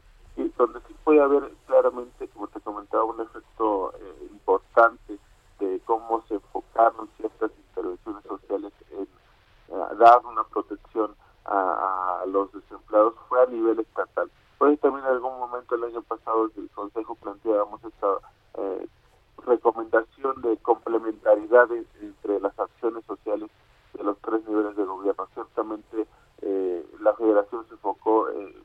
donde 0.58 0.80
sí 0.88 0.96
puede 1.04 1.22
haber 1.22 1.52
claramente, 1.68 2.28
como 2.30 2.48
te 2.48 2.60
comentaba, 2.62 3.04
un 3.04 3.20
efecto 3.20 3.94
eh, 4.00 4.28
importante 4.32 5.20
de 5.60 5.80
cómo 5.86 6.24
se 6.28 6.36
enfocaron 6.36 7.10
ciertas 7.18 7.52
intervenciones 7.58 8.24
sociales 8.24 8.74
en 8.92 9.04
eh, 9.04 9.96
dar 9.98 10.26
una 10.26 10.44
protección 10.46 11.16
a, 11.46 12.24
los 12.28 12.52
desempleados 12.54 13.16
fue 13.28 13.44
a 13.44 13.46
nivel 13.48 13.80
estatal. 13.80 14.32
Pues 14.58 14.80
también 14.80 15.06
en 15.06 15.12
algún 15.12 15.38
momento 15.40 15.76
el 15.76 15.84
año 15.84 16.02
pasado 16.04 16.50
el 16.56 16.70
Consejo 16.70 17.16
planteábamos 17.16 17.84
esta 17.84 18.08
eh, 18.56 18.88
recomendación 19.46 20.42
de 20.42 20.58
complementariedad 20.58 21.70
entre 21.72 22.40
las 22.40 22.58
acciones 22.58 23.04
sociales 23.06 23.50
de 23.94 24.04
los 24.04 24.18
tres 24.20 24.46
niveles 24.48 24.76
de 24.78 24.86
gobierno. 24.86 25.28
Ciertamente 25.34 26.08
eh, 26.42 26.86
la 27.02 27.14
federación 27.14 27.66
se 27.68 27.74
enfocó 27.74 28.30
en 28.30 28.64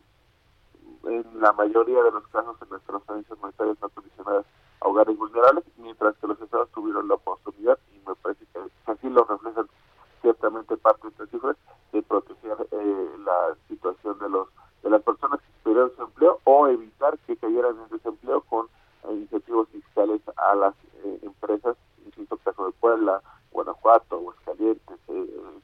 la 1.41 1.53
mayoría 1.53 2.03
de 2.03 2.11
los 2.11 2.27
casos 2.29 2.57
en 2.63 2.69
nuestras 2.69 2.83
transferencias 2.87 3.39
monetarias 3.39 3.77
no 3.81 3.89
condicionadas 3.89 4.47
a 4.81 4.89
hogares 4.89 5.17
vulnerables, 5.17 5.65
mientras 5.77 6.17
que 6.19 6.27
los 6.27 6.41
estados 6.41 6.69
tuvieron 6.71 7.09
la 7.09 7.15
oportunidad, 7.15 7.79
y 7.93 8.09
me 8.09 8.15
parece 8.17 8.45
que 8.53 8.61
así 8.87 9.09
lo 9.09 9.25
reflejan 9.25 9.69
ciertamente 10.21 10.77
parte 10.77 11.03
de 11.05 11.09
estas 11.11 11.31
cifras, 11.31 11.57
de 11.93 12.03
proteger 12.03 12.57
eh, 12.71 13.11
la 13.25 13.57
situación 13.69 14.19
de 14.19 14.29
los 14.29 14.49
de 14.83 14.91
las 14.91 15.03
personas 15.03 15.41
que 15.41 15.49
perdieron 15.65 15.91
su 15.97 16.03
empleo 16.03 16.39
o 16.45 16.69
evitar 16.69 17.19
que 17.27 17.37
cayeran 17.37 17.77
en 17.81 17.89
desempleo 17.89 18.43
con 18.43 18.67
eh, 19.09 19.13
incentivos 19.13 19.69
fiscales 19.71 20.21
a 20.37 20.55
las 20.55 20.75
eh, 21.05 21.19
empresas, 21.23 21.77
insisto, 22.07 22.37
caso 22.39 22.67
de 22.67 22.73
Puebla, 22.73 23.21
Guanajuato, 23.51 24.17
Aguascalientes, 24.17 24.99
eh, 25.09 25.61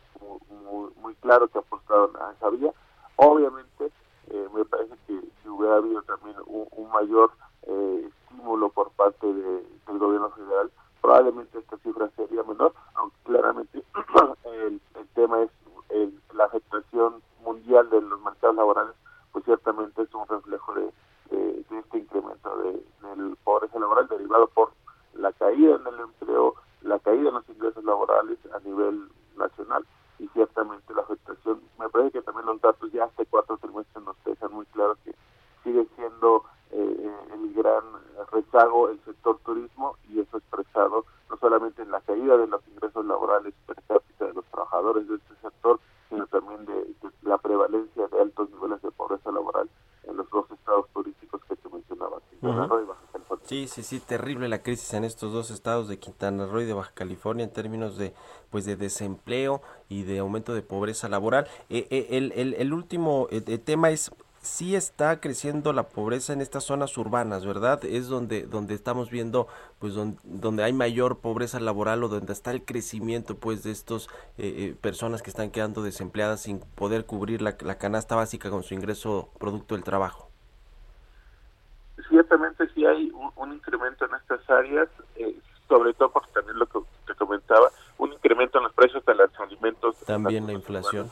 muy, 0.51 0.91
muy, 1.01 1.15
claro 1.17 1.47
que 1.49 1.59
apostaron 1.59 2.11
a 2.17 2.33
esa 2.33 2.51
vía. 2.51 2.73
Obviamente, 3.17 3.91
me 4.53 4.65
parece 4.65 4.95
que 5.07 5.21
si 5.43 5.49
hubiera 5.49 5.77
habido 5.77 6.03
también 6.03 6.37
un 6.47 6.91
mayor 6.95 7.31
eh, 7.67 8.09
estímulo 8.09 8.69
por 8.71 8.91
parte 8.93 9.27
de, 9.27 9.65
del 9.87 9.99
gobierno 9.99 10.31
federal, 10.31 10.71
probablemente 11.01 11.59
esta 11.59 11.77
cifra 11.79 12.09
sería 12.17 12.43
menor, 12.45 12.73
aunque 12.95 13.17
claramente 13.25 13.85
el, 14.45 14.81
tema 15.15 15.43
es 15.43 15.51
la 16.33 16.45
afectación 16.45 17.23
mundial 17.45 17.89
de 17.91 18.01
los 18.01 18.21
mercados 18.21 18.57
laborales, 18.57 18.95
pues 19.33 19.45
ciertamente 19.45 20.03
es 20.03 20.15
un 20.15 20.27
reflejo 20.27 20.75
de, 20.75 20.93
este 21.31 21.99
incremento 21.99 22.57
de, 22.59 22.85
del 23.09 23.37
pobreza 23.45 23.79
laboral 23.79 24.09
derivado 24.09 24.47
por 24.49 24.73
la 25.15 25.33
caída 25.33 25.77
en 25.77 25.87
el 25.87 26.01
empleo, 26.01 26.55
la 26.83 26.99
caída 26.99 27.29
en 27.29 27.35
los 27.35 27.49
ingresos 27.49 27.85
laborales 27.85 28.39
a 28.55 28.61
nivel 28.61 29.09
nacional 29.37 29.85
y 30.19 30.29
ciertamente 30.29 30.95
la 30.95 31.03
afectación. 31.03 31.61
Me 31.79 31.89
parece 31.89 32.13
que 32.13 32.23
también 32.23 32.47
los 32.47 32.61
datos 32.61 32.91
ya 32.93 33.05
hace 33.05 33.27
cuatro 33.27 33.57
trimestres 33.59 34.05
nos 34.05 34.17
dejan 34.25 34.53
muy 34.53 34.67
claro 34.67 34.97
que 35.05 35.15
sigue 35.63 35.87
siendo 35.97 36.45
eh, 36.71 37.11
el 37.33 37.55
gran 37.55 37.85
rezago 38.33 38.89
el 38.89 39.01
sector 39.05 39.39
turismo 39.45 39.97
y 40.09 40.21
eso 40.21 40.39
expresado 40.39 41.05
no 41.31 41.37
solamente 41.39 41.83
en 41.83 41.91
la 41.91 42.01
caída 42.01 42.37
de 42.37 42.47
los 42.47 42.67
ingresos 42.69 43.05
laborales 43.07 43.55
per 43.67 43.77
cápita 43.89 44.27
de 44.27 44.35
los 44.35 44.45
trabajadores 44.47 45.09
de 45.09 45.17
este 45.17 45.35
sector, 45.43 45.81
sino 46.09 46.27
también 46.27 46.65
de, 46.67 46.95
la 47.23 47.39
prevalencia 47.39 48.07
de 48.09 48.21
altos 48.21 48.51
niveles 48.51 48.83
de 48.83 48.91
pobreza 48.91 49.31
laboral 49.31 49.69
en 50.05 50.17
los 50.17 50.29
dos 50.31 50.51
estados 50.51 50.87
turísticos 50.93 51.43
que 51.45 51.57
te 51.57 51.69
mencionaba, 51.69 52.19
Quintana 52.31 52.67
Roo 52.67 52.83
y 52.83 52.87
Baja 52.87 53.01
California. 53.13 53.47
Sí, 53.75 53.83
sí, 53.83 53.99
terrible 53.99 54.49
la 54.49 54.63
crisis 54.63 54.95
en 54.95 55.03
estos 55.03 55.33
dos 55.33 55.51
estados 55.51 55.89
de 55.89 55.99
Quintana 55.99 56.47
Roo 56.47 56.61
y 56.61 56.65
de 56.65 56.75
Baja 56.75 56.93
California 56.95 57.43
en 57.43 57.53
términos 57.53 57.97
de 57.97 58.15
pues 58.51 58.65
de 58.65 58.77
desempleo 58.77 59.63
y 59.89 60.05
de 60.05 60.21
aumento 60.21 60.55
de 60.55 60.63
pobreza 60.63 61.09
laboral. 61.09 61.49
Eh, 61.71 61.89
eh, 61.91 62.07
el, 62.11 62.33
el, 62.37 62.55
el, 62.55 62.73
último 62.73 63.29
tema 63.65 63.91
es 63.91 64.13
sí 64.45 64.77
está 64.77 65.21
creciendo 65.21 65.73
la 65.73 65.89
pobreza 65.89 66.33
en 66.33 66.41
estas 66.41 66.65
zonas 66.65 66.97
urbanas, 66.99 67.45
¿verdad? 67.47 67.85
Es 67.85 68.09
donde, 68.09 68.43
donde 68.43 68.75
estamos 68.75 69.11
viendo, 69.11 69.49
pues, 69.79 69.95
donde, 69.95 70.63
hay 70.63 70.73
mayor 70.73 71.19
pobreza 71.19 71.59
laboral 71.59 72.05
o 72.05 72.09
donde 72.09 72.33
está 72.33 72.51
el 72.51 72.65
crecimiento, 72.65 73.37
pues, 73.37 73.63
de 73.65 73.73
estos 73.73 74.09
eh, 74.39 74.55
eh, 74.57 74.77
personas 74.81 75.23
que 75.23 75.31
están 75.31 75.51
quedando 75.51 75.83
desempleadas 75.83 76.43
sin 76.43 76.61
poder 76.61 77.07
cubrir 77.07 77.43
la, 77.43 77.57
canasta 77.57 78.15
básica 78.15 78.51
con 78.51 78.63
su 78.63 78.75
ingreso 78.75 79.31
producto 79.39 79.75
del 79.75 79.83
trabajo. 79.83 80.31
Ciertamente 82.09 82.44
un, 83.45 83.55
incremento 83.55 84.05
en 84.05 84.15
estas 84.15 84.49
áreas, 84.51 84.89
eh, 85.17 85.37
sobre 85.69 85.95
todo 85.95 86.11
porque 86.11 86.33
también 86.33 86.59
lo 86.59 86.67
que 86.67 86.81
te 87.07 87.15
comentaba, 87.15 87.69
un 87.99 88.13
incremento 88.13 88.59
en 88.59 88.65
los 88.65 88.73
precios 88.73 89.05
de 89.05 89.15
los 89.15 89.41
alimentos. 89.41 89.97
También 90.07 90.47
la 90.47 90.53
inflación. 90.53 91.11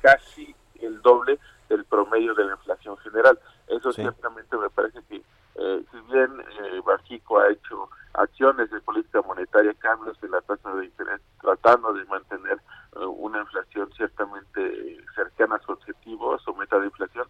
Casi 0.00 0.54
el 0.80 1.00
doble 1.02 1.38
del 1.68 1.84
promedio 1.84 2.34
de 2.34 2.44
la 2.44 2.52
inflación 2.52 2.96
general. 2.98 3.38
Eso 3.68 3.92
ciertamente 3.92 4.56
me 4.56 4.70
parece 4.70 5.00
que, 5.08 5.22
eh, 5.54 5.84
si 5.90 6.00
bien 6.12 6.40
eh, 6.40 6.80
Bajico 6.84 7.38
ha 7.38 7.50
hecho 7.50 7.88
acciones 8.14 8.70
de 8.70 8.80
política 8.80 9.22
monetaria, 9.22 9.72
cambios 9.74 10.20
en 10.22 10.32
la 10.32 10.40
tasa 10.40 10.74
de 10.74 10.86
interés, 10.86 11.20
tratando 11.40 11.92
de 11.92 12.04
mantener 12.06 12.58
eh, 12.96 13.04
una 13.04 13.40
inflación 13.40 13.88
ciertamente 13.96 14.98
cercana 15.14 15.56
a 15.56 15.60
su 15.60 15.72
objetivo, 15.72 16.34
a 16.34 16.38
su 16.38 16.54
meta 16.54 16.78
de 16.78 16.86
inflación, 16.86 17.28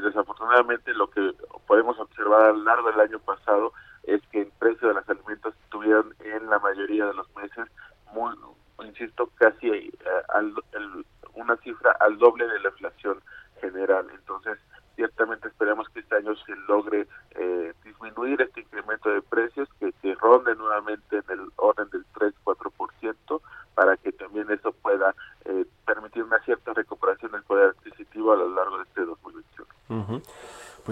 desafortunadamente 0.00 0.92
lo 0.94 1.08
que 1.08 1.34
podemos 1.66 1.98
observar 1.98 2.42
a 2.42 2.52
lo 2.52 2.64
largo 2.64 2.90
del 2.90 3.00
año 3.00 3.18
pasado 3.20 3.72
es 4.04 4.20
que 4.30 4.42
el 4.42 4.52
precio 4.58 4.88
de 4.88 4.94
los 4.94 5.08
alimentos 5.08 5.54
tuvieron 5.70 6.14
en 6.20 6.48
la 6.48 6.58
mayoría 6.58 7.06
de 7.06 7.14
los 7.14 7.34
meses, 7.36 7.66
muy, 8.12 8.34
insisto, 8.84 9.30
casi 9.36 9.68
eh, 9.68 9.92
al, 10.34 10.52
el, 10.72 11.06
una 11.34 11.56
cifra 11.58 11.96
al 12.00 12.18
doble 12.18 12.46
de 12.46 12.60
la 12.60 12.68
inflación 12.68 13.20
general. 13.60 14.06
Entonces, 14.14 14.58
ciertamente 14.94 15.48
esperamos 15.48 15.88
que 15.88 16.00
este 16.00 16.16
año 16.16 16.34
se 16.36 16.54
logre 16.68 17.06
eh, 17.30 17.72
disminuir 17.82 18.42
este 18.42 18.60
incremento 18.60 19.10
de 19.10 19.22
precios, 19.22 19.68
que, 19.80 19.92
que 20.02 20.14
ronde 20.16 20.54
nuevamente 20.54 21.16
en 21.16 21.40
el 21.40 21.50
orden 21.56 21.88
del 21.90 22.04
3-4%, 22.14 23.40
para 23.74 23.96
que 23.96 24.12
también 24.12 24.50
eso 24.50 24.72
pueda 24.72 25.14
eh, 25.46 25.64
permitir 25.86 26.22
una 26.22 26.38
cierta 26.40 26.72
recuperación 26.72 27.32
del 27.32 27.42
poder 27.42 27.70
adquisitivo 27.70 28.32
a 28.32 28.36
lo 28.36 28.48
largo 28.54 28.78
de 28.78 28.84
este 28.84 29.04
2021. 29.04 30.22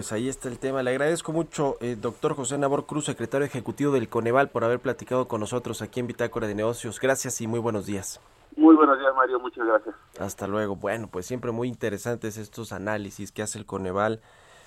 Pues 0.02 0.10
ahí 0.10 0.28
está 0.28 0.48
el 0.48 0.58
tema. 0.58 0.82
Le 0.82 0.90
agradezco 0.90 1.30
mucho, 1.30 1.76
eh, 1.80 1.94
doctor 1.94 2.34
José 2.34 2.58
Nabor 2.58 2.86
Cruz, 2.86 3.04
secretario 3.04 3.46
ejecutivo 3.46 3.92
del 3.92 4.08
Coneval, 4.08 4.48
por 4.48 4.64
haber 4.64 4.80
platicado 4.80 5.28
con 5.28 5.38
nosotros 5.38 5.80
aquí 5.80 6.00
en 6.00 6.08
Bitácora 6.08 6.48
de 6.48 6.56
Negocios. 6.56 6.98
Gracias 6.98 7.40
y 7.40 7.46
muy 7.46 7.60
buenos 7.60 7.86
días. 7.86 8.20
Muy 8.56 8.74
buenos 8.74 8.98
días, 8.98 9.14
Mario. 9.14 9.38
Muchas 9.38 9.64
gracias. 9.64 9.94
Hasta 10.18 10.48
luego. 10.48 10.74
Bueno, 10.74 11.06
pues 11.08 11.26
siempre 11.26 11.52
muy 11.52 11.68
interesantes 11.68 12.36
estos 12.36 12.72
análisis 12.72 13.30
que 13.30 13.42
hace 13.42 13.60
el 13.60 13.64
Coneval 13.64 14.20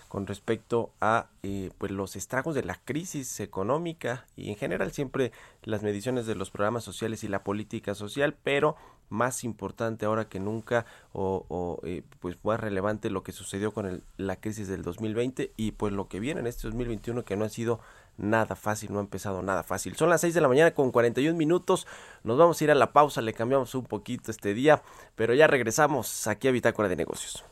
con 0.08 0.26
respecto 0.26 0.92
a 1.02 1.28
eh, 1.44 1.70
pues 1.80 1.92
los 1.92 2.16
estragos 2.16 2.56
de 2.56 2.64
la 2.64 2.80
crisis 2.86 3.42
económica 3.42 4.28
y 4.38 4.52
en 4.52 4.56
general 4.56 4.94
siempre 4.94 5.34
las 5.64 5.84
mediciones 5.84 6.28
de 6.28 6.36
los 6.36 6.50
programas 6.50 6.86
sociales 6.86 7.26
y 7.26 7.28
la 7.28 7.44
política 7.44 7.94
social, 7.94 8.38
pero 8.42 8.78
más 9.10 9.44
importante 9.44 10.06
ahora 10.06 10.28
que 10.28 10.40
nunca 10.40 10.86
o, 11.14 11.80
eh, 11.84 12.04
pues 12.20 12.38
más 12.44 12.60
relevante 12.60 13.10
lo 13.10 13.24
que 13.24 13.32
sucedió 13.32 13.74
con 13.74 14.04
la 14.18 14.36
crisis 14.38 14.68
del 14.68 14.84
2020 14.84 15.54
y 15.58 15.72
pues 15.72 15.94
lo 15.94 16.08
que 16.08 16.20
viene 16.20 16.42
en 16.42 16.48
este 16.48 16.68
2021 16.68 17.24
que 17.24 17.36
no 17.36 17.46
ha 17.46 17.50
sido 17.50 17.80
nada 18.18 18.56
fácil, 18.56 18.94
no 18.94 19.00
ha 19.00 19.02
empezado 19.02 19.42
nada 19.42 19.64
fácil. 19.64 19.96
Son 19.96 20.10
las 20.10 20.22
6 20.22 20.34
de 20.34 20.42
la 20.42 20.48
mañana 20.48 20.72
con 20.72 20.92
41 20.92 21.38
minutos. 21.38 21.88
Nos 22.24 22.38
vamos 22.38 22.60
a 22.60 22.64
ir 22.64 22.72
a 22.72 22.76
la 22.76 22.94
pausa, 22.94 23.22
le 23.22 23.34
cambiamos 23.34 23.76
un 23.76 23.86
poquito 23.86 24.32
este 24.32 24.54
día, 24.54 24.82
pero 25.16 25.34
ya 25.34 25.48
regresamos 25.48 26.28
aquí 26.28 26.48
a 26.48 26.52
Bitácora 26.52 26.88
de 26.90 26.96
Negocios. 26.96 27.44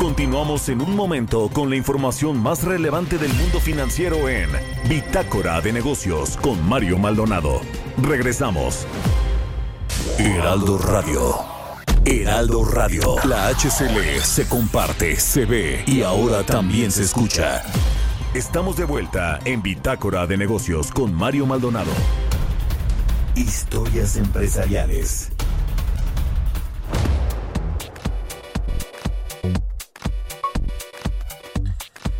Continuamos 0.00 0.66
en 0.70 0.80
un 0.80 0.96
momento 0.96 1.50
con 1.52 1.68
la 1.68 1.76
información 1.76 2.42
más 2.42 2.64
relevante 2.64 3.18
del 3.18 3.34
mundo 3.34 3.60
financiero 3.60 4.30
en 4.30 4.48
Bitácora 4.88 5.60
de 5.60 5.74
Negocios 5.74 6.38
con 6.38 6.66
Mario 6.66 6.98
Maldonado. 6.98 7.60
Regresamos. 8.02 8.86
Heraldo 10.20 10.76
Radio. 10.76 11.34
Heraldo 12.04 12.62
Radio. 12.66 13.16
La 13.24 13.48
HCL 13.48 14.20
se 14.20 14.46
comparte, 14.46 15.16
se 15.16 15.46
ve 15.46 15.82
y 15.86 16.02
ahora 16.02 16.42
también 16.44 16.92
se 16.92 17.04
escucha. 17.04 17.62
Estamos 18.34 18.76
de 18.76 18.84
vuelta 18.84 19.38
en 19.46 19.62
Bitácora 19.62 20.26
de 20.26 20.36
Negocios 20.36 20.90
con 20.90 21.14
Mario 21.14 21.46
Maldonado. 21.46 21.90
Historias 23.34 24.18
empresariales. 24.18 25.32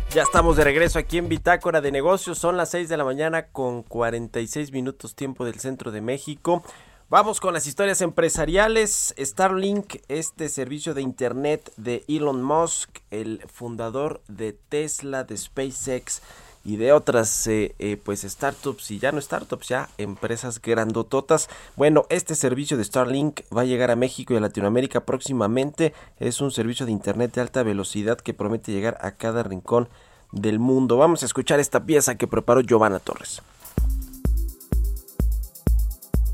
Ya 0.09 0.23
estamos 0.23 0.57
de 0.57 0.63
regreso 0.63 0.97
aquí 0.97 1.19
en 1.19 1.29
Bitácora 1.29 1.81
de 1.81 1.91
Negocios. 1.91 2.39
Son 2.39 2.57
las 2.57 2.71
6 2.71 2.89
de 2.89 2.97
la 2.97 3.05
mañana 3.05 3.49
con 3.51 3.83
46 3.83 4.71
minutos 4.71 5.13
tiempo 5.13 5.45
del 5.45 5.59
centro 5.59 5.91
de 5.91 6.01
México. 6.01 6.63
Vamos 7.11 7.41
con 7.41 7.53
las 7.53 7.67
historias 7.67 7.99
empresariales. 7.99 9.13
Starlink, 9.19 9.95
este 10.07 10.47
servicio 10.47 10.93
de 10.93 11.01
internet 11.01 11.73
de 11.75 12.05
Elon 12.07 12.41
Musk, 12.41 12.99
el 13.11 13.41
fundador 13.53 14.21
de 14.29 14.53
Tesla, 14.53 15.25
de 15.25 15.35
SpaceX 15.35 16.21
y 16.63 16.77
de 16.77 16.93
otras 16.93 17.47
eh, 17.47 17.75
eh, 17.79 17.97
pues 18.01 18.21
startups 18.21 18.91
y 18.91 18.99
ya 18.99 19.11
no 19.11 19.19
startups, 19.19 19.67
ya 19.67 19.89
empresas 19.97 20.61
grandototas. 20.61 21.49
Bueno, 21.75 22.05
este 22.07 22.33
servicio 22.33 22.77
de 22.77 22.85
Starlink 22.85 23.41
va 23.53 23.63
a 23.63 23.65
llegar 23.65 23.91
a 23.91 23.97
México 23.97 24.33
y 24.33 24.37
a 24.37 24.39
Latinoamérica 24.39 25.01
próximamente. 25.01 25.93
Es 26.17 26.39
un 26.39 26.51
servicio 26.51 26.85
de 26.85 26.93
internet 26.93 27.33
de 27.33 27.41
alta 27.41 27.61
velocidad 27.61 28.19
que 28.19 28.33
promete 28.33 28.71
llegar 28.71 28.97
a 29.01 29.11
cada 29.11 29.43
rincón 29.43 29.89
del 30.31 30.59
mundo. 30.59 30.95
Vamos 30.95 31.23
a 31.23 31.25
escuchar 31.25 31.59
esta 31.59 31.83
pieza 31.83 32.15
que 32.15 32.27
preparó 32.27 32.61
Giovanna 32.61 32.99
Torres. 32.99 33.41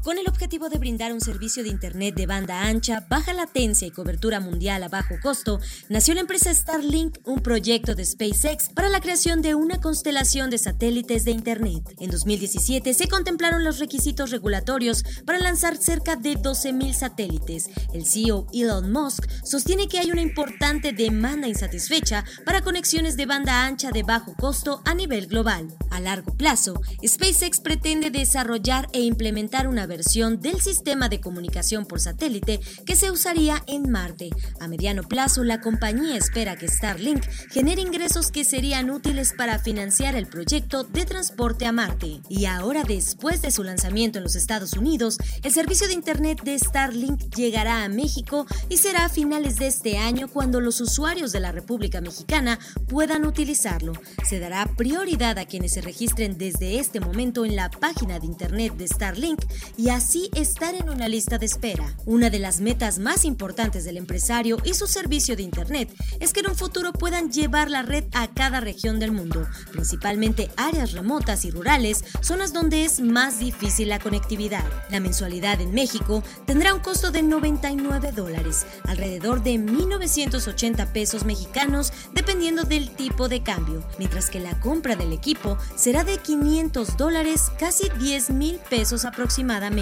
Con 0.08 0.18
el 0.18 0.30
objetivo 0.30 0.70
de 0.70 0.78
brindar 0.78 1.12
un 1.12 1.20
servicio 1.20 1.64
de 1.64 1.70
Internet 1.70 2.16
de 2.16 2.28
banda 2.28 2.62
ancha, 2.64 3.05
baja 3.10 3.34
latencia 3.34 3.86
y 3.86 3.91
cobertura 3.91 4.39
mundial 4.39 4.82
a 4.84 4.88
bajo 4.88 5.16
costo, 5.22 5.60
nació 5.89 6.14
la 6.14 6.22
empresa 6.22 6.53
Starlink, 6.53 7.18
un 7.26 7.41
proyecto 7.41 7.93
de 7.93 8.05
SpaceX 8.05 8.70
para 8.70 8.88
la 8.88 9.01
creación 9.01 9.41
de 9.41 9.53
una 9.53 9.82
constelación 9.82 10.49
de 10.49 10.60
satélites 10.60 11.26
de 11.26 11.32
Internet. 11.32 11.93
En 11.99 12.10
2017 12.10 12.93
se 12.93 13.10
contemplaron 13.10 13.66
los 13.66 13.80
requisitos 13.80 14.32
regulatorios 14.32 15.03
para 15.26 15.39
lanzar 15.39 15.76
cerca 15.76 16.16
de 16.16 16.38
12.000 16.38 16.93
satélites. 16.93 17.70
El 17.93 18.05
CEO 18.05 18.47
Elon 18.53 18.89
Musk 18.89 19.30
sostiene 19.43 19.89
que 19.89 19.99
hay 19.99 20.12
una 20.12 20.22
importante 20.22 20.93
demanda 20.93 21.49
insatisfecha 21.49 22.24
para 22.45 22.62
conexiones 22.62 23.18
de 23.18 23.26
banda 23.26 23.66
ancha 23.66 23.91
de 23.91 24.03
bajo 24.03 24.34
costo 24.38 24.82
a 24.86 24.93
nivel 24.93 25.28
global. 25.28 25.68
A 25.91 25.99
largo 25.99 26.34
plazo, 26.38 26.80
SpaceX 27.05 27.60
pretende 27.60 28.10
desarrollar 28.10 28.88
e 28.93 29.01
implementar 29.01 29.68
una 29.68 29.86
versión 29.86 29.96
del 29.97 30.61
sistema 30.61 31.09
de 31.09 31.19
comunicación 31.19 31.85
por 31.85 31.99
satélite 31.99 32.59
que 32.85 32.95
se 32.95 33.09
usaría 33.09 33.63
en 33.65 33.89
Marte. 33.89 34.29
A 34.59 34.67
mediano 34.67 35.01
plazo, 35.03 35.43
la 35.43 35.59
compañía 35.59 36.15
espera 36.15 36.55
que 36.55 36.67
Starlink 36.67 37.23
genere 37.49 37.81
ingresos 37.81 38.31
que 38.31 38.45
serían 38.45 38.91
útiles 38.91 39.33
para 39.35 39.57
financiar 39.57 40.15
el 40.15 40.27
proyecto 40.27 40.83
de 40.83 41.05
transporte 41.05 41.65
a 41.65 41.71
Marte. 41.71 42.21
Y 42.29 42.45
ahora, 42.45 42.83
después 42.83 43.41
de 43.41 43.49
su 43.49 43.63
lanzamiento 43.63 44.19
en 44.19 44.23
los 44.23 44.35
Estados 44.35 44.73
Unidos, 44.73 45.17
el 45.41 45.51
servicio 45.51 45.87
de 45.87 45.93
Internet 45.93 46.41
de 46.43 46.59
Starlink 46.59 47.33
llegará 47.35 47.83
a 47.83 47.89
México 47.89 48.45
y 48.69 48.77
será 48.77 49.05
a 49.05 49.09
finales 49.09 49.57
de 49.57 49.67
este 49.67 49.97
año 49.97 50.27
cuando 50.27 50.61
los 50.61 50.79
usuarios 50.79 51.31
de 51.31 51.39
la 51.39 51.51
República 51.51 52.01
Mexicana 52.01 52.59
puedan 52.87 53.25
utilizarlo. 53.25 53.93
Se 54.29 54.39
dará 54.39 54.65
prioridad 54.77 55.39
a 55.39 55.45
quienes 55.45 55.73
se 55.73 55.81
registren 55.81 56.37
desde 56.37 56.79
este 56.79 56.99
momento 56.99 57.45
en 57.45 57.55
la 57.55 57.71
página 57.71 58.19
de 58.19 58.27
Internet 58.27 58.75
de 58.77 58.87
Starlink 58.87 59.43
y 59.75 59.86
así 59.89 60.29
estar 60.33 60.73
en 60.73 60.89
una 60.89 61.07
lista 61.07 61.38
de 61.38 61.45
espera. 61.45 61.95
Una 62.05 62.29
de 62.29 62.39
las 62.39 62.61
metas 62.61 62.97
más 62.97 63.25
importantes 63.25 63.85
del 63.85 63.97
empresario 63.97 64.57
y 64.63 64.73
su 64.73 64.88
servicio 64.88 65.35
de 65.35 65.43
Internet 65.43 65.93
es 66.19 66.33
que 66.33 66.39
en 66.39 66.49
un 66.49 66.55
futuro 66.55 66.91
puedan 66.93 67.31
llevar 67.31 67.69
la 67.69 67.83
red 67.83 68.05
a 68.13 68.27
cada 68.27 68.59
región 68.59 68.99
del 68.99 69.11
mundo, 69.11 69.47
principalmente 69.71 70.49
áreas 70.57 70.93
remotas 70.93 71.45
y 71.45 71.51
rurales, 71.51 72.03
zonas 72.21 72.53
donde 72.53 72.85
es 72.85 72.99
más 72.99 73.39
difícil 73.39 73.89
la 73.89 73.99
conectividad. 73.99 74.65
La 74.89 74.99
mensualidad 74.99 75.61
en 75.61 75.71
México 75.71 76.23
tendrá 76.45 76.73
un 76.73 76.81
costo 76.81 77.11
de 77.11 77.21
99 77.21 78.11
dólares, 78.13 78.65
alrededor 78.85 79.43
de 79.43 79.55
1.980 79.55 80.91
pesos 80.91 81.23
mexicanos, 81.23 81.93
dependiendo 82.13 82.63
del 82.63 82.89
tipo 82.95 83.29
de 83.29 83.43
cambio, 83.43 83.83
mientras 83.99 84.31
que 84.31 84.39
la 84.39 84.59
compra 84.59 84.95
del 84.95 85.13
equipo 85.13 85.57
será 85.75 86.03
de 86.03 86.17
500 86.17 86.97
dólares, 86.97 87.51
casi 87.59 87.89
10 87.99 88.31
mil 88.31 88.59
pesos 88.69 89.05
aproximadamente. 89.05 89.76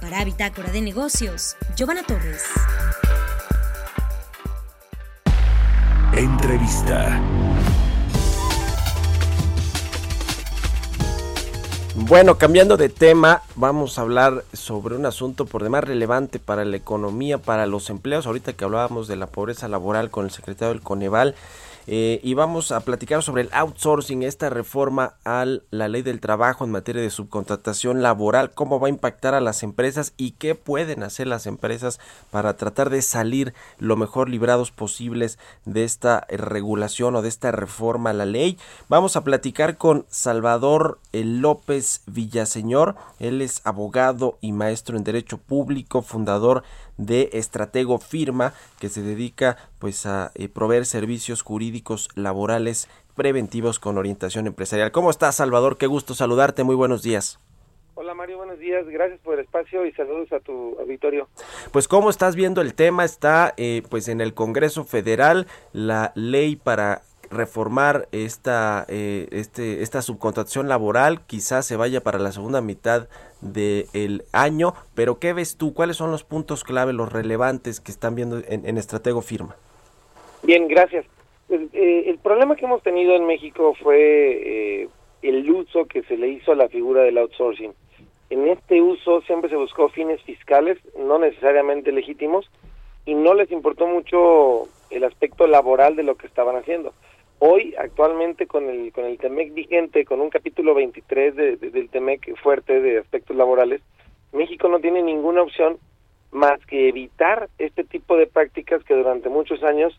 Para 0.00 0.24
Bitácora 0.24 0.72
de 0.72 0.80
Negocios, 0.80 1.56
Giovanna 1.76 2.02
Torres. 2.02 2.42
Entrevista. 6.16 7.22
Bueno, 11.94 12.38
cambiando 12.38 12.76
de 12.76 12.88
tema, 12.88 13.42
vamos 13.54 13.98
a 13.98 14.02
hablar 14.02 14.42
sobre 14.52 14.96
un 14.96 15.06
asunto 15.06 15.46
por 15.46 15.62
demás 15.62 15.84
relevante 15.84 16.40
para 16.40 16.64
la 16.64 16.76
economía, 16.76 17.38
para 17.38 17.66
los 17.66 17.88
empleos. 17.88 18.26
Ahorita 18.26 18.54
que 18.54 18.64
hablábamos 18.64 19.06
de 19.06 19.14
la 19.14 19.28
pobreza 19.28 19.68
laboral 19.68 20.10
con 20.10 20.24
el 20.24 20.32
secretario 20.32 20.74
del 20.74 20.82
Coneval, 20.82 21.36
eh, 21.92 22.20
y 22.22 22.34
vamos 22.34 22.70
a 22.70 22.78
platicar 22.78 23.20
sobre 23.20 23.42
el 23.42 23.48
outsourcing, 23.50 24.22
esta 24.22 24.48
reforma 24.48 25.14
a 25.24 25.44
la 25.72 25.88
ley 25.88 26.02
del 26.02 26.20
trabajo 26.20 26.62
en 26.62 26.70
materia 26.70 27.02
de 27.02 27.10
subcontratación 27.10 28.00
laboral, 28.00 28.52
cómo 28.52 28.78
va 28.78 28.86
a 28.86 28.90
impactar 28.90 29.34
a 29.34 29.40
las 29.40 29.64
empresas 29.64 30.12
y 30.16 30.30
qué 30.30 30.54
pueden 30.54 31.02
hacer 31.02 31.26
las 31.26 31.48
empresas 31.48 31.98
para 32.30 32.56
tratar 32.56 32.90
de 32.90 33.02
salir 33.02 33.54
lo 33.80 33.96
mejor 33.96 34.28
librados 34.28 34.70
posibles 34.70 35.36
de 35.64 35.82
esta 35.82 36.28
regulación 36.28 37.16
o 37.16 37.22
de 37.22 37.28
esta 37.28 37.50
reforma 37.50 38.10
a 38.10 38.12
la 38.12 38.24
ley. 38.24 38.56
Vamos 38.88 39.16
a 39.16 39.24
platicar 39.24 39.76
con 39.76 40.06
Salvador 40.10 41.00
eh, 41.12 41.24
López 41.24 42.02
Villaseñor, 42.06 42.94
él 43.18 43.42
es 43.42 43.62
abogado 43.64 44.38
y 44.40 44.52
maestro 44.52 44.96
en 44.96 45.02
Derecho 45.02 45.38
Público, 45.38 46.02
fundador 46.02 46.62
de 47.00 47.30
Estratego 47.32 47.98
Firma, 47.98 48.52
que 48.78 48.90
se 48.90 49.02
dedica 49.02 49.56
pues 49.80 50.06
a 50.06 50.30
eh, 50.36 50.48
proveer 50.48 50.86
servicios 50.86 51.42
jurídicos 51.42 52.10
laborales 52.14 52.88
preventivos 53.16 53.80
con 53.80 53.98
orientación 53.98 54.46
empresarial. 54.46 54.92
¿Cómo 54.92 55.10
estás, 55.10 55.36
Salvador? 55.36 55.78
Qué 55.78 55.88
gusto 55.88 56.14
saludarte. 56.14 56.62
Muy 56.62 56.76
buenos 56.76 57.02
días. 57.02 57.40
Hola 57.94 58.14
Mario, 58.14 58.38
buenos 58.38 58.58
días. 58.58 58.86
Gracias 58.86 59.20
por 59.20 59.34
el 59.34 59.40
espacio 59.40 59.84
y 59.84 59.92
saludos 59.92 60.32
a 60.32 60.40
tu 60.40 60.78
auditorio. 60.78 61.28
Pues 61.72 61.88
cómo 61.88 62.08
estás 62.08 62.36
viendo 62.36 62.60
el 62.60 62.74
tema 62.74 63.04
está 63.04 63.52
eh, 63.56 63.82
pues 63.90 64.08
en 64.08 64.20
el 64.20 64.32
Congreso 64.32 64.84
Federal 64.84 65.46
la 65.72 66.12
ley 66.14 66.56
para 66.56 67.02
reformar 67.30 68.08
esta 68.10 68.86
eh, 68.88 69.28
este 69.30 69.82
esta 69.82 70.02
subcontratación 70.02 70.68
laboral 70.68 71.20
quizás 71.26 71.64
se 71.64 71.76
vaya 71.76 72.02
para 72.02 72.18
la 72.18 72.32
segunda 72.32 72.60
mitad 72.60 73.08
del 73.40 74.24
año 74.32 74.74
pero 74.94 75.18
qué 75.18 75.32
ves 75.32 75.56
tú 75.56 75.72
cuáles 75.72 75.96
son 75.96 76.10
los 76.10 76.24
puntos 76.24 76.64
clave 76.64 76.92
los 76.92 77.12
relevantes 77.12 77.80
que 77.80 77.92
están 77.92 78.14
viendo 78.16 78.38
en, 78.48 78.66
en 78.66 78.78
Estratego 78.78 79.22
Firma 79.22 79.56
Bien, 80.50 80.66
gracias. 80.66 81.06
El, 81.48 81.70
eh, 81.72 82.06
el 82.08 82.18
problema 82.18 82.56
que 82.56 82.64
hemos 82.64 82.82
tenido 82.82 83.14
en 83.14 83.24
México 83.24 83.72
fue 83.80 84.00
eh, 84.82 84.88
el 85.22 85.48
uso 85.48 85.84
que 85.84 86.02
se 86.02 86.16
le 86.16 86.26
hizo 86.26 86.50
a 86.50 86.56
la 86.56 86.68
figura 86.68 87.02
del 87.02 87.18
outsourcing. 87.18 87.72
En 88.30 88.48
este 88.48 88.82
uso 88.82 89.20
siempre 89.20 89.48
se 89.48 89.54
buscó 89.54 89.90
fines 89.90 90.20
fiscales, 90.22 90.76
no 90.98 91.20
necesariamente 91.20 91.92
legítimos, 91.92 92.50
y 93.06 93.14
no 93.14 93.34
les 93.34 93.52
importó 93.52 93.86
mucho 93.86 94.64
el 94.90 95.04
aspecto 95.04 95.46
laboral 95.46 95.94
de 95.94 96.02
lo 96.02 96.16
que 96.16 96.26
estaban 96.26 96.56
haciendo. 96.56 96.94
Hoy, 97.38 97.76
actualmente, 97.78 98.48
con 98.48 98.68
el, 98.68 98.90
con 98.92 99.04
el 99.04 99.18
TEMEC 99.18 99.54
vigente, 99.54 100.04
con 100.04 100.20
un 100.20 100.30
capítulo 100.30 100.74
23 100.74 101.36
de, 101.36 101.56
de- 101.58 101.70
del 101.70 101.90
TEMEC 101.90 102.36
fuerte 102.42 102.80
de 102.80 102.98
aspectos 102.98 103.36
laborales, 103.36 103.82
México 104.32 104.66
no 104.68 104.80
tiene 104.80 105.00
ninguna 105.00 105.42
opción 105.42 105.78
más 106.32 106.58
que 106.66 106.88
evitar 106.88 107.48
este 107.58 107.84
tipo 107.84 108.16
de 108.16 108.26
prácticas 108.26 108.82
que 108.82 108.94
durante 108.94 109.28
muchos 109.28 109.62
años 109.62 109.96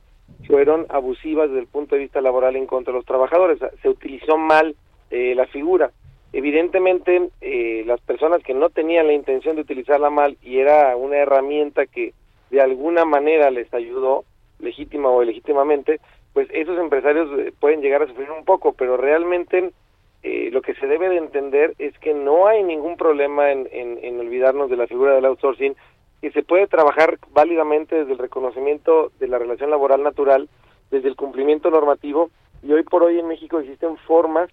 fueron 0.47 0.85
abusivas 0.89 1.49
desde 1.49 1.61
el 1.61 1.67
punto 1.67 1.95
de 1.95 2.01
vista 2.01 2.21
laboral 2.21 2.55
en 2.55 2.65
contra 2.65 2.91
de 2.91 2.99
los 2.99 3.05
trabajadores. 3.05 3.59
Se 3.81 3.89
utilizó 3.89 4.37
mal 4.37 4.75
eh, 5.09 5.33
la 5.35 5.47
figura. 5.47 5.91
Evidentemente, 6.33 7.29
eh, 7.41 7.83
las 7.85 7.99
personas 8.01 8.41
que 8.43 8.53
no 8.53 8.69
tenían 8.69 9.07
la 9.07 9.13
intención 9.13 9.55
de 9.55 9.63
utilizarla 9.63 10.09
mal 10.09 10.37
y 10.41 10.59
era 10.59 10.95
una 10.95 11.17
herramienta 11.17 11.85
que 11.85 12.13
de 12.49 12.61
alguna 12.61 13.03
manera 13.05 13.51
les 13.51 13.73
ayudó, 13.73 14.23
legítima 14.59 15.09
o 15.09 15.23
ilegítimamente, 15.23 15.99
pues 16.33 16.47
esos 16.53 16.77
empresarios 16.79 17.29
eh, 17.39 17.51
pueden 17.59 17.81
llegar 17.81 18.03
a 18.03 18.07
sufrir 18.07 18.31
un 18.31 18.45
poco, 18.45 18.73
pero 18.73 18.95
realmente 18.95 19.71
eh, 20.23 20.49
lo 20.51 20.61
que 20.61 20.75
se 20.75 20.87
debe 20.87 21.09
de 21.09 21.17
entender 21.17 21.73
es 21.79 21.97
que 21.99 22.13
no 22.13 22.47
hay 22.47 22.63
ningún 22.63 22.95
problema 22.95 23.51
en, 23.51 23.67
en, 23.71 23.99
en 24.01 24.19
olvidarnos 24.19 24.69
de 24.69 24.77
la 24.77 24.87
figura 24.87 25.15
del 25.15 25.25
outsourcing, 25.25 25.75
que 26.21 26.31
se 26.31 26.43
puede 26.43 26.67
trabajar 26.67 27.17
válidamente 27.31 27.95
desde 27.95 28.13
el 28.13 28.19
reconocimiento 28.19 29.11
de 29.19 29.27
la 29.27 29.39
relación 29.39 29.69
laboral 29.69 30.03
natural, 30.03 30.49
desde 30.91 31.07
el 31.07 31.15
cumplimiento 31.15 31.71
normativo, 31.71 32.29
y 32.63 32.71
hoy 32.71 32.83
por 32.83 33.03
hoy 33.03 33.19
en 33.19 33.27
México 33.27 33.59
existen 33.59 33.97
formas 33.97 34.49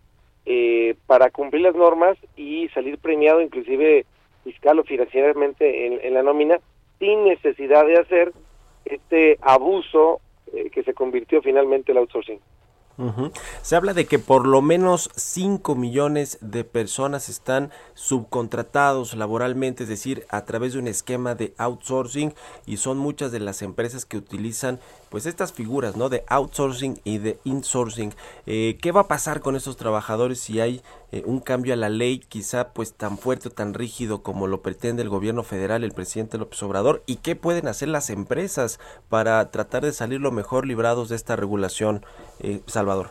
eh, 0.47 0.97
para 1.07 1.31
cumplir 1.31 1.63
las 1.63 1.75
normas 1.75 2.17
y 2.37 2.69
salir 2.71 2.99
premiado 2.99 3.43
inclusive 3.43 4.07
fiscal 4.45 4.79
o 4.79 4.85
financieramente 4.85 6.07
en, 6.07 6.15
la 6.15 6.23
nómina 6.23 6.59
sin 6.99 7.25
necesidad 7.25 7.85
de 7.85 7.99
hacer 7.99 8.33
este 8.87 9.37
abuso 9.43 10.21
eh, 10.55 10.71
que 10.71 10.83
se 10.85 10.95
convirtió 10.95 11.43
finalmente 11.43 11.93
el 11.93 11.99
outsourcing. 11.99 12.41
Se 13.63 13.77
habla 13.77 13.95
de 13.95 14.07
que 14.07 14.19
por 14.19 14.47
lo 14.47 14.61
menos 14.61 15.11
5 15.15 15.77
millones 15.77 16.39
de 16.41 16.65
personas 16.65 17.29
están 17.29 17.71
subcontratados 17.95 19.15
laboralmente, 19.15 19.85
es 19.85 19.89
decir, 19.89 20.27
a 20.31 20.45
través 20.45 20.73
de 20.73 20.81
un 20.81 20.89
esquema 20.89 21.37
de 21.37 21.55
outsourcing 21.59 22.35
y 22.67 22.79
son 22.79 22.99
muchas 22.99 23.31
de 23.31 23.39
las 23.39 23.63
empresas 23.63 24.05
que 24.05 24.17
utilizan 24.17 24.81
pues 25.11 25.27
estas 25.27 25.53
figuras, 25.53 25.97
¿no? 25.97 26.09
De 26.09 26.25
outsourcing 26.27 27.01
y 27.05 27.19
de 27.19 27.39
insourcing. 27.45 28.13
Eh, 28.47 28.79
¿Qué 28.83 28.91
va 28.93 29.03
a 29.03 29.09
pasar 29.09 29.41
con 29.41 29.55
estos 29.55 29.77
trabajadores 29.77 30.41
si 30.41 30.61
hay 30.61 30.83
eh, 31.11 31.23
un 31.25 31.41
cambio 31.41 31.73
a 31.73 31.77
la 31.77 31.89
ley 31.89 32.19
quizá 32.19 32.73
pues 32.75 32.95
tan 32.95 33.17
fuerte 33.17 33.49
o 33.49 33.51
tan 33.51 33.73
rígido 33.73 34.23
como 34.23 34.47
lo 34.47 34.61
pretende 34.61 35.03
el 35.03 35.09
gobierno 35.09 35.43
federal, 35.43 35.83
el 35.83 35.93
presidente 35.93 36.37
López 36.37 36.63
Obrador? 36.63 37.03
¿Y 37.07 37.17
qué 37.17 37.35
pueden 37.35 37.67
hacer 37.67 37.89
las 37.89 38.11
empresas 38.11 38.79
para 39.09 39.51
tratar 39.51 39.85
de 39.85 39.93
salir 39.93 40.21
lo 40.21 40.33
mejor 40.33 40.67
librados 40.67 41.09
de 41.09 41.17
esta 41.17 41.37
regulación, 41.37 42.05
eh, 42.41 42.61
Salvador? 42.67 43.09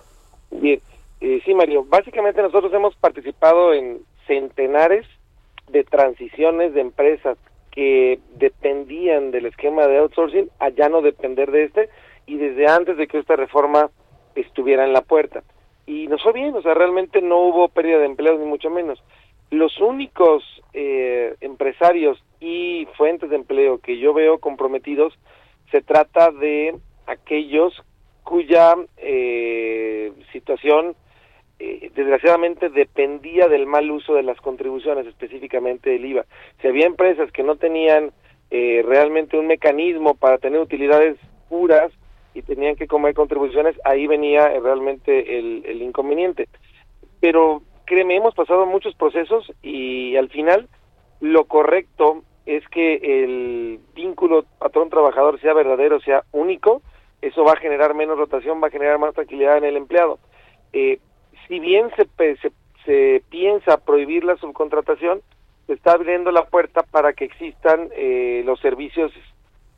Bien, 0.52 0.80
eh, 1.22 1.42
sí, 1.44 1.54
Mario. 1.54 1.86
Básicamente 1.86 2.42
nosotros 2.42 2.72
hemos 2.74 2.96
participado 2.96 3.74
en 3.74 4.02
centenares 4.28 5.06
de 5.70 5.84
transiciones 5.84 6.74
de 6.74 6.82
empresas 6.82 7.38
que 7.72 8.20
dependían 8.36 9.32
del 9.32 9.48
esquema 9.48 9.88
de 9.88 9.98
outsourcing 9.98 10.50
a 10.60 10.70
ya 10.70 10.90
no 10.90 11.02
depender 11.02 11.52
de 11.52 11.66
este 11.66 11.90
y 12.26 12.38
desde 12.38 12.68
antes 12.68 12.98
de 12.98 13.08
que 13.08 13.20
esta 13.20 13.36
reforma 13.36 13.90
estuviera 14.36 14.86
en 14.86 14.94
la 14.94 15.02
puerta. 15.02 15.44
Y 15.88 16.08
nos 16.08 16.22
fue 16.22 16.34
bien, 16.34 16.54
o 16.54 16.62
sea, 16.62 16.76
realmente 16.76 17.22
no 17.22 17.40
hubo 17.40 17.70
pérdida 17.70 17.98
de 17.98 18.06
empleos 18.06 18.40
ni 18.40 18.46
mucho 18.46 18.70
menos. 18.70 19.02
Los 19.50 19.80
únicos 19.80 20.44
eh, 20.74 21.36
empresarios 21.42 22.22
y 22.40 22.88
fuentes 22.98 23.30
de 23.30 23.38
empleo 23.38 23.80
que 23.80 23.98
yo 23.98 24.14
veo 24.14 24.38
comprometidos 24.40 25.18
se 25.72 25.82
trata 25.82 26.32
de 26.32 26.76
aquellos 27.08 27.74
cuya 28.24 28.76
eh, 28.98 30.12
situación 30.34 30.96
eh, 31.60 31.90
desgraciadamente 31.96 32.70
dependía 32.70 33.48
del 33.48 33.66
mal 33.66 33.90
uso 33.90 34.14
de 34.14 34.24
las 34.24 34.40
contribuciones, 34.42 35.08
específicamente 35.08 35.90
del 35.90 36.06
IVA. 36.06 36.26
Si 36.62 36.68
había 36.68 36.86
empresas 36.86 37.32
que 37.32 37.44
no 37.44 37.56
tenían 37.56 38.12
eh, 38.52 38.84
realmente 38.86 39.38
un 39.38 39.48
mecanismo 39.48 40.14
para 40.14 40.38
tener 40.38 40.60
utilidades 40.60 41.18
puras 41.50 41.92
y 42.38 42.44
tenían 42.44 42.76
que 42.76 42.88
comer 42.88 43.16
contribuciones, 43.16 43.76
ahí 43.84 44.06
venía 44.06 44.54
eh, 44.54 44.60
realmente 44.60 45.40
el, 45.40 45.82
inconveniente. 45.82 46.48
Pero 47.20 47.64
créeme, 47.86 48.16
hemos 48.16 48.36
pasado 48.36 48.68
muchos 48.68 48.94
procesos 48.94 49.52
y 49.64 50.16
al 50.18 50.30
final 50.30 50.68
lo 51.20 51.46
correcto 51.46 52.22
es 52.46 52.68
que 52.70 53.24
el 53.24 53.80
vínculo 53.96 54.46
patrón-trabajador 54.60 55.42
sea 55.42 55.56
verdadero, 55.56 56.00
sea 56.00 56.24
único, 56.32 56.84
eso 57.24 57.44
va 57.44 57.54
a 57.54 57.60
generar 57.60 57.96
menos 57.96 58.20
rotación, 58.20 58.62
va 58.62 58.68
a 58.68 58.72
generar 58.72 59.00
más 59.00 59.16
tranquilidad 59.16 59.58
en 59.58 59.66
el 59.66 59.76
empleado. 59.76 60.20
Eh, 60.74 61.00
si 61.48 61.60
bien 61.60 61.90
se, 61.96 62.08
se, 62.36 62.52
se 62.86 63.24
piensa 63.32 63.78
prohibir 63.78 64.24
la 64.24 64.38
subcontratación, 64.38 65.22
se 65.66 65.74
está 65.74 65.94
abriendo 65.94 66.32
la 66.32 66.46
puerta 66.46 66.84
para 66.84 67.14
que 67.14 67.26
existan 67.26 67.90
eh, 67.96 68.44
los 68.46 68.60
servicios 68.60 69.12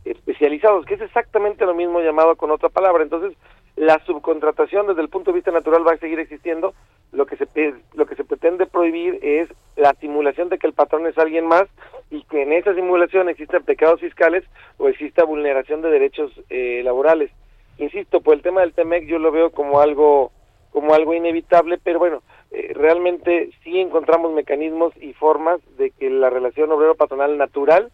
especializados, 0.05 0.85
que 0.85 0.95
es 0.95 1.01
exactamente 1.01 1.65
lo 1.65 1.73
mismo 1.73 2.01
llamado 2.01 2.35
con 2.35 2.51
otra 2.51 2.69
palabra. 2.69 3.03
Entonces, 3.03 3.37
la 3.75 4.03
subcontratación 4.05 4.87
desde 4.87 5.01
el 5.01 5.09
punto 5.09 5.31
de 5.31 5.35
vista 5.35 5.51
natural 5.51 5.87
va 5.87 5.93
a 5.93 5.97
seguir 5.97 6.19
existiendo. 6.19 6.73
Lo 7.11 7.25
que 7.25 7.37
se 7.37 7.47
lo 7.93 8.05
que 8.05 8.15
se 8.15 8.23
pretende 8.23 8.65
prohibir 8.65 9.19
es 9.21 9.49
la 9.75 9.93
simulación 9.95 10.49
de 10.49 10.59
que 10.59 10.67
el 10.67 10.73
patrón 10.73 11.07
es 11.07 11.17
alguien 11.17 11.47
más 11.47 11.63
y 12.11 12.23
que 12.23 12.43
en 12.43 12.53
esa 12.53 12.75
simulación 12.75 13.29
existen 13.29 13.63
pecados 13.63 14.01
fiscales 14.01 14.43
o 14.77 14.89
exista 14.89 15.23
vulneración 15.23 15.81
de 15.81 15.89
derechos 15.89 16.31
eh, 16.49 16.81
laborales. 16.83 17.31
Insisto, 17.77 18.21
por 18.21 18.35
el 18.35 18.41
tema 18.41 18.61
del 18.61 18.73
TEMEC 18.73 19.07
yo 19.07 19.17
lo 19.17 19.31
veo 19.31 19.51
como 19.51 19.79
algo 19.79 20.31
como 20.71 20.93
algo 20.93 21.13
inevitable, 21.15 21.79
pero 21.81 21.97
bueno, 21.97 22.21
eh, 22.51 22.73
realmente 22.75 23.49
sí 23.63 23.79
encontramos 23.79 24.33
mecanismos 24.33 24.93
y 25.01 25.13
formas 25.13 25.59
de 25.77 25.91
que 25.91 26.09
la 26.09 26.29
relación 26.29 26.71
obrero-patronal 26.71 27.37
natural 27.37 27.91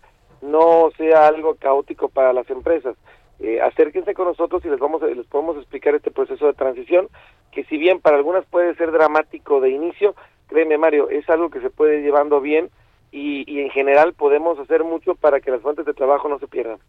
no 0.52 0.90
sea 0.98 1.28
algo 1.28 1.56
caótico 1.56 2.10
para 2.10 2.34
las 2.34 2.50
empresas. 2.50 2.96
Eh, 3.40 3.60
acérquense 3.62 4.14
con 4.14 4.28
nosotros 4.28 4.64
y 4.64 4.70
les 4.70 4.80
vamos 4.80 5.04
a- 5.04 5.08
les 5.08 5.28
podemos 5.28 5.58
explicar 5.58 5.94
este 5.96 6.12
proceso 6.12 6.46
de 6.46 6.54
transición 6.54 7.10
que 7.52 7.66
si 7.66 7.78
bien 7.78 8.00
para 8.00 8.18
algunas 8.18 8.46
puede 8.46 8.76
ser 8.76 8.92
dramático 8.92 9.60
de 9.60 9.70
inicio, 9.72 10.16
créeme 10.48 10.78
Mario, 10.78 11.10
es 11.10 11.30
algo 11.30 11.50
que 11.50 11.60
se 11.62 11.70
puede 11.70 11.98
ir 11.98 12.04
llevando 12.04 12.40
bien 12.40 12.70
y, 13.12 13.62
en 13.62 13.70
general 13.70 14.14
podemos 14.14 14.60
hacer 14.60 14.84
mucho 14.84 15.16
para 15.16 15.40
que 15.40 15.50
las 15.52 15.62
fuentes 15.62 15.86
de 15.86 15.94
trabajo 15.94 16.28
no 16.28 16.38
se 16.40 16.48
pierdan. 16.48 16.80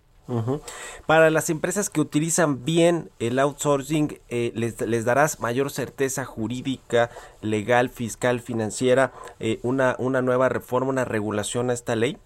Para 1.07 1.30
las 1.30 1.50
empresas 1.50 1.88
que 1.88 2.00
utilizan 2.00 2.64
bien 2.64 3.11
el 3.20 3.38
outsourcing, 3.38 4.18
eh, 4.28 4.50
les, 4.57 4.80
les 4.80 5.04
darás 5.04 5.38
mayor 5.38 5.70
certeza 5.70 6.24
jurídica, 6.24 7.11
legal, 7.42 7.90
fiscal, 7.90 8.40
financiera, 8.40 9.12
eh, 9.38 9.61
una, 9.62 9.94
una 10.00 10.20
nueva 10.22 10.48
reforma, 10.48 10.90
una 10.90 11.04
regulación 11.04 11.70
a 11.70 11.74
esta 11.74 11.94
ley. 11.94 12.18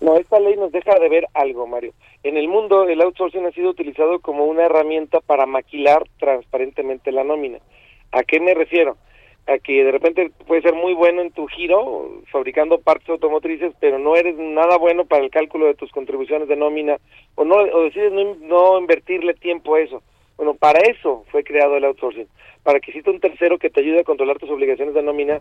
No, 0.00 0.16
esta 0.16 0.38
ley 0.38 0.56
nos 0.56 0.72
deja 0.72 0.98
de 0.98 1.08
ver 1.08 1.26
algo, 1.32 1.66
Mario. 1.66 1.92
En 2.22 2.36
el 2.36 2.48
mundo 2.48 2.84
el 2.84 3.00
outsourcing 3.00 3.46
ha 3.46 3.52
sido 3.52 3.70
utilizado 3.70 4.20
como 4.20 4.44
una 4.44 4.64
herramienta 4.64 5.20
para 5.20 5.46
maquilar 5.46 6.06
transparentemente 6.18 7.12
la 7.12 7.24
nómina. 7.24 7.58
¿A 8.12 8.22
qué 8.22 8.38
me 8.38 8.52
refiero? 8.52 8.96
A 9.46 9.58
que 9.58 9.84
de 9.84 9.92
repente 9.92 10.30
puedes 10.46 10.64
ser 10.64 10.74
muy 10.74 10.92
bueno 10.92 11.22
en 11.22 11.30
tu 11.30 11.46
giro, 11.46 12.20
fabricando 12.30 12.78
partes 12.78 13.08
automotrices, 13.08 13.72
pero 13.80 13.98
no 13.98 14.16
eres 14.16 14.36
nada 14.36 14.76
bueno 14.76 15.06
para 15.06 15.24
el 15.24 15.30
cálculo 15.30 15.66
de 15.66 15.74
tus 15.74 15.90
contribuciones 15.92 16.48
de 16.48 16.56
nómina, 16.56 16.98
o 17.34 17.44
no 17.44 17.56
o 17.56 17.84
decides 17.84 18.12
no, 18.12 18.34
no 18.40 18.78
invertirle 18.78 19.34
tiempo 19.34 19.76
a 19.76 19.80
eso. 19.80 20.02
Bueno, 20.36 20.54
para 20.54 20.80
eso 20.80 21.24
fue 21.30 21.42
creado 21.42 21.76
el 21.76 21.84
outsourcing, 21.84 22.28
para 22.62 22.80
que 22.80 22.90
exista 22.90 23.10
un 23.10 23.20
tercero 23.20 23.58
que 23.58 23.70
te 23.70 23.80
ayude 23.80 24.00
a 24.00 24.04
controlar 24.04 24.38
tus 24.38 24.50
obligaciones 24.50 24.94
de 24.94 25.02
nómina, 25.02 25.40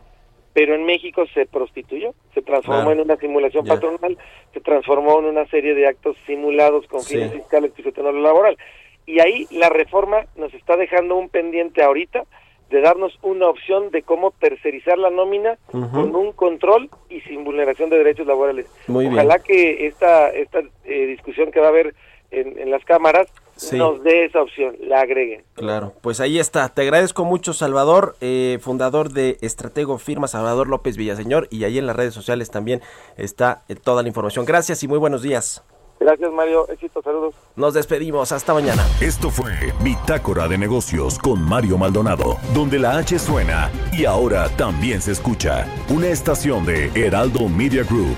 pero 0.55 0.73
en 0.73 0.85
México 0.85 1.25
se 1.33 1.45
prostituyó, 1.45 2.13
se 2.33 2.41
transformó 2.41 2.85
Claro. 2.85 2.91
en 2.93 3.01
una 3.01 3.17
simulación 3.17 3.65
patronal, 3.65 4.17
se 4.53 4.61
transformó 4.61 5.19
en 5.19 5.25
una 5.25 5.45
serie 5.47 5.75
de 5.75 5.85
actos 5.85 6.15
simulados 6.25 6.87
con 6.87 7.01
Sí. 7.01 7.15
fines 7.15 7.33
fiscales 7.33 7.73
y 7.77 7.81
lo 8.01 8.11
laboral. 8.13 8.57
Y 9.05 9.19
ahí 9.19 9.45
la 9.51 9.67
reforma 9.67 10.25
nos 10.37 10.53
está 10.53 10.77
dejando 10.77 11.17
un 11.17 11.27
pendiente 11.27 11.83
ahorita 11.83 12.23
de 12.69 12.79
darnos 12.81 13.19
una 13.21 13.49
opción 13.49 13.91
de 13.91 14.01
cómo 14.03 14.31
tercerizar 14.31 14.97
la 14.97 15.09
nómina 15.09 15.57
con 15.71 16.15
un 16.15 16.31
control 16.31 16.89
y 17.09 17.19
sin 17.21 17.43
vulneración 17.43 17.89
de 17.89 17.97
derechos 17.97 18.25
laborales. 18.25 18.65
Muy 18.87 19.03
bien. 19.05 19.13
Ojalá 19.13 19.39
que 19.39 19.85
esta 19.87 20.29
esta 20.29 20.61
eh, 20.85 21.05
discusión 21.05 21.51
que 21.51 21.59
va 21.59 21.65
a 21.67 21.69
haber 21.69 21.93
en, 22.31 22.57
en 22.57 22.71
las 22.71 22.83
cámaras 22.85 23.27
Sí. 23.55 23.77
nos 23.77 24.03
dé 24.03 24.25
esa 24.25 24.41
opción, 24.41 24.75
la 24.81 24.99
agreguen. 25.01 25.43
Claro, 25.53 25.93
pues 26.01 26.19
ahí 26.19 26.39
está. 26.39 26.67
Te 26.69 26.81
agradezco 26.81 27.23
mucho, 27.23 27.53
Salvador, 27.53 28.15
eh, 28.21 28.59
fundador 28.61 29.11
de 29.11 29.37
Estratego 29.41 29.97
Firma, 29.97 30.27
Salvador 30.27 30.67
López 30.67 30.97
Villaseñor, 30.97 31.47
y 31.49 31.63
ahí 31.63 31.77
en 31.77 31.87
las 31.87 31.95
redes 31.95 32.13
sociales 32.13 32.51
también 32.51 32.81
está 33.17 33.63
eh, 33.69 33.75
toda 33.75 34.01
la 34.01 34.07
información. 34.09 34.45
Gracias 34.45 34.83
y 34.83 34.87
muy 34.87 34.97
buenos 34.97 35.21
días. 35.21 35.63
Gracias, 35.99 36.29
Mario. 36.31 36.67
Éxito, 36.69 37.01
saludos. 37.01 37.33
Nos 37.55 37.73
despedimos. 37.73 38.31
Hasta 38.31 38.53
mañana. 38.53 38.85
Esto 38.99 39.29
fue 39.29 39.53
Bitácora 39.81 40.47
de 40.47 40.57
Negocios 40.57 41.17
con 41.17 41.41
Mario 41.41 41.77
Maldonado, 41.77 42.37
donde 42.53 42.79
la 42.79 42.97
H 42.97 43.17
suena 43.17 43.71
y 43.93 44.03
ahora 44.05 44.49
también 44.57 45.01
se 45.01 45.13
escucha. 45.13 45.65
Una 45.89 46.07
estación 46.07 46.65
de 46.65 46.91
Heraldo 46.95 47.47
Media 47.47 47.83
Group. 47.83 48.17